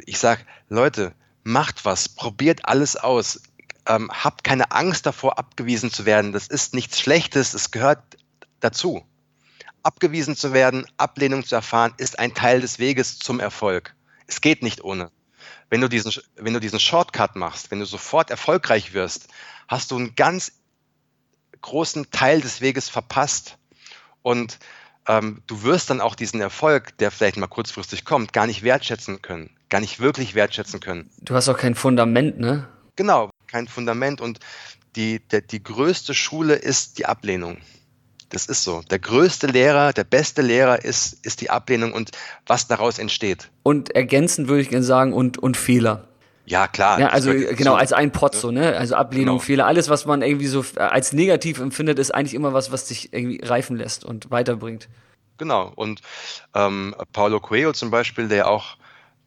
Ich 0.05 0.19
sage, 0.19 0.41
Leute, 0.69 1.13
macht 1.43 1.85
was, 1.85 2.09
probiert 2.09 2.65
alles 2.65 2.95
aus, 2.95 3.41
ähm, 3.87 4.09
habt 4.11 4.43
keine 4.43 4.71
Angst 4.71 5.05
davor, 5.05 5.37
abgewiesen 5.37 5.91
zu 5.91 6.05
werden. 6.05 6.31
Das 6.31 6.47
ist 6.47 6.73
nichts 6.73 6.99
Schlechtes, 6.99 7.53
es 7.53 7.71
gehört 7.71 8.01
dazu. 8.59 9.05
Abgewiesen 9.83 10.35
zu 10.35 10.53
werden, 10.53 10.85
Ablehnung 10.97 11.45
zu 11.45 11.55
erfahren, 11.55 11.93
ist 11.97 12.17
ein 12.19 12.33
Teil 12.33 12.61
des 12.61 12.79
Weges 12.79 13.19
zum 13.19 13.39
Erfolg. 13.39 13.95
Es 14.27 14.39
geht 14.39 14.63
nicht 14.63 14.83
ohne. 14.83 15.11
Wenn 15.69 15.81
du 15.81 15.89
diesen, 15.89 16.13
wenn 16.35 16.53
du 16.53 16.59
diesen 16.59 16.79
Shortcut 16.79 17.35
machst, 17.35 17.71
wenn 17.71 17.79
du 17.79 17.85
sofort 17.85 18.29
erfolgreich 18.29 18.93
wirst, 18.93 19.27
hast 19.67 19.91
du 19.91 19.97
einen 19.97 20.15
ganz 20.15 20.53
großen 21.61 22.11
Teil 22.11 22.41
des 22.41 22.61
Weges 22.61 22.89
verpasst. 22.89 23.57
Und 24.21 24.59
ähm, 25.07 25.41
du 25.47 25.63
wirst 25.63 25.89
dann 25.89 25.99
auch 25.99 26.15
diesen 26.15 26.39
Erfolg, 26.39 26.97
der 26.99 27.11
vielleicht 27.11 27.37
mal 27.37 27.47
kurzfristig 27.47 28.05
kommt, 28.05 28.31
gar 28.31 28.47
nicht 28.47 28.63
wertschätzen 28.63 29.21
können, 29.21 29.49
gar 29.73 29.79
nicht 29.79 29.99
wirklich 29.99 30.35
wertschätzen 30.35 30.79
können. 30.81 31.09
Du 31.19 31.33
hast 31.33 31.49
auch 31.49 31.57
kein 31.57 31.73
Fundament, 31.73 32.39
ne? 32.39 32.67
Genau, 32.95 33.31
kein 33.47 33.67
Fundament. 33.67 34.21
Und 34.21 34.37
die, 34.95 35.19
der, 35.19 35.41
die 35.41 35.63
größte 35.63 36.13
Schule 36.13 36.53
ist 36.53 36.99
die 36.99 37.07
Ablehnung. 37.07 37.57
Das 38.29 38.45
ist 38.45 38.63
so. 38.63 38.83
Der 38.91 38.99
größte 38.99 39.47
Lehrer, 39.47 39.91
der 39.91 40.03
beste 40.03 40.43
Lehrer 40.43 40.85
ist, 40.85 41.25
ist 41.25 41.41
die 41.41 41.49
Ablehnung 41.49 41.91
und 41.91 42.11
was 42.45 42.67
daraus 42.67 42.99
entsteht. 42.99 43.49
Und 43.63 43.95
ergänzend 43.95 44.47
würde 44.47 44.61
ich 44.61 44.69
gerne 44.69 44.85
sagen, 44.85 45.11
und, 45.11 45.39
und 45.39 45.57
Fehler. 45.57 46.07
Ja, 46.45 46.67
klar. 46.67 46.99
Ja, 46.99 47.07
also 47.07 47.33
genau, 47.33 47.73
als 47.73 47.93
ein 47.93 48.11
Pot 48.11 48.35
so, 48.35 48.51
ne? 48.51 48.77
Also 48.77 48.93
Ablehnung, 48.93 49.37
genau. 49.37 49.43
Fehler, 49.43 49.65
alles, 49.65 49.89
was 49.89 50.05
man 50.05 50.21
irgendwie 50.21 50.45
so 50.45 50.63
als 50.75 51.13
negativ 51.13 51.59
empfindet, 51.59 51.97
ist 51.97 52.13
eigentlich 52.13 52.35
immer 52.35 52.53
was, 52.53 52.71
was 52.71 52.85
dich 52.85 53.11
irgendwie 53.11 53.43
reifen 53.43 53.77
lässt 53.77 54.05
und 54.05 54.29
weiterbringt. 54.29 54.87
Genau. 55.39 55.71
Und 55.75 56.01
ähm, 56.53 56.93
Paulo 57.11 57.39
Coelho 57.39 57.73
zum 57.73 57.89
Beispiel, 57.89 58.27
der 58.27 58.47
auch 58.47 58.77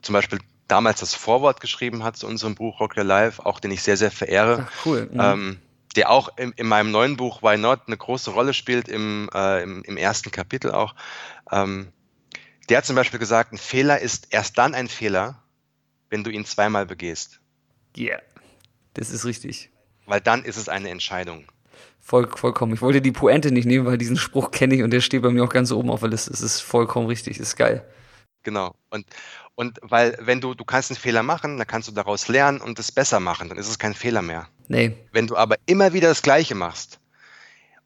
zum 0.06 0.14
Beispiel 0.14 0.38
damals 0.68 1.00
das 1.00 1.14
Vorwort 1.14 1.60
geschrieben 1.60 2.02
hat 2.02 2.16
zu 2.16 2.26
unserem 2.26 2.54
Buch 2.54 2.80
Rock 2.80 2.96
Your 2.96 3.04
Life, 3.04 3.44
auch 3.44 3.60
den 3.60 3.70
ich 3.70 3.82
sehr, 3.82 3.96
sehr 3.96 4.10
verehre. 4.10 4.66
Ach, 4.68 4.86
cool. 4.86 5.10
Mhm. 5.12 5.20
Ähm, 5.20 5.58
der 5.96 6.10
auch 6.10 6.36
in, 6.36 6.52
in, 6.52 6.66
meinem 6.66 6.90
neuen 6.90 7.16
Buch 7.16 7.42
Why 7.42 7.56
Not 7.56 7.82
eine 7.86 7.96
große 7.96 8.30
Rolle 8.30 8.54
spielt, 8.54 8.88
im, 8.88 9.30
äh, 9.34 9.62
im, 9.62 9.82
im, 9.84 9.96
ersten 9.96 10.30
Kapitel 10.30 10.70
auch. 10.70 10.94
Ähm, 11.50 11.88
der 12.68 12.78
hat 12.78 12.84
zum 12.84 12.96
Beispiel 12.96 13.18
gesagt, 13.18 13.52
ein 13.52 13.58
Fehler 13.58 14.00
ist 14.00 14.28
erst 14.30 14.58
dann 14.58 14.74
ein 14.74 14.88
Fehler, 14.88 15.42
wenn 16.10 16.22
du 16.22 16.30
ihn 16.30 16.44
zweimal 16.44 16.84
begehst. 16.84 17.40
Ja, 17.96 18.06
yeah, 18.06 18.22
das 18.94 19.10
ist 19.10 19.24
richtig. 19.24 19.70
Weil 20.04 20.20
dann 20.20 20.44
ist 20.44 20.56
es 20.56 20.68
eine 20.68 20.90
Entscheidung. 20.90 21.46
Voll, 22.00 22.28
vollkommen. 22.28 22.74
Ich 22.74 22.82
wollte 22.82 23.00
die 23.00 23.10
Pointe 23.10 23.50
nicht 23.50 23.66
nehmen, 23.66 23.86
weil 23.86 23.98
diesen 23.98 24.16
Spruch 24.16 24.50
kenne 24.50 24.74
ich 24.76 24.82
und 24.82 24.90
der 24.90 25.00
steht 25.00 25.22
bei 25.22 25.30
mir 25.30 25.42
auch 25.42 25.48
ganz 25.48 25.72
oben 25.72 25.90
auf 25.90 26.00
der 26.00 26.10
Liste. 26.10 26.32
Es 26.32 26.40
ist 26.40 26.60
vollkommen 26.60 27.06
richtig, 27.06 27.38
das 27.38 27.48
ist 27.48 27.56
geil. 27.56 27.84
Genau. 28.46 28.76
Und, 28.90 29.06
und 29.56 29.80
weil, 29.82 30.16
wenn 30.20 30.40
du, 30.40 30.54
du 30.54 30.64
kannst 30.64 30.92
einen 30.92 31.00
Fehler 31.00 31.24
machen, 31.24 31.58
dann 31.58 31.66
kannst 31.66 31.88
du 31.88 31.92
daraus 31.92 32.28
lernen 32.28 32.60
und 32.60 32.78
es 32.78 32.92
besser 32.92 33.18
machen, 33.18 33.48
dann 33.48 33.58
ist 33.58 33.66
es 33.68 33.80
kein 33.80 33.92
Fehler 33.92 34.22
mehr. 34.22 34.46
Nee. 34.68 34.96
Wenn 35.10 35.26
du 35.26 35.36
aber 35.36 35.56
immer 35.66 35.92
wieder 35.94 36.06
das 36.06 36.22
Gleiche 36.22 36.54
machst 36.54 37.00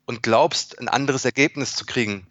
und 0.04 0.22
glaubst, 0.22 0.78
ein 0.78 0.88
anderes 0.88 1.24
Ergebnis 1.24 1.74
zu 1.74 1.86
kriegen, 1.86 2.26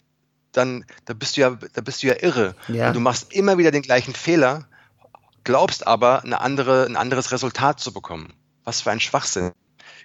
dann 0.51 0.85
da 1.05 1.15
bist 1.15 1.37
du 1.37 1.41
ja, 1.41 1.57
da 1.73 1.81
bist 1.81 2.03
du 2.03 2.07
ja 2.07 2.21
irre. 2.21 2.55
Ja. 2.67 2.93
du 2.93 2.99
machst 2.99 3.33
immer 3.33 3.57
wieder 3.57 3.71
den 3.71 3.81
gleichen 3.81 4.13
Fehler, 4.13 4.67
glaubst 5.43 5.87
aber, 5.87 6.23
eine 6.23 6.39
andere, 6.39 6.85
ein 6.85 6.97
anderes 6.97 7.31
Resultat 7.31 7.79
zu 7.79 7.91
bekommen. 7.91 8.33
Was 8.63 8.81
für 8.81 8.91
ein 8.91 8.99
Schwachsinn. 8.99 9.53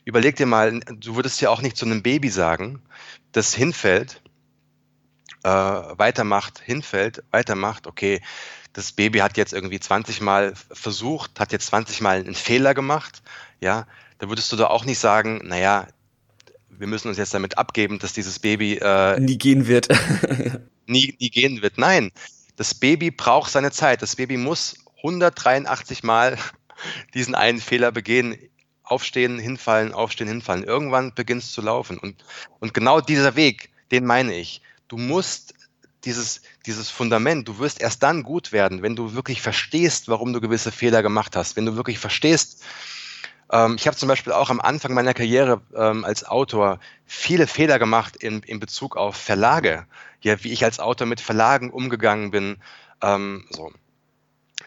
Überleg 0.07 0.37
dir 0.37 0.47
mal, 0.47 0.81
du 0.81 1.17
würdest 1.17 1.43
ja 1.43 1.51
auch 1.51 1.61
nicht 1.61 1.77
zu 1.77 1.85
einem 1.85 2.03
Baby 2.03 2.31
sagen, 2.31 2.81
das 3.33 3.53
hinfällt, 3.53 4.23
äh, 5.45 5.49
weitermacht, 5.49 6.61
hinfällt, 6.61 7.23
weitermacht, 7.31 7.87
okay, 7.87 8.21
das 8.73 8.93
Baby 8.93 9.21
hat 9.21 9.37
jetzt 9.37 9.53
irgendwie 9.53 9.79
20 9.79 10.21
Mal 10.21 10.55
versucht, 10.73 11.39
hat 11.39 11.53
jetzt 11.53 11.67
20 11.67 12.01
Mal 12.01 12.19
einen 12.19 12.35
Fehler 12.35 12.75
gemacht, 12.75 13.23
ja, 13.61 13.87
da 14.19 14.29
würdest 14.29 14.51
du 14.53 14.57
da 14.57 14.67
auch 14.67 14.85
nicht 14.85 14.99
sagen, 14.99 15.41
naja, 15.45 15.87
wir 16.69 16.87
müssen 16.87 17.09
uns 17.09 17.19
jetzt 17.19 17.35
damit 17.35 17.59
abgeben, 17.59 17.99
dass 17.99 18.13
dieses 18.13 18.39
Baby 18.39 18.79
äh, 18.81 19.21
nie 19.21 19.39
gehen 19.39 19.69
wird. 19.69 19.89
nie, 20.87 21.17
nie 21.21 21.31
gehen 21.31 21.63
wird. 21.63 21.79
Nein, 21.79 22.11
das 22.57 22.75
Baby 22.75 23.11
braucht 23.11 23.53
seine 23.53 23.71
Zeit. 23.71 24.03
Das 24.03 24.17
Baby 24.17 24.37
muss 24.37 24.77
183 24.99 26.03
Mal 26.03 26.37
diesen 27.15 27.35
einen 27.35 27.61
Fehler 27.61 27.93
begehen, 27.93 28.37
aufstehen, 28.83 29.39
hinfallen, 29.39 29.93
aufstehen, 29.93 30.29
hinfallen. 30.29 30.65
Irgendwann 30.65 31.15
beginnt 31.15 31.43
es 31.43 31.53
zu 31.53 31.63
laufen. 31.63 31.99
Und, 31.99 32.25
und 32.61 32.75
genau 32.75 33.01
dieser 33.01 33.37
Weg, 33.37 33.71
den 33.91 34.05
meine 34.05 34.35
ich. 34.35 34.61
Du 34.89 34.97
musst 34.97 35.55
dieses, 36.05 36.43
dieses 36.67 36.91
Fundament, 36.91 37.49
du 37.49 37.59
wirst 37.59 37.81
erst 37.81 38.03
dann 38.03 38.23
gut 38.23 38.53
werden, 38.53 38.83
wenn 38.83 38.97
du 38.97 39.15
wirklich 39.15 39.41
verstehst, 39.41 40.09
warum 40.09 40.33
du 40.33 40.41
gewisse 40.41 40.71
Fehler 40.71 41.03
gemacht 41.03 41.37
hast. 41.37 41.57
Wenn 41.57 41.67
du 41.67 41.77
wirklich 41.77 41.99
verstehst, 41.99 42.63
ähm, 43.51 43.77
ich 43.79 43.87
habe 43.87 43.97
zum 43.97 44.09
Beispiel 44.09 44.33
auch 44.33 44.51
am 44.51 44.61
Anfang 44.61 44.95
meiner 44.95 45.15
Karriere 45.15 45.63
ähm, 45.75 46.05
als 46.05 46.25
Autor 46.25 46.79
viele 47.07 47.47
Fehler 47.47 47.79
gemacht 47.79 48.17
in, 48.17 48.43
in 48.43 48.61
Bezug 48.61 48.97
auf 48.97 49.17
Verlage. 49.17 49.87
Ja, 50.21 50.43
wie 50.43 50.53
ich 50.53 50.65
als 50.65 50.81
Autor 50.81 51.07
mit 51.07 51.21
Verlagen 51.21 51.71
umgegangen 51.71 52.31
bin. 52.31 52.57
Ähm, 53.03 53.47
so. 53.51 53.73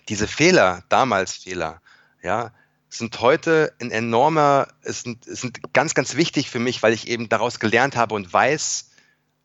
Diese 0.10 0.28
Fehler, 0.28 0.84
damals 0.90 1.34
Fehler, 1.34 1.82
ja, 2.22 2.54
sind 2.90 3.20
heute 3.20 3.74
ein 3.82 3.92
enormer, 3.92 4.68
sind, 4.84 5.26
sind 5.26 5.74
ganz, 5.74 5.94
ganz 5.94 6.16
wichtig 6.16 6.50
für 6.50 6.60
mich, 6.60 6.82
weil 6.84 6.94
ich 6.94 7.08
eben 7.08 7.30
daraus 7.30 7.60
gelernt 7.60 7.96
habe 7.96 8.16
und 8.16 8.32
weiß, 8.32 8.92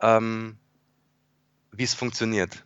ähm, 0.01 0.59
wie 1.73 1.85
es 1.85 1.95
funktioniert. 1.95 2.65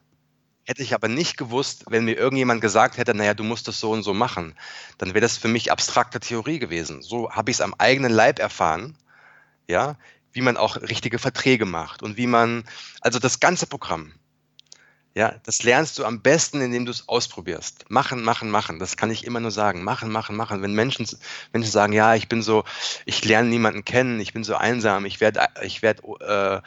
Hätte 0.65 0.83
ich 0.83 0.95
aber 0.95 1.07
nicht 1.07 1.37
gewusst, 1.37 1.85
wenn 1.89 2.05
mir 2.05 2.17
irgendjemand 2.17 2.61
gesagt 2.61 2.99
hätte, 2.99 3.15
naja, 3.15 3.35
du 3.35 3.45
musst 3.45 3.69
das 3.69 3.79
so 3.79 3.93
und 3.93 4.03
so 4.03 4.13
machen, 4.13 4.57
dann 4.99 5.11
wäre 5.11 5.21
das 5.21 5.39
für 5.39 5.49
mich 5.49 5.71
abstrakte 5.71 6.19
Theorie 6.19 6.59
gewesen. 6.59 7.03
So 7.03 7.31
habe 7.31 7.51
ich 7.51 7.59
es 7.59 7.61
am 7.61 7.75
eigenen 7.79 8.13
Leib 8.13 8.41
erfahren, 8.41 8.97
ja, 9.69 9.97
wie 10.33 10.41
man 10.41 10.57
auch 10.57 10.77
richtige 10.77 11.19
Verträge 11.19 11.67
macht 11.67 12.03
und 12.03 12.17
wie 12.17 12.27
man, 12.27 12.65
also 13.01 13.21
das 13.21 13.39
ganze 13.39 13.67
Programm. 13.67 14.13
Ja, 15.15 15.37
das 15.45 15.63
lernst 15.63 15.99
du 15.99 16.05
am 16.05 16.21
besten, 16.21 16.61
indem 16.61 16.85
du 16.85 16.91
es 16.91 17.09
ausprobierst. 17.09 17.87
Machen, 17.89 18.23
machen, 18.23 18.51
machen. 18.51 18.79
Das 18.79 18.99
kann 18.99 19.11
ich 19.11 19.25
immer 19.25 19.41
nur 19.41 19.51
sagen. 19.51 19.83
Machen, 19.83 20.13
machen, 20.13 20.37
machen. 20.37 20.61
Wenn 20.61 20.75
Menschen, 20.75 21.09
Menschen 21.55 21.71
sagen, 21.71 21.95
ja, 21.95 22.15
ich 22.15 22.29
bin 22.29 22.43
so, 22.43 22.65
ich 23.07 23.25
lerne 23.25 23.49
niemanden 23.49 23.83
kennen, 23.83 24.21
ich 24.21 24.35
bin 24.35 24.45
so 24.45 24.57
einsam, 24.57 25.07
ich 25.07 25.23
werde, 25.23 25.47
ich 25.63 25.81
werde, 25.81 26.03
äh, 26.21 26.61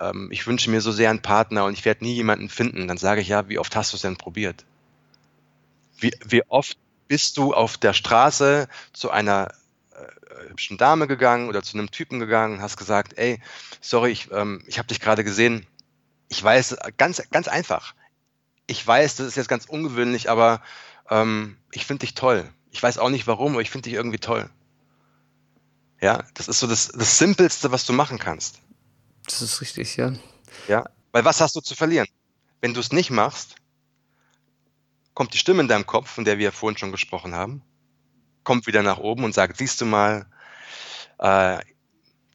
ähm, 0.00 0.28
ich 0.32 0.46
wünsche 0.46 0.70
mir 0.70 0.80
so 0.80 0.90
sehr 0.90 1.10
einen 1.10 1.22
Partner 1.22 1.64
und 1.64 1.74
ich 1.74 1.84
werde 1.84 2.04
nie 2.04 2.14
jemanden 2.14 2.48
finden, 2.48 2.88
dann 2.88 2.96
sage 2.96 3.20
ich 3.20 3.28
ja, 3.28 3.48
wie 3.48 3.58
oft 3.58 3.76
hast 3.76 3.92
du 3.92 3.96
es 3.96 4.02
denn 4.02 4.16
probiert? 4.16 4.64
Wie, 5.98 6.12
wie 6.24 6.42
oft 6.48 6.78
bist 7.08 7.36
du 7.36 7.52
auf 7.54 7.76
der 7.76 7.92
Straße 7.92 8.68
zu 8.92 9.10
einer 9.10 9.52
äh, 9.92 10.48
hübschen 10.48 10.78
Dame 10.78 11.06
gegangen 11.06 11.48
oder 11.48 11.62
zu 11.62 11.76
einem 11.76 11.90
Typen 11.90 12.18
gegangen 12.20 12.54
und 12.54 12.62
hast 12.62 12.76
gesagt, 12.76 13.18
ey, 13.18 13.40
sorry, 13.80 14.10
ich, 14.10 14.30
ähm, 14.32 14.62
ich 14.66 14.78
habe 14.78 14.88
dich 14.88 15.00
gerade 15.00 15.24
gesehen, 15.24 15.66
ich 16.28 16.42
weiß, 16.42 16.76
ganz, 16.96 17.22
ganz 17.30 17.48
einfach. 17.48 17.94
Ich 18.66 18.86
weiß, 18.86 19.16
das 19.16 19.26
ist 19.26 19.36
jetzt 19.36 19.48
ganz 19.48 19.66
ungewöhnlich, 19.66 20.30
aber 20.30 20.62
ähm, 21.10 21.56
ich 21.72 21.86
finde 21.86 22.06
dich 22.06 22.14
toll. 22.14 22.48
Ich 22.70 22.82
weiß 22.82 22.98
auch 22.98 23.10
nicht 23.10 23.26
warum, 23.26 23.52
aber 23.52 23.62
ich 23.62 23.70
finde 23.70 23.88
dich 23.90 23.94
irgendwie 23.94 24.20
toll. 24.20 24.48
Ja, 26.00 26.22
das 26.34 26.48
ist 26.48 26.60
so 26.60 26.66
das, 26.66 26.88
das 26.88 27.18
Simpelste, 27.18 27.72
was 27.72 27.84
du 27.84 27.92
machen 27.92 28.18
kannst. 28.18 28.60
Das 29.30 29.42
ist 29.42 29.60
richtig, 29.60 29.96
ja. 29.96 30.12
Ja, 30.66 30.84
weil 31.12 31.24
was 31.24 31.40
hast 31.40 31.54
du 31.56 31.60
zu 31.60 31.74
verlieren? 31.74 32.08
Wenn 32.60 32.74
du 32.74 32.80
es 32.80 32.92
nicht 32.92 33.10
machst, 33.10 33.54
kommt 35.14 35.34
die 35.34 35.38
Stimme 35.38 35.62
in 35.62 35.68
deinem 35.68 35.86
Kopf, 35.86 36.10
von 36.10 36.24
der 36.24 36.38
wir 36.38 36.52
vorhin 36.52 36.78
schon 36.78 36.92
gesprochen 36.92 37.34
haben, 37.34 37.62
kommt 38.42 38.66
wieder 38.66 38.82
nach 38.82 38.98
oben 38.98 39.24
und 39.24 39.34
sagt, 39.34 39.56
siehst 39.56 39.80
du 39.80 39.86
mal, 39.86 40.26
äh, 41.18 41.58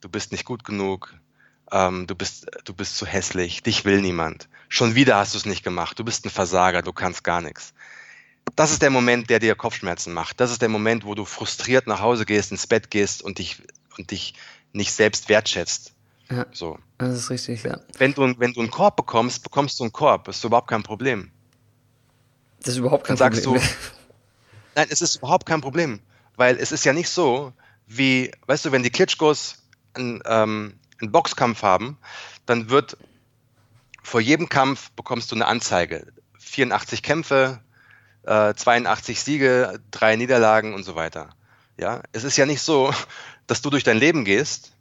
du 0.02 0.10
bist 0.10 0.32
nicht 0.32 0.46
gut 0.46 0.64
genug, 0.64 1.14
ähm, 1.72 2.08
du, 2.08 2.16
bist, 2.16 2.48
du 2.64 2.74
bist 2.74 2.98
zu 2.98 3.06
hässlich, 3.06 3.64
dich 3.64 3.86
will 3.86 4.02
niemand. 4.02 4.48
Schon 4.70 4.96
wieder 4.96 5.18
hast 5.18 5.34
du 5.34 5.38
es 5.38 5.46
nicht 5.46 5.64
gemacht, 5.64 6.00
du 6.00 6.06
bist 6.06 6.26
ein 6.26 6.30
Versager, 6.30 6.82
du 6.82 6.94
kannst 6.94 7.24
gar 7.24 7.42
nichts. 7.42 7.74
Das 8.56 8.72
ist 8.72 8.82
der 8.82 8.92
Moment, 8.92 9.30
der 9.30 9.40
dir 9.40 9.56
Kopfschmerzen 9.56 10.14
macht. 10.14 10.40
Das 10.40 10.52
ist 10.52 10.62
der 10.62 10.70
Moment, 10.70 11.04
wo 11.04 11.16
du 11.16 11.26
frustriert 11.26 11.88
nach 11.88 12.00
Hause 12.00 12.26
gehst, 12.26 12.52
ins 12.52 12.68
Bett 12.68 12.90
gehst 12.92 13.22
und 13.22 13.40
dich, 13.40 13.62
und 13.98 14.12
dich 14.12 14.36
nicht 14.72 14.94
selbst 14.94 15.28
wertschätzt. 15.30 15.94
Ja, 16.30 16.46
so. 16.52 16.80
Das 16.98 17.14
ist 17.18 17.30
richtig, 17.30 17.64
ja. 17.64 17.80
Wenn 17.98 18.14
du, 18.14 18.34
wenn 18.40 18.54
du 18.54 18.62
einen 18.62 18.72
Korb 18.72 18.96
bekommst, 18.96 19.44
bekommst 19.44 19.80
du 19.80 19.84
einen 19.84 19.92
Korb. 19.92 20.26
Das 20.26 20.38
ist 20.38 20.44
überhaupt 20.44 20.70
kein 20.70 20.84
Problem. 20.84 21.32
Das 22.60 22.70
ist 22.70 22.78
überhaupt 22.78 23.06
kein 23.06 23.18
Dann 23.18 23.34
Problem. 23.34 23.60
Sagst 23.60 23.76
du, 23.76 23.90
nein, 24.76 24.88
es 24.90 25.02
ist 25.02 25.18
überhaupt 25.18 25.46
kein 25.46 25.62
Problem. 25.62 26.00
Weil 26.38 26.58
es 26.58 26.72
ist 26.72 26.86
ja 26.86 26.94
nicht 26.94 27.10
so, 27.10 27.54
wie, 27.88 28.32
weißt 28.48 28.66
du, 28.66 28.72
wenn 28.72 28.84
die 28.84 28.90
Klitschkos 28.90 29.64
ein, 29.94 30.22
ähm, 30.26 30.80
einen 31.02 31.12
Boxkampf 31.12 31.64
haben, 31.64 31.98
dann 32.46 32.70
wird 32.70 32.98
vor 34.02 34.22
jedem 34.22 34.50
Kampf 34.50 34.92
bekommst 34.92 35.32
du 35.32 35.36
eine 35.36 35.48
Anzeige. 35.48 36.08
84 36.40 37.04
Kämpfe, 37.04 37.60
äh, 38.24 38.54
82 38.54 39.22
Siege, 39.22 39.82
drei 39.92 40.16
Niederlagen 40.16 40.74
und 40.74 40.84
so 40.84 40.96
weiter. 40.96 41.30
Ja, 41.78 42.04
es 42.14 42.24
ist 42.24 42.38
ja 42.38 42.46
nicht 42.46 42.62
so, 42.62 42.94
dass 43.48 43.62
du 43.62 43.70
durch 43.70 43.84
dein 43.84 43.98
Leben 43.98 44.24
gehst 44.24 44.75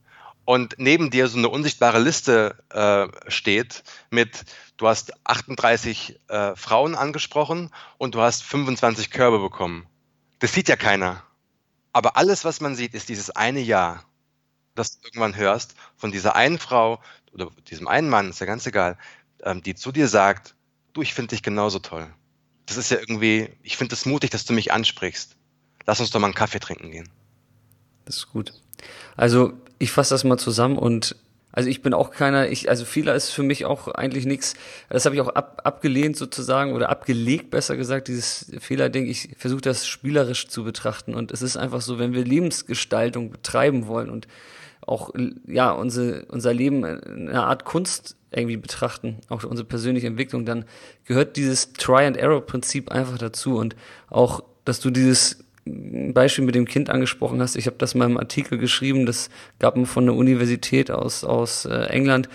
und 0.45 0.75
neben 0.79 1.11
dir 1.11 1.29
so 1.29 1.39
eine 1.39 1.49
unsichtbare 1.49 1.99
Liste 1.99 2.57
äh, 2.71 3.31
steht 3.31 3.83
mit, 4.11 4.45
du 4.77 4.89
hast 4.89 5.13
38 5.27 6.21
äh, 6.29 6.55
Frauen 6.57 6.95
angesprochen 6.95 7.71
und 7.99 8.15
du 8.15 8.21
hast 8.21 8.43
25 8.43 9.11
Körbe 9.11 9.39
bekommen. 9.39 9.87
Das 10.41 10.53
sieht 10.53 10.69
ja 10.69 10.77
keiner. 10.77 11.23
Aber 11.93 12.17
alles, 12.17 12.45
was 12.45 12.61
man 12.61 12.75
sieht, 12.75 12.95
ist 12.95 13.09
dieses 13.09 13.31
eine 13.31 13.61
Jahr, 13.61 14.05
das 14.75 14.99
du 14.99 15.07
irgendwann 15.07 15.37
hörst 15.37 15.75
von 15.97 16.13
dieser 16.13 16.35
einen 16.35 16.59
Frau 16.59 17.01
oder 17.33 17.51
diesem 17.69 17.89
einen 17.89 18.11
Mann, 18.11 18.31
ist 18.31 18.41
ja 18.41 18.47
ganz 18.47 18.67
egal, 18.67 18.99
ähm, 19.43 19.63
die 19.63 19.75
zu 19.75 19.93
dir 19.93 20.09
sagt, 20.09 20.55
du, 20.93 21.03
ich 21.03 21.15
finde 21.15 21.31
dich 21.31 21.43
genauso 21.43 21.79
toll. 21.79 22.13
Das 22.67 22.77
ist 22.77 22.91
ja 22.91 22.99
irgendwie, 22.99 23.51
ich 23.63 23.77
finde 23.77 23.95
es 23.95 24.07
mutig, 24.07 24.31
dass 24.31 24.45
du 24.45 24.53
mich 24.53 24.73
ansprichst. 24.73 25.37
Lass 25.87 26.01
uns 26.01 26.11
doch 26.11 26.21
mal 26.21 26.29
einen 26.29 26.35
Kaffee 26.35 26.61
trinken 26.61 26.91
gehen. 26.91 27.09
Das 28.05 28.17
ist 28.17 28.31
gut. 28.31 28.53
Also 29.17 29.53
ich 29.79 29.91
fasse 29.91 30.15
das 30.15 30.25
mal 30.25 30.39
zusammen 30.39 30.79
und 30.79 31.17
also 31.57 31.69
ich 31.69 31.83
bin 31.83 31.95
auch 31.95 32.11
keiner, 32.11 32.49
ich, 32.49 32.69
also 32.69 32.85
Fehler 32.85 33.15
ist 33.15 33.31
für 33.31 33.45
mich 33.45 33.65
auch 33.65 33.87
eigentlich 33.87 34.27
nichts. 34.27 34.55
Das 34.89 35.05
habe 35.05 35.15
ich 35.15 35.21
auch 35.21 35.29
ab, 35.29 35.61
abgelehnt 35.63 36.17
sozusagen 36.17 36.73
oder 36.73 36.89
abgelegt, 36.89 37.51
besser 37.51 37.77
gesagt, 37.77 38.09
dieses 38.09 38.51
Fehlerding. 38.59 39.07
Ich 39.07 39.29
versuche 39.39 39.61
das 39.61 39.87
spielerisch 39.87 40.49
zu 40.49 40.65
betrachten. 40.65 41.15
Und 41.15 41.31
es 41.31 41.43
ist 41.43 41.57
einfach 41.57 41.81
so, 41.81 42.01
wenn 42.01 42.13
wir 42.13 42.25
Lebensgestaltung 42.25 43.31
betreiben 43.31 43.87
wollen 43.87 44.11
und 44.11 44.27
auch 44.85 45.15
ja 45.47 45.71
unsere, 45.71 46.25
unser 46.25 46.53
Leben 46.53 46.85
in 46.85 47.29
einer 47.29 47.47
Art 47.47 47.65
Kunst 47.65 48.17
irgendwie 48.33 48.57
betrachten, 48.57 49.19
auch 49.29 49.45
unsere 49.45 49.69
persönliche 49.69 50.09
Entwicklung, 50.09 50.45
dann 50.45 50.65
gehört 51.05 51.37
dieses 51.37 51.73
Try-and-Error-Prinzip 51.75 52.91
einfach 52.91 53.19
dazu. 53.19 53.59
Und 53.59 53.77
auch, 54.11 54.43
dass 54.65 54.81
du 54.81 54.91
dieses 54.91 55.44
Beispiel 55.67 56.45
mit 56.45 56.55
dem 56.55 56.67
Kind 56.67 56.91
angesprochen 56.91 57.41
hast, 57.41 57.57
ich 57.57 57.67
habe 57.67 57.77
das 57.79 57.95
mal 57.95 58.05
im 58.05 58.19
Artikel 58.19 58.59
geschrieben, 58.59 59.07
das 59.07 59.31
gab 59.59 59.77
mir 59.77 59.87
von 59.87 60.05
der 60.05 60.15
Universität 60.15 60.91
aus, 60.91 61.25
aus 61.25 61.65
äh, 61.65 61.87
England 61.87 62.29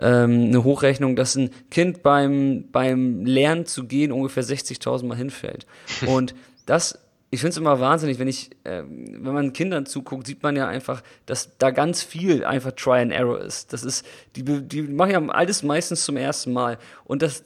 ähm, 0.00 0.48
eine 0.48 0.64
Hochrechnung, 0.64 1.16
dass 1.16 1.34
ein 1.34 1.50
Kind 1.70 2.02
beim, 2.02 2.66
beim 2.70 3.24
Lernen 3.24 3.66
zu 3.66 3.86
gehen 3.86 4.12
ungefähr 4.12 4.44
60.000 4.44 5.06
Mal 5.06 5.16
hinfällt. 5.16 5.66
Und 6.06 6.34
das 6.66 6.98
ich 7.34 7.40
finde 7.40 7.50
es 7.50 7.56
immer 7.56 7.80
wahnsinnig, 7.80 8.20
wenn 8.20 8.28
ich, 8.28 8.52
äh, 8.62 8.84
wenn 8.86 9.34
man 9.34 9.52
Kindern 9.52 9.86
zuguckt, 9.86 10.24
sieht 10.24 10.44
man 10.44 10.54
ja 10.54 10.68
einfach, 10.68 11.02
dass 11.26 11.58
da 11.58 11.72
ganz 11.72 12.00
viel 12.00 12.44
einfach 12.44 12.70
Try 12.72 13.00
and 13.00 13.12
Error 13.12 13.40
ist. 13.40 13.72
Das 13.72 13.82
ist, 13.82 14.06
die, 14.36 14.44
die 14.44 14.82
machen 14.82 15.10
ja 15.10 15.26
alles 15.30 15.64
meistens 15.64 16.04
zum 16.04 16.16
ersten 16.16 16.52
Mal. 16.52 16.78
Und 17.04 17.22
das, 17.22 17.42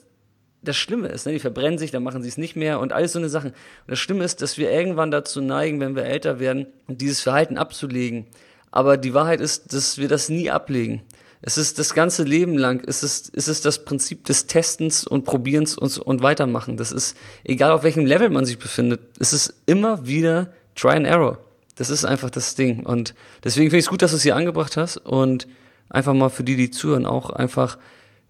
das 0.62 0.76
Schlimme 0.76 1.08
ist, 1.08 1.26
ne, 1.26 1.32
die 1.32 1.38
verbrennen 1.38 1.78
sich, 1.78 1.90
dann 1.90 2.02
machen 2.02 2.22
sie 2.22 2.28
es 2.28 2.38
nicht 2.38 2.56
mehr 2.56 2.80
und 2.80 2.92
alles 2.92 3.12
so 3.12 3.18
eine 3.18 3.28
Sachen. 3.28 3.50
Und 3.50 3.88
das 3.88 3.98
Schlimme 3.98 4.24
ist, 4.24 4.42
dass 4.42 4.58
wir 4.58 4.70
irgendwann 4.70 5.10
dazu 5.10 5.40
neigen, 5.40 5.80
wenn 5.80 5.94
wir 5.94 6.04
älter 6.04 6.40
werden, 6.40 6.66
dieses 6.88 7.20
Verhalten 7.20 7.56
abzulegen. 7.56 8.26
Aber 8.70 8.96
die 8.96 9.14
Wahrheit 9.14 9.40
ist, 9.40 9.72
dass 9.72 9.98
wir 9.98 10.08
das 10.08 10.28
nie 10.28 10.50
ablegen. 10.50 11.02
Es 11.40 11.56
ist 11.56 11.78
das 11.78 11.94
ganze 11.94 12.24
Leben 12.24 12.58
lang, 12.58 12.82
es 12.84 13.04
ist, 13.04 13.30
es 13.34 13.46
ist 13.46 13.64
das 13.64 13.84
Prinzip 13.84 14.24
des 14.24 14.46
Testens 14.46 15.06
und 15.06 15.24
Probierens 15.24 15.78
und, 15.78 15.98
und 15.98 16.22
Weitermachen. 16.22 16.76
Das 16.76 16.90
ist, 16.90 17.16
egal 17.44 17.70
auf 17.70 17.84
welchem 17.84 18.04
Level 18.04 18.28
man 18.30 18.44
sich 18.44 18.58
befindet, 18.58 19.00
es 19.20 19.32
ist 19.32 19.54
immer 19.66 20.06
wieder 20.06 20.52
Try 20.74 20.96
and 20.96 21.06
Error. 21.06 21.38
Das 21.76 21.90
ist 21.90 22.04
einfach 22.04 22.30
das 22.30 22.56
Ding. 22.56 22.84
Und 22.84 23.14
deswegen 23.44 23.70
finde 23.70 23.78
ich 23.78 23.84
es 23.84 23.90
gut, 23.90 24.02
dass 24.02 24.10
du 24.10 24.16
es 24.16 24.24
hier 24.24 24.34
angebracht 24.34 24.76
hast 24.76 24.96
und 24.96 25.46
einfach 25.88 26.12
mal 26.12 26.28
für 26.28 26.42
die, 26.42 26.56
die 26.56 26.72
zuhören, 26.72 27.06
auch 27.06 27.30
einfach 27.30 27.78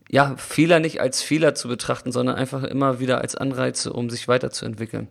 ja, 0.09 0.37
Fehler 0.37 0.81
nicht 0.81 1.01
als 1.01 1.23
Fehler 1.23 1.55
zu 1.55 1.69
betrachten, 1.69 2.13
sondern 2.13 2.37
einfach 2.37 2.65
immer 2.65 2.99
wieder 2.99 3.21
als 3.21 3.35
Anreize, 3.35 3.93
um 3.93 4.11
sich 4.11 4.27
weiterzuentwickeln. 4.27 5.09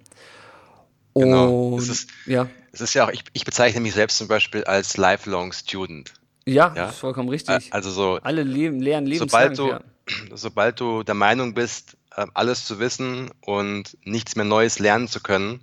Genau. 1.13 1.77
es 1.77 1.89
ist, 1.89 2.09
ja. 2.25 2.47
Es 2.71 2.81
ist 2.81 2.93
ja 2.93 3.05
auch, 3.05 3.09
ich, 3.09 3.23
ich 3.33 3.45
bezeichne 3.45 3.81
mich 3.81 3.93
selbst 3.93 4.17
zum 4.17 4.27
Beispiel 4.27 4.63
als 4.63 4.97
lifelong 4.97 5.51
student. 5.53 6.13
Ja, 6.45 6.73
ja? 6.75 6.89
ist 6.89 6.99
vollkommen 6.99 7.29
richtig. 7.29 7.73
Also 7.73 7.89
so. 7.89 8.19
Alle 8.23 8.43
leben, 8.43 8.79
lernen 8.79 9.07
lebenslang. 9.07 9.55
Sobald 9.55 9.57
du, 9.57 10.13
ja. 10.13 10.35
sobald 10.35 10.79
du 10.79 11.03
der 11.03 11.15
Meinung 11.15 11.53
bist, 11.53 11.97
äh, 12.15 12.25
alles 12.33 12.65
zu 12.65 12.79
wissen 12.79 13.31
und 13.41 13.97
nichts 14.03 14.35
mehr 14.35 14.45
Neues 14.45 14.79
lernen 14.79 15.07
zu 15.07 15.19
können, 15.21 15.61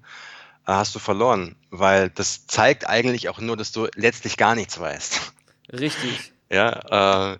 äh, 0.66 0.72
hast 0.72 0.94
du 0.94 0.98
verloren. 0.98 1.56
Weil 1.70 2.10
das 2.10 2.46
zeigt 2.46 2.88
eigentlich 2.88 3.28
auch 3.28 3.40
nur, 3.40 3.56
dass 3.56 3.72
du 3.72 3.88
letztlich 3.94 4.36
gar 4.36 4.54
nichts 4.54 4.78
weißt. 4.78 5.32
Richtig. 5.72 6.32
Ja, 6.50 7.32
äh, 7.32 7.38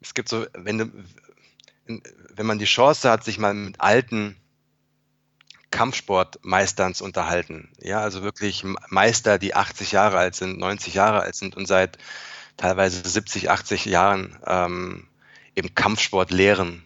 es 0.00 0.14
gibt 0.14 0.28
so, 0.28 0.46
wenn 0.54 0.78
du, 0.78 0.90
wenn 2.34 2.46
man 2.46 2.58
die 2.58 2.64
Chance 2.64 3.10
hat, 3.10 3.24
sich 3.24 3.38
mal 3.38 3.54
mit 3.54 3.80
alten 3.80 4.36
Kampfsportmeistern 5.70 6.94
zu 6.94 7.04
unterhalten, 7.04 7.70
ja, 7.80 8.00
also 8.00 8.22
wirklich 8.22 8.64
Meister, 8.88 9.38
die 9.38 9.54
80 9.54 9.92
Jahre 9.92 10.18
alt 10.18 10.34
sind, 10.34 10.58
90 10.58 10.94
Jahre 10.94 11.20
alt 11.20 11.34
sind 11.34 11.56
und 11.56 11.66
seit 11.66 11.98
teilweise 12.56 13.06
70, 13.06 13.50
80 13.50 13.84
Jahren 13.86 14.36
ähm, 14.46 15.08
eben 15.54 15.74
Kampfsport 15.74 16.30
lehren, 16.30 16.84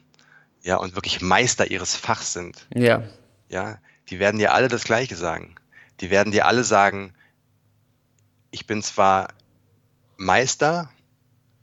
ja, 0.63 0.77
und 0.77 0.95
wirklich 0.95 1.21
Meister 1.21 1.71
ihres 1.71 1.97
Fachs 1.97 2.33
sind. 2.33 2.67
Ja. 2.75 3.03
Ja, 3.49 3.79
die 4.09 4.19
werden 4.19 4.39
dir 4.39 4.55
alle 4.55 4.69
das 4.69 4.85
Gleiche 4.85 5.17
sagen. 5.17 5.55
Die 6.01 6.11
werden 6.11 6.33
dir 6.33 6.47
alle 6.47 6.65
sagen, 6.65 7.15
ich 8.51 8.67
bin 8.67 8.83
zwar 8.83 9.29
Meister, 10.17 10.91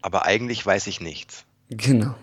aber 0.01 0.25
eigentlich 0.25 0.65
weiß 0.65 0.87
ich 0.87 1.01
nichts. 1.01 1.45
Genau. 1.69 2.15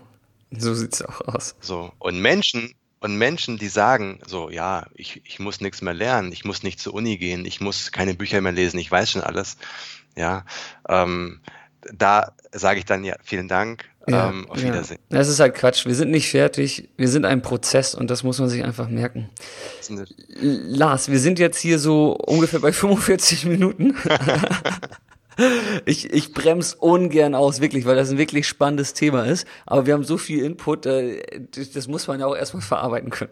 So 0.51 0.73
sieht 0.73 0.93
es 0.93 1.01
auch 1.01 1.21
aus. 1.21 1.55
So. 1.59 1.91
Und 1.99 2.21
Menschen, 2.21 2.73
und 2.99 3.17
Menschen, 3.17 3.57
die 3.57 3.67
sagen, 3.67 4.19
so, 4.25 4.49
ja, 4.49 4.87
ich, 4.95 5.21
ich 5.25 5.39
muss 5.39 5.61
nichts 5.61 5.81
mehr 5.81 5.93
lernen, 5.93 6.31
ich 6.31 6.45
muss 6.45 6.63
nicht 6.63 6.79
zur 6.79 6.93
Uni 6.93 7.17
gehen, 7.17 7.45
ich 7.45 7.61
muss 7.61 7.91
keine 7.91 8.13
Bücher 8.13 8.41
mehr 8.41 8.51
lesen, 8.51 8.79
ich 8.79 8.91
weiß 8.91 9.11
schon 9.11 9.21
alles. 9.21 9.57
Ja, 10.15 10.45
ähm, 10.89 11.41
da 11.93 12.33
sage 12.51 12.79
ich 12.79 12.85
dann 12.85 13.03
ja, 13.03 13.15
vielen 13.23 13.47
Dank, 13.47 13.85
ja, 14.07 14.29
ähm, 14.29 14.49
auf 14.49 14.61
Wiedersehen. 14.61 14.99
Ja. 15.09 15.17
Das 15.19 15.27
ist 15.27 15.39
halt 15.39 15.53
Quatsch. 15.53 15.85
Wir 15.85 15.93
sind 15.93 16.11
nicht 16.11 16.29
fertig. 16.29 16.89
Wir 16.97 17.09
sind 17.09 17.25
ein 17.25 17.41
Prozess 17.41 17.93
und 17.93 18.09
das 18.09 18.23
muss 18.23 18.39
man 18.39 18.49
sich 18.49 18.63
einfach 18.63 18.87
merken. 18.87 19.29
Lars, 20.39 21.11
wir 21.11 21.19
sind 21.19 21.39
jetzt 21.39 21.59
hier 21.59 21.77
so 21.77 22.13
ungefähr 22.13 22.59
bei 22.59 22.71
45 22.73 23.45
Minuten. 23.45 23.95
ich, 25.85 26.11
ich 26.11 26.33
bremse 26.33 26.77
ungern 26.77 27.35
aus, 27.35 27.61
wirklich, 27.61 27.85
weil 27.85 27.95
das 27.95 28.09
ein 28.09 28.17
wirklich 28.17 28.47
spannendes 28.47 28.93
Thema 28.93 29.25
ist. 29.25 29.47
Aber 29.65 29.85
wir 29.85 29.93
haben 29.93 30.03
so 30.03 30.17
viel 30.17 30.43
Input, 30.43 30.85
äh, 30.85 31.21
das 31.73 31.87
muss 31.87 32.07
man 32.07 32.19
ja 32.19 32.25
auch 32.25 32.35
erstmal 32.35 32.61
verarbeiten 32.61 33.09
können. 33.09 33.31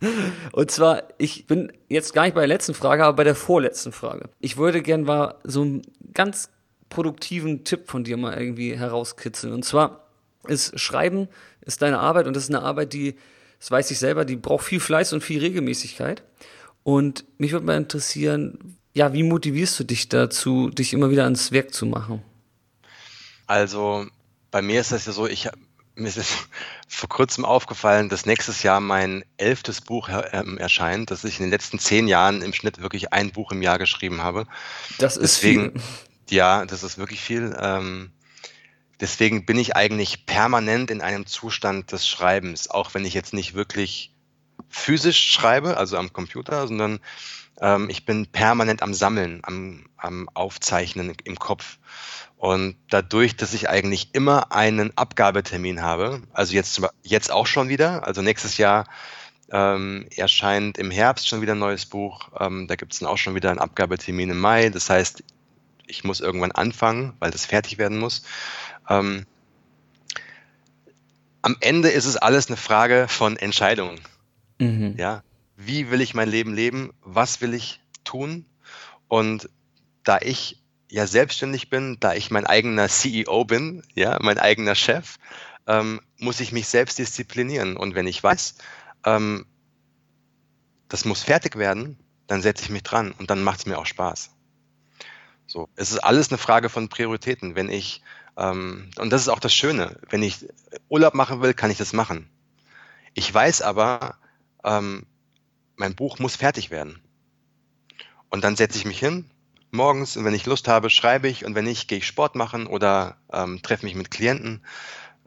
Und 0.52 0.70
zwar, 0.70 1.04
ich 1.18 1.46
bin 1.46 1.72
jetzt 1.88 2.14
gar 2.14 2.24
nicht 2.24 2.34
bei 2.34 2.42
der 2.42 2.48
letzten 2.48 2.74
Frage, 2.74 3.04
aber 3.04 3.16
bei 3.16 3.24
der 3.24 3.34
vorletzten 3.34 3.92
Frage. 3.92 4.28
Ich 4.40 4.56
würde 4.56 4.82
gern 4.82 5.02
mal 5.02 5.34
so 5.44 5.62
einen 5.62 5.82
ganz 6.12 6.50
produktiven 6.88 7.64
Tipp 7.64 7.88
von 7.90 8.04
dir 8.04 8.16
mal 8.16 8.38
irgendwie 8.38 8.76
herauskitzeln. 8.76 9.52
Und 9.52 9.64
zwar 9.64 10.04
ist 10.46 10.78
Schreiben 10.78 11.28
ist 11.62 11.82
deine 11.82 11.98
Arbeit 11.98 12.26
und 12.26 12.34
das 12.34 12.44
ist 12.44 12.54
eine 12.54 12.62
Arbeit, 12.62 12.92
die, 12.92 13.16
das 13.58 13.70
weiß 13.70 13.90
ich 13.90 13.98
selber, 13.98 14.24
die 14.24 14.36
braucht 14.36 14.64
viel 14.64 14.80
Fleiß 14.80 15.12
und 15.12 15.22
viel 15.22 15.40
Regelmäßigkeit. 15.40 16.22
Und 16.82 17.24
mich 17.36 17.52
würde 17.52 17.66
mal 17.66 17.76
interessieren, 17.76 18.76
ja, 18.94 19.12
wie 19.12 19.22
motivierst 19.22 19.78
du 19.80 19.84
dich 19.84 20.08
dazu, 20.08 20.70
dich 20.70 20.92
immer 20.92 21.10
wieder 21.10 21.24
ans 21.24 21.52
Werk 21.52 21.72
zu 21.72 21.86
machen? 21.86 22.22
Also 23.46 24.06
bei 24.50 24.62
mir 24.62 24.80
ist 24.80 24.92
das 24.92 25.06
ja 25.06 25.12
so, 25.12 25.26
ich 25.26 25.48
mir 25.98 26.08
ist 26.08 26.48
vor 26.88 27.08
kurzem 27.08 27.44
aufgefallen, 27.44 28.08
dass 28.08 28.26
nächstes 28.26 28.62
Jahr 28.62 28.80
mein 28.80 29.24
elftes 29.36 29.80
Buch 29.80 30.08
ähm, 30.32 30.58
erscheint, 30.58 31.10
dass 31.10 31.24
ich 31.24 31.38
in 31.38 31.46
den 31.46 31.50
letzten 31.50 31.78
zehn 31.78 32.08
Jahren 32.08 32.42
im 32.42 32.52
Schnitt 32.52 32.80
wirklich 32.80 33.12
ein 33.12 33.30
Buch 33.30 33.52
im 33.52 33.62
Jahr 33.62 33.78
geschrieben 33.78 34.22
habe. 34.22 34.46
Das 34.98 35.16
ist 35.16 35.42
deswegen, 35.42 35.72
viel. 35.72 35.82
Ja, 36.30 36.66
das 36.66 36.82
ist 36.82 36.98
wirklich 36.98 37.20
viel. 37.22 37.56
Ähm, 37.58 38.10
deswegen 39.00 39.46
bin 39.46 39.58
ich 39.58 39.76
eigentlich 39.76 40.26
permanent 40.26 40.90
in 40.90 41.00
einem 41.00 41.24
Zustand 41.24 41.90
des 41.90 42.06
Schreibens, 42.06 42.68
auch 42.68 42.92
wenn 42.92 43.06
ich 43.06 43.14
jetzt 43.14 43.32
nicht 43.32 43.54
wirklich 43.54 44.12
physisch 44.68 45.32
schreibe, 45.32 45.78
also 45.78 45.96
am 45.96 46.12
Computer, 46.12 46.66
sondern 46.66 47.00
ähm, 47.60 47.90
ich 47.90 48.04
bin 48.04 48.26
permanent 48.26 48.82
am 48.82 48.94
Sammeln, 48.94 49.40
am, 49.42 49.86
am 49.96 50.28
Aufzeichnen 50.34 51.14
im 51.24 51.38
Kopf. 51.38 51.78
Und 52.36 52.76
dadurch, 52.90 53.36
dass 53.36 53.52
ich 53.52 53.68
eigentlich 53.68 54.10
immer 54.14 54.52
einen 54.52 54.96
Abgabetermin 54.96 55.82
habe, 55.82 56.22
also 56.32 56.54
jetzt, 56.54 56.80
jetzt 57.02 57.32
auch 57.32 57.46
schon 57.46 57.68
wieder, 57.68 58.06
also 58.06 58.22
nächstes 58.22 58.58
Jahr 58.58 58.84
ähm, 59.50 60.06
erscheint 60.14 60.78
im 60.78 60.90
Herbst 60.90 61.26
schon 61.26 61.40
wieder 61.40 61.54
ein 61.54 61.58
neues 61.58 61.86
Buch. 61.86 62.28
Ähm, 62.38 62.68
da 62.68 62.76
gibt 62.76 62.92
es 62.92 63.00
dann 63.00 63.08
auch 63.08 63.18
schon 63.18 63.34
wieder 63.34 63.50
einen 63.50 63.58
Abgabetermin 63.58 64.30
im 64.30 64.38
Mai. 64.38 64.68
Das 64.68 64.88
heißt, 64.88 65.24
ich 65.86 66.04
muss 66.04 66.20
irgendwann 66.20 66.52
anfangen, 66.52 67.14
weil 67.18 67.30
das 67.30 67.46
fertig 67.46 67.78
werden 67.78 67.98
muss. 67.98 68.22
Ähm, 68.88 69.26
am 71.42 71.56
Ende 71.60 71.88
ist 71.88 72.04
es 72.04 72.16
alles 72.16 72.48
eine 72.48 72.56
Frage 72.56 73.06
von 73.08 73.36
Entscheidungen. 73.36 74.00
Mhm. 74.58 74.94
Ja, 74.98 75.22
wie 75.60 75.90
will 75.90 76.00
ich 76.00 76.14
mein 76.14 76.30
Leben 76.30 76.54
leben, 76.54 76.92
was 77.02 77.40
will 77.40 77.52
ich 77.52 77.80
tun. 78.04 78.46
Und 79.08 79.50
da 80.04 80.18
ich 80.20 80.62
ja 80.88 81.06
selbstständig 81.08 81.68
bin, 81.68 81.98
da 81.98 82.14
ich 82.14 82.30
mein 82.30 82.46
eigener 82.46 82.88
CEO 82.88 83.44
bin, 83.44 83.82
ja, 83.94 84.18
mein 84.20 84.38
eigener 84.38 84.76
Chef, 84.76 85.16
ähm, 85.66 86.00
muss 86.16 86.38
ich 86.38 86.52
mich 86.52 86.68
selbst 86.68 86.98
disziplinieren. 87.00 87.76
Und 87.76 87.96
wenn 87.96 88.06
ich 88.06 88.22
weiß, 88.22 88.54
ähm, 89.04 89.46
das 90.88 91.04
muss 91.04 91.24
fertig 91.24 91.56
werden, 91.56 91.98
dann 92.28 92.40
setze 92.40 92.62
ich 92.62 92.70
mich 92.70 92.84
dran 92.84 93.10
und 93.18 93.28
dann 93.28 93.42
macht 93.42 93.58
es 93.58 93.66
mir 93.66 93.78
auch 93.78 93.86
Spaß. 93.86 94.30
So, 95.48 95.68
es 95.74 95.90
ist 95.90 95.98
alles 95.98 96.30
eine 96.30 96.38
Frage 96.38 96.68
von 96.68 96.88
Prioritäten. 96.88 97.56
Wenn 97.56 97.68
ich, 97.68 98.02
ähm, 98.36 98.92
und 98.96 99.10
das 99.10 99.22
ist 99.22 99.28
auch 99.28 99.40
das 99.40 99.52
Schöne, 99.52 99.98
wenn 100.08 100.22
ich 100.22 100.46
Urlaub 100.88 101.14
machen 101.14 101.42
will, 101.42 101.52
kann 101.52 101.72
ich 101.72 101.78
das 101.78 101.92
machen. 101.92 102.30
Ich 103.14 103.34
weiß 103.34 103.62
aber, 103.62 104.18
ähm, 104.62 105.04
mein 105.78 105.94
Buch 105.94 106.18
muss 106.18 106.36
fertig 106.36 106.70
werden. 106.70 107.00
Und 108.28 108.44
dann 108.44 108.56
setze 108.56 108.78
ich 108.78 108.84
mich 108.84 108.98
hin, 108.98 109.30
morgens, 109.70 110.16
und 110.16 110.24
wenn 110.24 110.34
ich 110.34 110.46
Lust 110.46 110.68
habe, 110.68 110.90
schreibe 110.90 111.28
ich 111.28 111.44
und 111.44 111.54
wenn 111.54 111.64
nicht, 111.64 111.88
gehe 111.88 111.98
ich 111.98 112.06
Sport 112.06 112.34
machen 112.34 112.66
oder 112.66 113.16
ähm, 113.32 113.62
treffe 113.62 113.86
mich 113.86 113.94
mit 113.94 114.10
Klienten. 114.10 114.64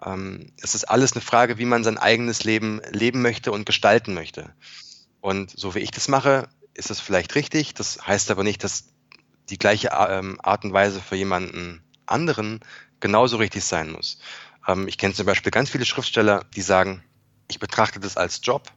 Ähm, 0.04 0.52
es 0.62 0.76
ist 0.76 0.86
alles 0.86 1.14
eine 1.14 1.22
Frage, 1.22 1.58
wie 1.58 1.66
man 1.66 1.84
sein 1.84 1.98
eigenes 1.98 2.44
Leben 2.44 2.82
leben 2.92 3.22
möchte 3.22 3.52
und 3.52 3.66
gestalten 3.66 4.14
möchte. 4.14 4.54
Und 5.20 5.52
so 5.58 5.76
wie 5.76 5.80
ich 5.80 5.92
das 5.92 6.08
mache, 6.08 6.50
ist 6.74 6.92
es 6.92 7.00
vielleicht 7.00 7.36
richtig. 7.36 7.74
Das 7.74 8.06
heißt 8.06 8.32
aber 8.32 8.44
nicht, 8.44 8.64
dass 8.64 8.86
die 9.50 9.58
gleiche 9.58 9.90
ähm, 10.10 10.40
Art 10.42 10.64
und 10.64 10.74
Weise 10.74 11.02
für 11.02 11.16
jemanden 11.16 11.84
anderen 12.06 12.60
genauso 13.00 13.38
richtig 13.38 13.64
sein 13.64 13.92
muss. 13.92 14.20
Ähm, 14.68 14.88
ich 14.88 14.98
kenne 14.98 15.14
zum 15.14 15.26
Beispiel 15.26 15.52
ganz 15.52 15.70
viele 15.70 15.86
Schriftsteller, 15.86 16.46
die 16.56 16.62
sagen, 16.62 17.04
ich 17.50 17.60
betrachte 17.60 18.00
das 18.00 18.18
als 18.18 18.42
Job. 18.44 18.72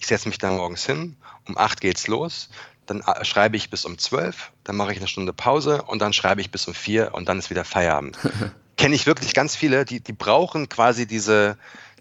Ich 0.00 0.06
setze 0.06 0.28
mich 0.28 0.38
da 0.38 0.50
morgens 0.50 0.84
hin, 0.84 1.16
um 1.46 1.56
acht 1.56 1.80
geht's 1.80 2.08
los, 2.08 2.48
dann 2.86 3.02
äh, 3.02 3.24
schreibe 3.24 3.56
ich 3.56 3.70
bis 3.70 3.84
um 3.84 3.98
zwölf, 3.98 4.50
dann 4.64 4.76
mache 4.76 4.92
ich 4.92 4.98
eine 4.98 5.06
Stunde 5.06 5.32
Pause 5.32 5.82
und 5.82 6.02
dann 6.02 6.12
schreibe 6.12 6.40
ich 6.40 6.50
bis 6.50 6.66
um 6.66 6.74
vier 6.74 7.14
und 7.14 7.28
dann 7.28 7.38
ist 7.38 7.50
wieder 7.50 7.64
Feierabend. 7.64 8.18
Kenne 8.76 8.94
ich 8.94 9.06
wirklich 9.06 9.34
ganz 9.34 9.54
viele, 9.54 9.84
die, 9.84 10.00
die 10.00 10.12
brauchen 10.12 10.68
quasi 10.68 11.06
diese 11.06 11.56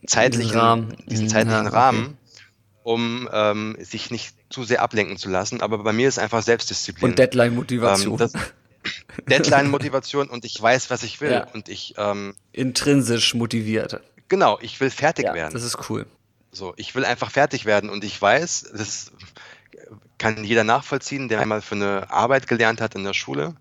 zeitlichen, 0.08 0.58
Rahmen. 0.58 0.95
diesen 1.06 1.26
mhm, 1.26 1.30
zeitlichen 1.30 1.66
ja. 1.66 1.72
Rahmen, 1.72 2.18
um 2.84 3.30
ähm, 3.32 3.78
sich 3.82 4.12
nicht 4.12 4.34
zu 4.50 4.64
sehr 4.64 4.82
ablenken 4.82 5.18
zu 5.18 5.30
lassen. 5.30 5.62
Aber 5.62 5.78
bei 5.80 5.93
mir 5.93 6.08
ist 6.08 6.18
einfach 6.18 6.41
Selbstdisziplin. 6.41 7.12
Und 7.12 7.20
Deadline-Motivation. 7.20 8.20
Ähm, 8.22 8.30
Deadline-Motivation 9.30 10.30
und 10.30 10.45
ich 10.45 10.60
weiß, 10.60 10.89
was 10.89 11.04
ich 11.04 11.20
will. 11.20 11.32
Ja. 11.32 11.47
Und 11.54 11.68
ich 11.68 11.95
ähm, 11.97 12.34
intrinsisch 12.54 13.36
motiviert. 13.36 14.00
Genau, 14.30 14.58
ich 14.62 14.80
will 14.80 14.89
fertig 14.89 15.26
ja, 15.26 15.34
werden. 15.34 15.54
Das 15.54 15.64
ist 15.64 15.89
cool. 15.89 16.06
So, 16.52 16.74
ich 16.78 16.95
will 16.95 17.06
einfach 17.06 17.32
fertig 17.32 17.66
werden 17.66 17.89
und 17.89 18.04
ich 18.04 18.20
weiß, 18.20 18.72
das 18.74 19.12
kann 20.18 20.43
jeder 20.43 20.64
nachvollziehen, 20.64 21.30
der 21.30 21.39
einmal 21.39 21.62
für 21.62 21.76
eine 21.76 22.10
Arbeit 22.12 22.47
gelernt 22.47 22.82
hat 22.82 22.95
in 22.95 23.04
der 23.04 23.14
Schule. 23.14 23.56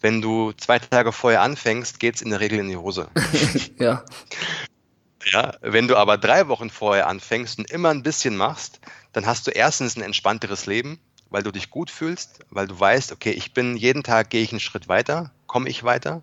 Wenn 0.00 0.20
du 0.20 0.52
zwei 0.52 0.78
Tage 0.78 1.12
vorher 1.12 1.42
anfängst, 1.42 1.98
geht 2.00 2.16
es 2.16 2.22
in 2.22 2.30
der 2.30 2.40
Regel 2.40 2.58
in 2.58 2.68
die 2.68 2.76
Hose. 2.76 3.08
ja. 3.78 4.04
Ja, 5.32 5.54
wenn 5.60 5.88
du 5.88 5.96
aber 5.96 6.18
drei 6.18 6.46
Wochen 6.48 6.70
vorher 6.70 7.08
anfängst 7.08 7.58
und 7.58 7.70
immer 7.70 7.90
ein 7.90 8.04
bisschen 8.04 8.36
machst, 8.36 8.80
dann 9.12 9.26
hast 9.26 9.46
du 9.46 9.50
erstens 9.50 9.96
ein 9.96 10.02
entspannteres 10.02 10.66
Leben, 10.66 11.00
weil 11.30 11.42
du 11.42 11.50
dich 11.50 11.70
gut 11.70 11.90
fühlst, 11.90 12.40
weil 12.50 12.68
du 12.68 12.78
weißt, 12.78 13.10
okay, 13.10 13.32
ich 13.32 13.52
bin 13.52 13.76
jeden 13.76 14.04
Tag 14.04 14.30
gehe 14.30 14.42
ich 14.42 14.52
einen 14.52 14.60
Schritt 14.60 14.88
weiter, 14.88 15.32
komme 15.46 15.68
ich 15.68 15.82
weiter. 15.82 16.22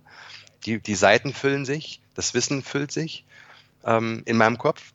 Die, 0.65 0.79
die 0.79 0.95
Seiten 0.95 1.33
füllen 1.33 1.65
sich, 1.65 2.01
das 2.13 2.33
Wissen 2.33 2.63
füllt 2.63 2.91
sich 2.93 3.25
ähm, 3.83 4.21
in 4.25 4.37
meinem 4.37 4.57
Kopf. 4.57 4.93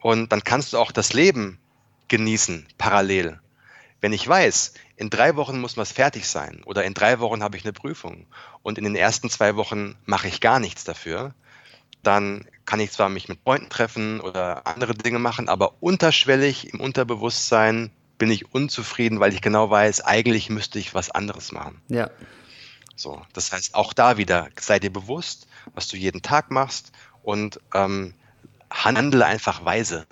Und 0.00 0.32
dann 0.32 0.44
kannst 0.44 0.72
du 0.72 0.78
auch 0.78 0.92
das 0.92 1.12
Leben 1.12 1.58
genießen, 2.08 2.66
parallel. 2.78 3.40
Wenn 4.00 4.12
ich 4.12 4.26
weiß, 4.26 4.74
in 4.96 5.10
drei 5.10 5.36
Wochen 5.36 5.60
muss 5.60 5.76
was 5.76 5.92
fertig 5.92 6.28
sein 6.28 6.62
oder 6.64 6.84
in 6.84 6.94
drei 6.94 7.18
Wochen 7.20 7.42
habe 7.42 7.56
ich 7.56 7.64
eine 7.64 7.72
Prüfung 7.72 8.26
und 8.62 8.78
in 8.78 8.84
den 8.84 8.94
ersten 8.94 9.28
zwei 9.28 9.56
Wochen 9.56 9.96
mache 10.06 10.28
ich 10.28 10.40
gar 10.40 10.60
nichts 10.60 10.84
dafür, 10.84 11.34
dann 12.02 12.46
kann 12.64 12.80
ich 12.80 12.92
zwar 12.92 13.08
mich 13.08 13.28
mit 13.28 13.40
Freunden 13.42 13.70
treffen 13.70 14.20
oder 14.20 14.66
andere 14.66 14.94
Dinge 14.94 15.18
machen, 15.18 15.48
aber 15.48 15.82
unterschwellig 15.82 16.72
im 16.72 16.80
Unterbewusstsein 16.80 17.90
bin 18.18 18.30
ich 18.30 18.52
unzufrieden, 18.52 19.20
weil 19.20 19.32
ich 19.32 19.42
genau 19.42 19.70
weiß, 19.70 20.02
eigentlich 20.02 20.50
müsste 20.50 20.78
ich 20.78 20.94
was 20.94 21.10
anderes 21.10 21.52
machen. 21.52 21.80
Ja. 21.88 22.10
So, 22.94 23.22
das 23.32 23.52
heißt, 23.52 23.74
auch 23.74 23.92
da 23.92 24.16
wieder, 24.16 24.48
sei 24.58 24.78
dir 24.78 24.92
bewusst, 24.92 25.46
was 25.74 25.88
du 25.88 25.96
jeden 25.96 26.22
Tag 26.22 26.50
machst 26.50 26.92
und 27.22 27.60
ähm, 27.72 28.14
handle 28.70 29.24
einfach 29.24 29.64
weise. 29.64 30.06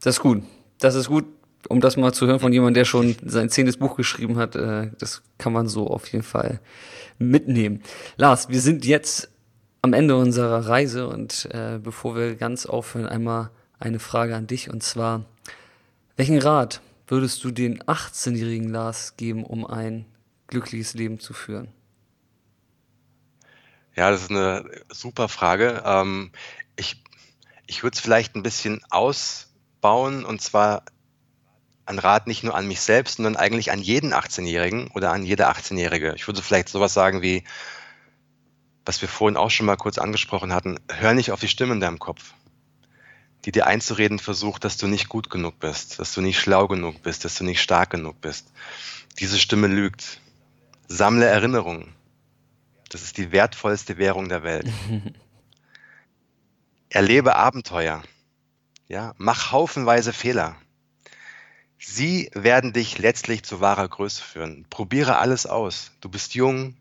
Das 0.00 0.16
ist 0.16 0.20
gut. 0.20 0.42
Das 0.78 0.94
ist 0.94 1.08
gut, 1.08 1.24
um 1.68 1.80
das 1.80 1.96
mal 1.96 2.12
zu 2.12 2.26
hören 2.26 2.40
von 2.40 2.52
jemandem, 2.52 2.74
der 2.74 2.84
schon 2.84 3.16
sein 3.24 3.50
zehntes 3.50 3.76
Buch 3.76 3.96
geschrieben 3.96 4.36
hat. 4.36 4.56
Äh, 4.56 4.90
das 4.98 5.22
kann 5.38 5.52
man 5.52 5.68
so 5.68 5.88
auf 5.88 6.06
jeden 6.08 6.24
Fall 6.24 6.60
mitnehmen. 7.18 7.82
Lars, 8.16 8.48
wir 8.48 8.60
sind 8.60 8.84
jetzt 8.84 9.30
am 9.82 9.92
Ende 9.92 10.16
unserer 10.16 10.68
Reise 10.68 11.08
und 11.08 11.48
äh, 11.52 11.78
bevor 11.82 12.16
wir 12.16 12.34
ganz 12.36 12.66
aufhören, 12.66 13.06
einmal 13.06 13.50
eine 13.78 13.98
Frage 13.98 14.34
an 14.34 14.46
dich 14.46 14.70
und 14.70 14.82
zwar, 14.82 15.24
welchen 16.16 16.38
Rat 16.38 16.80
würdest 17.06 17.42
du 17.44 17.50
den 17.50 17.82
18-jährigen 17.82 18.68
Lars 18.68 19.16
geben, 19.16 19.44
um 19.44 19.66
ein 19.66 20.04
glückliches 20.48 20.94
Leben 20.94 21.20
zu 21.20 21.32
führen? 21.32 21.68
Ja, 23.96 24.10
das 24.10 24.22
ist 24.22 24.30
eine 24.30 24.64
super 24.90 25.28
Frage. 25.28 25.82
Ähm, 25.84 26.30
ich 26.76 27.02
ich 27.68 27.84
würde 27.84 27.94
es 27.94 28.00
vielleicht 28.00 28.34
ein 28.34 28.42
bisschen 28.42 28.80
ausbauen 28.90 30.24
und 30.24 30.42
zwar 30.42 30.82
ein 31.86 32.00
Rat 32.00 32.26
nicht 32.26 32.42
nur 32.42 32.56
an 32.56 32.66
mich 32.66 32.80
selbst, 32.80 33.16
sondern 33.16 33.36
eigentlich 33.36 33.70
an 33.70 33.80
jeden 33.80 34.12
18-Jährigen 34.12 34.88
oder 34.88 35.12
an 35.12 35.24
jede 35.24 35.48
18-Jährige. 35.48 36.14
Ich 36.16 36.26
würde 36.26 36.42
vielleicht 36.42 36.68
sowas 36.68 36.92
sagen 36.92 37.22
wie, 37.22 37.44
was 38.84 39.00
wir 39.00 39.08
vorhin 39.08 39.36
auch 39.36 39.50
schon 39.50 39.66
mal 39.66 39.76
kurz 39.76 39.98
angesprochen 39.98 40.52
hatten, 40.52 40.80
hör 40.90 41.14
nicht 41.14 41.30
auf 41.30 41.40
die 41.40 41.48
Stimme 41.48 41.74
in 41.74 41.80
deinem 41.80 42.00
Kopf 42.00 42.34
die 43.44 43.52
dir 43.52 43.66
einzureden 43.66 44.18
versucht, 44.18 44.64
dass 44.64 44.76
du 44.76 44.86
nicht 44.86 45.08
gut 45.08 45.30
genug 45.30 45.58
bist, 45.58 45.98
dass 45.98 46.12
du 46.12 46.20
nicht 46.20 46.38
schlau 46.38 46.68
genug 46.68 47.02
bist, 47.02 47.24
dass 47.24 47.36
du 47.36 47.44
nicht 47.44 47.62
stark 47.62 47.90
genug 47.90 48.20
bist. 48.20 48.52
Diese 49.18 49.38
Stimme 49.38 49.68
lügt. 49.68 50.20
Sammle 50.88 51.26
Erinnerungen. 51.26 51.94
Das 52.88 53.02
ist 53.02 53.16
die 53.16 53.32
wertvollste 53.32 53.98
Währung 53.98 54.28
der 54.28 54.42
Welt. 54.42 54.68
Erlebe 56.90 57.36
Abenteuer. 57.36 58.02
Ja, 58.88 59.14
mach 59.18 59.52
haufenweise 59.52 60.12
Fehler. 60.12 60.56
Sie 61.78 62.30
werden 62.34 62.72
dich 62.72 62.98
letztlich 62.98 63.42
zu 63.42 63.60
wahrer 63.60 63.86
Größe 63.88 64.22
führen. 64.22 64.64
Probiere 64.70 65.18
alles 65.18 65.46
aus. 65.46 65.92
Du 66.00 66.08
bist 66.08 66.34
jung. 66.34 66.76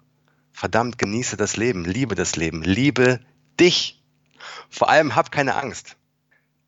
Verdammt, 0.53 0.97
genieße 0.97 1.38
das 1.38 1.58
Leben. 1.58 1.86
Liebe 1.86 2.16
das 2.16 2.36
Leben. 2.36 2.64
Liebe 2.64 3.20
dich. 3.60 4.01
Vor 4.70 4.89
allem 4.89 5.16
hab 5.16 5.32
keine 5.32 5.55
Angst. 5.55 5.97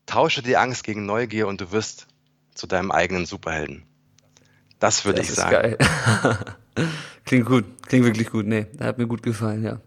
Tausche 0.06 0.42
die 0.42 0.56
Angst 0.56 0.84
gegen 0.84 1.06
Neugier 1.06 1.48
und 1.48 1.60
du 1.60 1.72
wirst 1.72 2.06
zu 2.54 2.66
deinem 2.66 2.90
eigenen 2.90 3.26
Superhelden. 3.26 3.84
Das 4.78 5.04
würde 5.04 5.20
das 5.20 5.30
ich 5.30 5.34
sagen. 5.34 5.50
Geil. 5.50 5.78
Klingt 7.24 7.46
gut. 7.46 7.64
Klingt 7.86 8.04
wirklich 8.04 8.28
gut. 8.30 8.46
Nee, 8.46 8.66
hat 8.80 8.98
mir 8.98 9.06
gut 9.06 9.22
gefallen, 9.22 9.64
ja. 9.64 9.80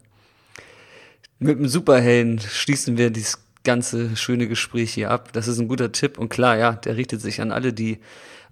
Mit 1.39 1.59
dem 1.59 1.67
Superhelden 1.67 2.39
schließen 2.39 2.97
wir 2.97 3.09
dieses 3.09 3.42
ganze 3.63 4.15
schöne 4.15 4.47
Gespräch 4.47 4.93
hier 4.93 5.11
ab. 5.11 5.29
Das 5.33 5.47
ist 5.47 5.59
ein 5.59 5.67
guter 5.67 5.91
Tipp 5.91 6.17
und 6.17 6.29
klar, 6.29 6.57
ja, 6.57 6.73
der 6.73 6.97
richtet 6.97 7.21
sich 7.21 7.41
an 7.41 7.51
alle, 7.51 7.73
die 7.73 7.99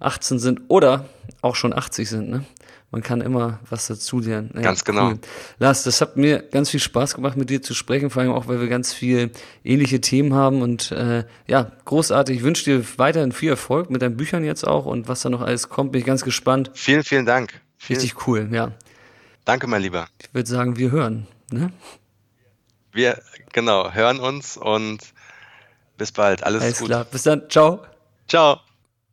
18 0.00 0.38
sind 0.38 0.62
oder 0.68 1.08
auch 1.42 1.54
schon 1.54 1.72
80 1.72 2.08
sind, 2.08 2.30
ne? 2.30 2.44
man 2.92 3.02
kann 3.02 3.22
immer 3.22 3.58
was 3.68 3.86
dazu 3.86 4.20
lernen. 4.20 4.50
Ja, 4.54 4.60
ganz 4.60 4.84
genau. 4.84 5.08
Cool. 5.08 5.18
Lars, 5.58 5.82
das 5.82 6.00
hat 6.02 6.16
mir 6.16 6.40
ganz 6.42 6.70
viel 6.70 6.78
Spaß 6.78 7.14
gemacht, 7.14 7.36
mit 7.38 7.48
dir 7.48 7.62
zu 7.62 7.72
sprechen, 7.72 8.10
vor 8.10 8.22
allem 8.22 8.32
auch, 8.32 8.48
weil 8.48 8.60
wir 8.60 8.68
ganz 8.68 8.92
viel 8.92 9.30
ähnliche 9.64 10.00
Themen 10.00 10.34
haben 10.34 10.60
und 10.60 10.92
äh, 10.92 11.24
ja, 11.46 11.72
großartig. 11.86 12.36
Ich 12.36 12.42
wünsche 12.42 12.64
dir 12.64 12.84
weiterhin 12.98 13.32
viel 13.32 13.48
Erfolg 13.48 13.90
mit 13.90 14.02
deinen 14.02 14.18
Büchern 14.18 14.44
jetzt 14.44 14.66
auch 14.66 14.84
und 14.84 15.08
was 15.08 15.22
da 15.22 15.30
noch 15.30 15.40
alles 15.40 15.70
kommt, 15.70 15.92
bin 15.92 16.00
ich 16.00 16.06
ganz 16.06 16.22
gespannt. 16.22 16.70
Vielen, 16.74 17.02
vielen 17.02 17.24
Dank. 17.24 17.60
Richtig 17.88 18.26
cool, 18.26 18.48
ja. 18.52 18.72
Danke, 19.44 19.66
mein 19.66 19.82
Lieber. 19.82 20.06
Ich 20.20 20.32
würde 20.34 20.48
sagen, 20.48 20.76
wir 20.76 20.90
hören. 20.90 21.26
Ne? 21.50 21.72
Wir, 22.92 23.22
genau, 23.52 23.90
hören 23.92 24.20
uns 24.20 24.56
und 24.56 25.00
bis 25.96 26.12
bald. 26.12 26.42
Alles, 26.42 26.62
Alles 26.62 26.78
gut. 26.78 26.88
klar. 26.88 27.04
Bis 27.04 27.22
dann. 27.22 27.48
Ciao. 27.48 27.84
Ciao. 28.28 28.60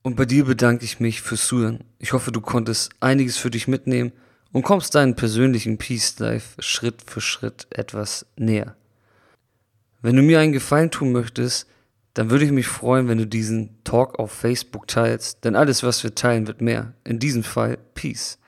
Und 0.01 0.15
bei 0.15 0.25
dir 0.25 0.45
bedanke 0.45 0.85
ich 0.85 0.99
mich 0.99 1.21
fürs 1.21 1.47
Zuhören. 1.47 1.83
Ich 1.97 2.13
hoffe, 2.13 2.31
du 2.31 2.41
konntest 2.41 2.91
einiges 2.99 3.37
für 3.37 3.49
dich 3.49 3.67
mitnehmen 3.67 4.11
und 4.51 4.63
kommst 4.63 4.95
deinen 4.95 5.15
persönlichen 5.15 5.77
Peace 5.77 6.19
Life 6.19 6.61
Schritt 6.61 7.01
für 7.05 7.21
Schritt 7.21 7.67
etwas 7.71 8.25
näher. 8.35 8.75
Wenn 10.01 10.15
du 10.15 10.21
mir 10.21 10.39
einen 10.39 10.53
Gefallen 10.53 10.91
tun 10.91 11.11
möchtest, 11.11 11.67
dann 12.13 12.29
würde 12.29 12.45
ich 12.45 12.51
mich 12.51 12.67
freuen, 12.67 13.07
wenn 13.07 13.17
du 13.17 13.27
diesen 13.27 13.83
Talk 13.83 14.17
auf 14.19 14.31
Facebook 14.31 14.87
teilst, 14.87 15.43
denn 15.43 15.55
alles, 15.55 15.83
was 15.83 16.03
wir 16.03 16.15
teilen, 16.15 16.47
wird 16.47 16.61
mehr. 16.61 16.93
In 17.03 17.19
diesem 17.19 17.43
Fall 17.43 17.77
Peace. 17.93 18.39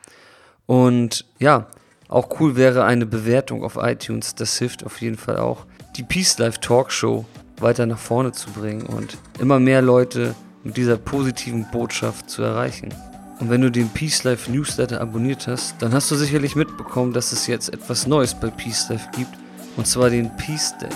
Und 0.66 1.26
ja, 1.40 1.68
auch 2.12 2.40
cool 2.40 2.58
wäre 2.58 2.84
eine 2.84 3.06
Bewertung 3.06 3.64
auf 3.64 3.78
iTunes, 3.78 4.36
das 4.36 4.58
hilft 4.58 4.86
auf 4.86 5.02
jeden 5.02 5.18
Fall 5.18 5.38
auch, 5.38 5.66
die 5.96 6.04
Peace 6.04 6.38
Life 6.38 6.60
Talk 6.60 6.92
Show 6.92 7.26
weiter 7.58 7.86
nach 7.86 7.98
vorne 7.98 8.34
zu 8.34 8.52
bringen 8.52 8.86
und 8.86 9.18
immer 9.40 9.60
mehr 9.60 9.82
Leute 9.82 10.36
mit 10.64 10.76
dieser 10.76 10.98
positiven 10.98 11.66
Botschaft 11.72 12.30
zu 12.30 12.44
erreichen. 12.44 12.94
Und 13.40 13.50
wenn 13.50 13.62
du 13.62 13.72
den 13.72 13.88
Peace 13.90 14.26
Life 14.26 14.52
Newsletter 14.52 15.00
abonniert 15.00 15.48
hast, 15.48 15.82
dann 15.82 15.94
hast 15.94 16.12
du 16.12 16.16
sicherlich 16.16 16.56
mitbekommen, 16.56 17.14
dass 17.14 17.32
es 17.32 17.48
jetzt 17.48 17.74
etwas 17.74 18.06
Neues 18.06 18.36
bei 18.36 18.50
Peace 18.50 18.90
Life 18.90 19.08
gibt, 19.16 19.32
und 19.78 19.88
zwar 19.88 20.10
den 20.10 20.36
Peace 20.36 20.76
Day. 20.82 20.90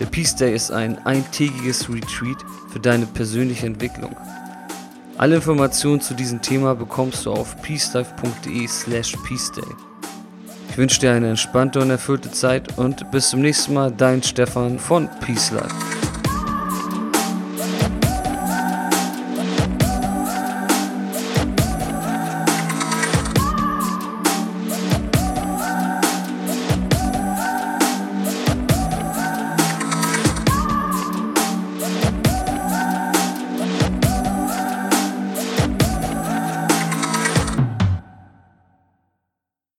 Der 0.00 0.06
Peace 0.06 0.34
Day 0.34 0.54
ist 0.54 0.70
ein 0.70 1.04
eintägiges 1.04 1.88
Retreat 1.90 2.38
für 2.70 2.80
deine 2.80 3.04
persönliche 3.04 3.66
Entwicklung. 3.66 4.16
Alle 5.18 5.36
Informationen 5.36 6.00
zu 6.00 6.14
diesem 6.14 6.40
Thema 6.40 6.74
bekommst 6.74 7.26
du 7.26 7.32
auf 7.32 7.60
peacelife.de 7.60 8.66
slash 8.66 9.16
peaceday. 9.26 9.85
Ich 10.76 10.78
wünsche 10.78 11.00
dir 11.00 11.12
eine 11.12 11.30
entspannte 11.30 11.80
und 11.80 11.88
erfüllte 11.88 12.30
Zeit 12.30 12.76
und 12.76 13.10
bis 13.10 13.30
zum 13.30 13.40
nächsten 13.40 13.72
Mal, 13.72 13.90
dein 13.90 14.22
Stefan 14.22 14.78
von 14.78 15.08
Peace 15.24 15.50
Life. 15.52 15.95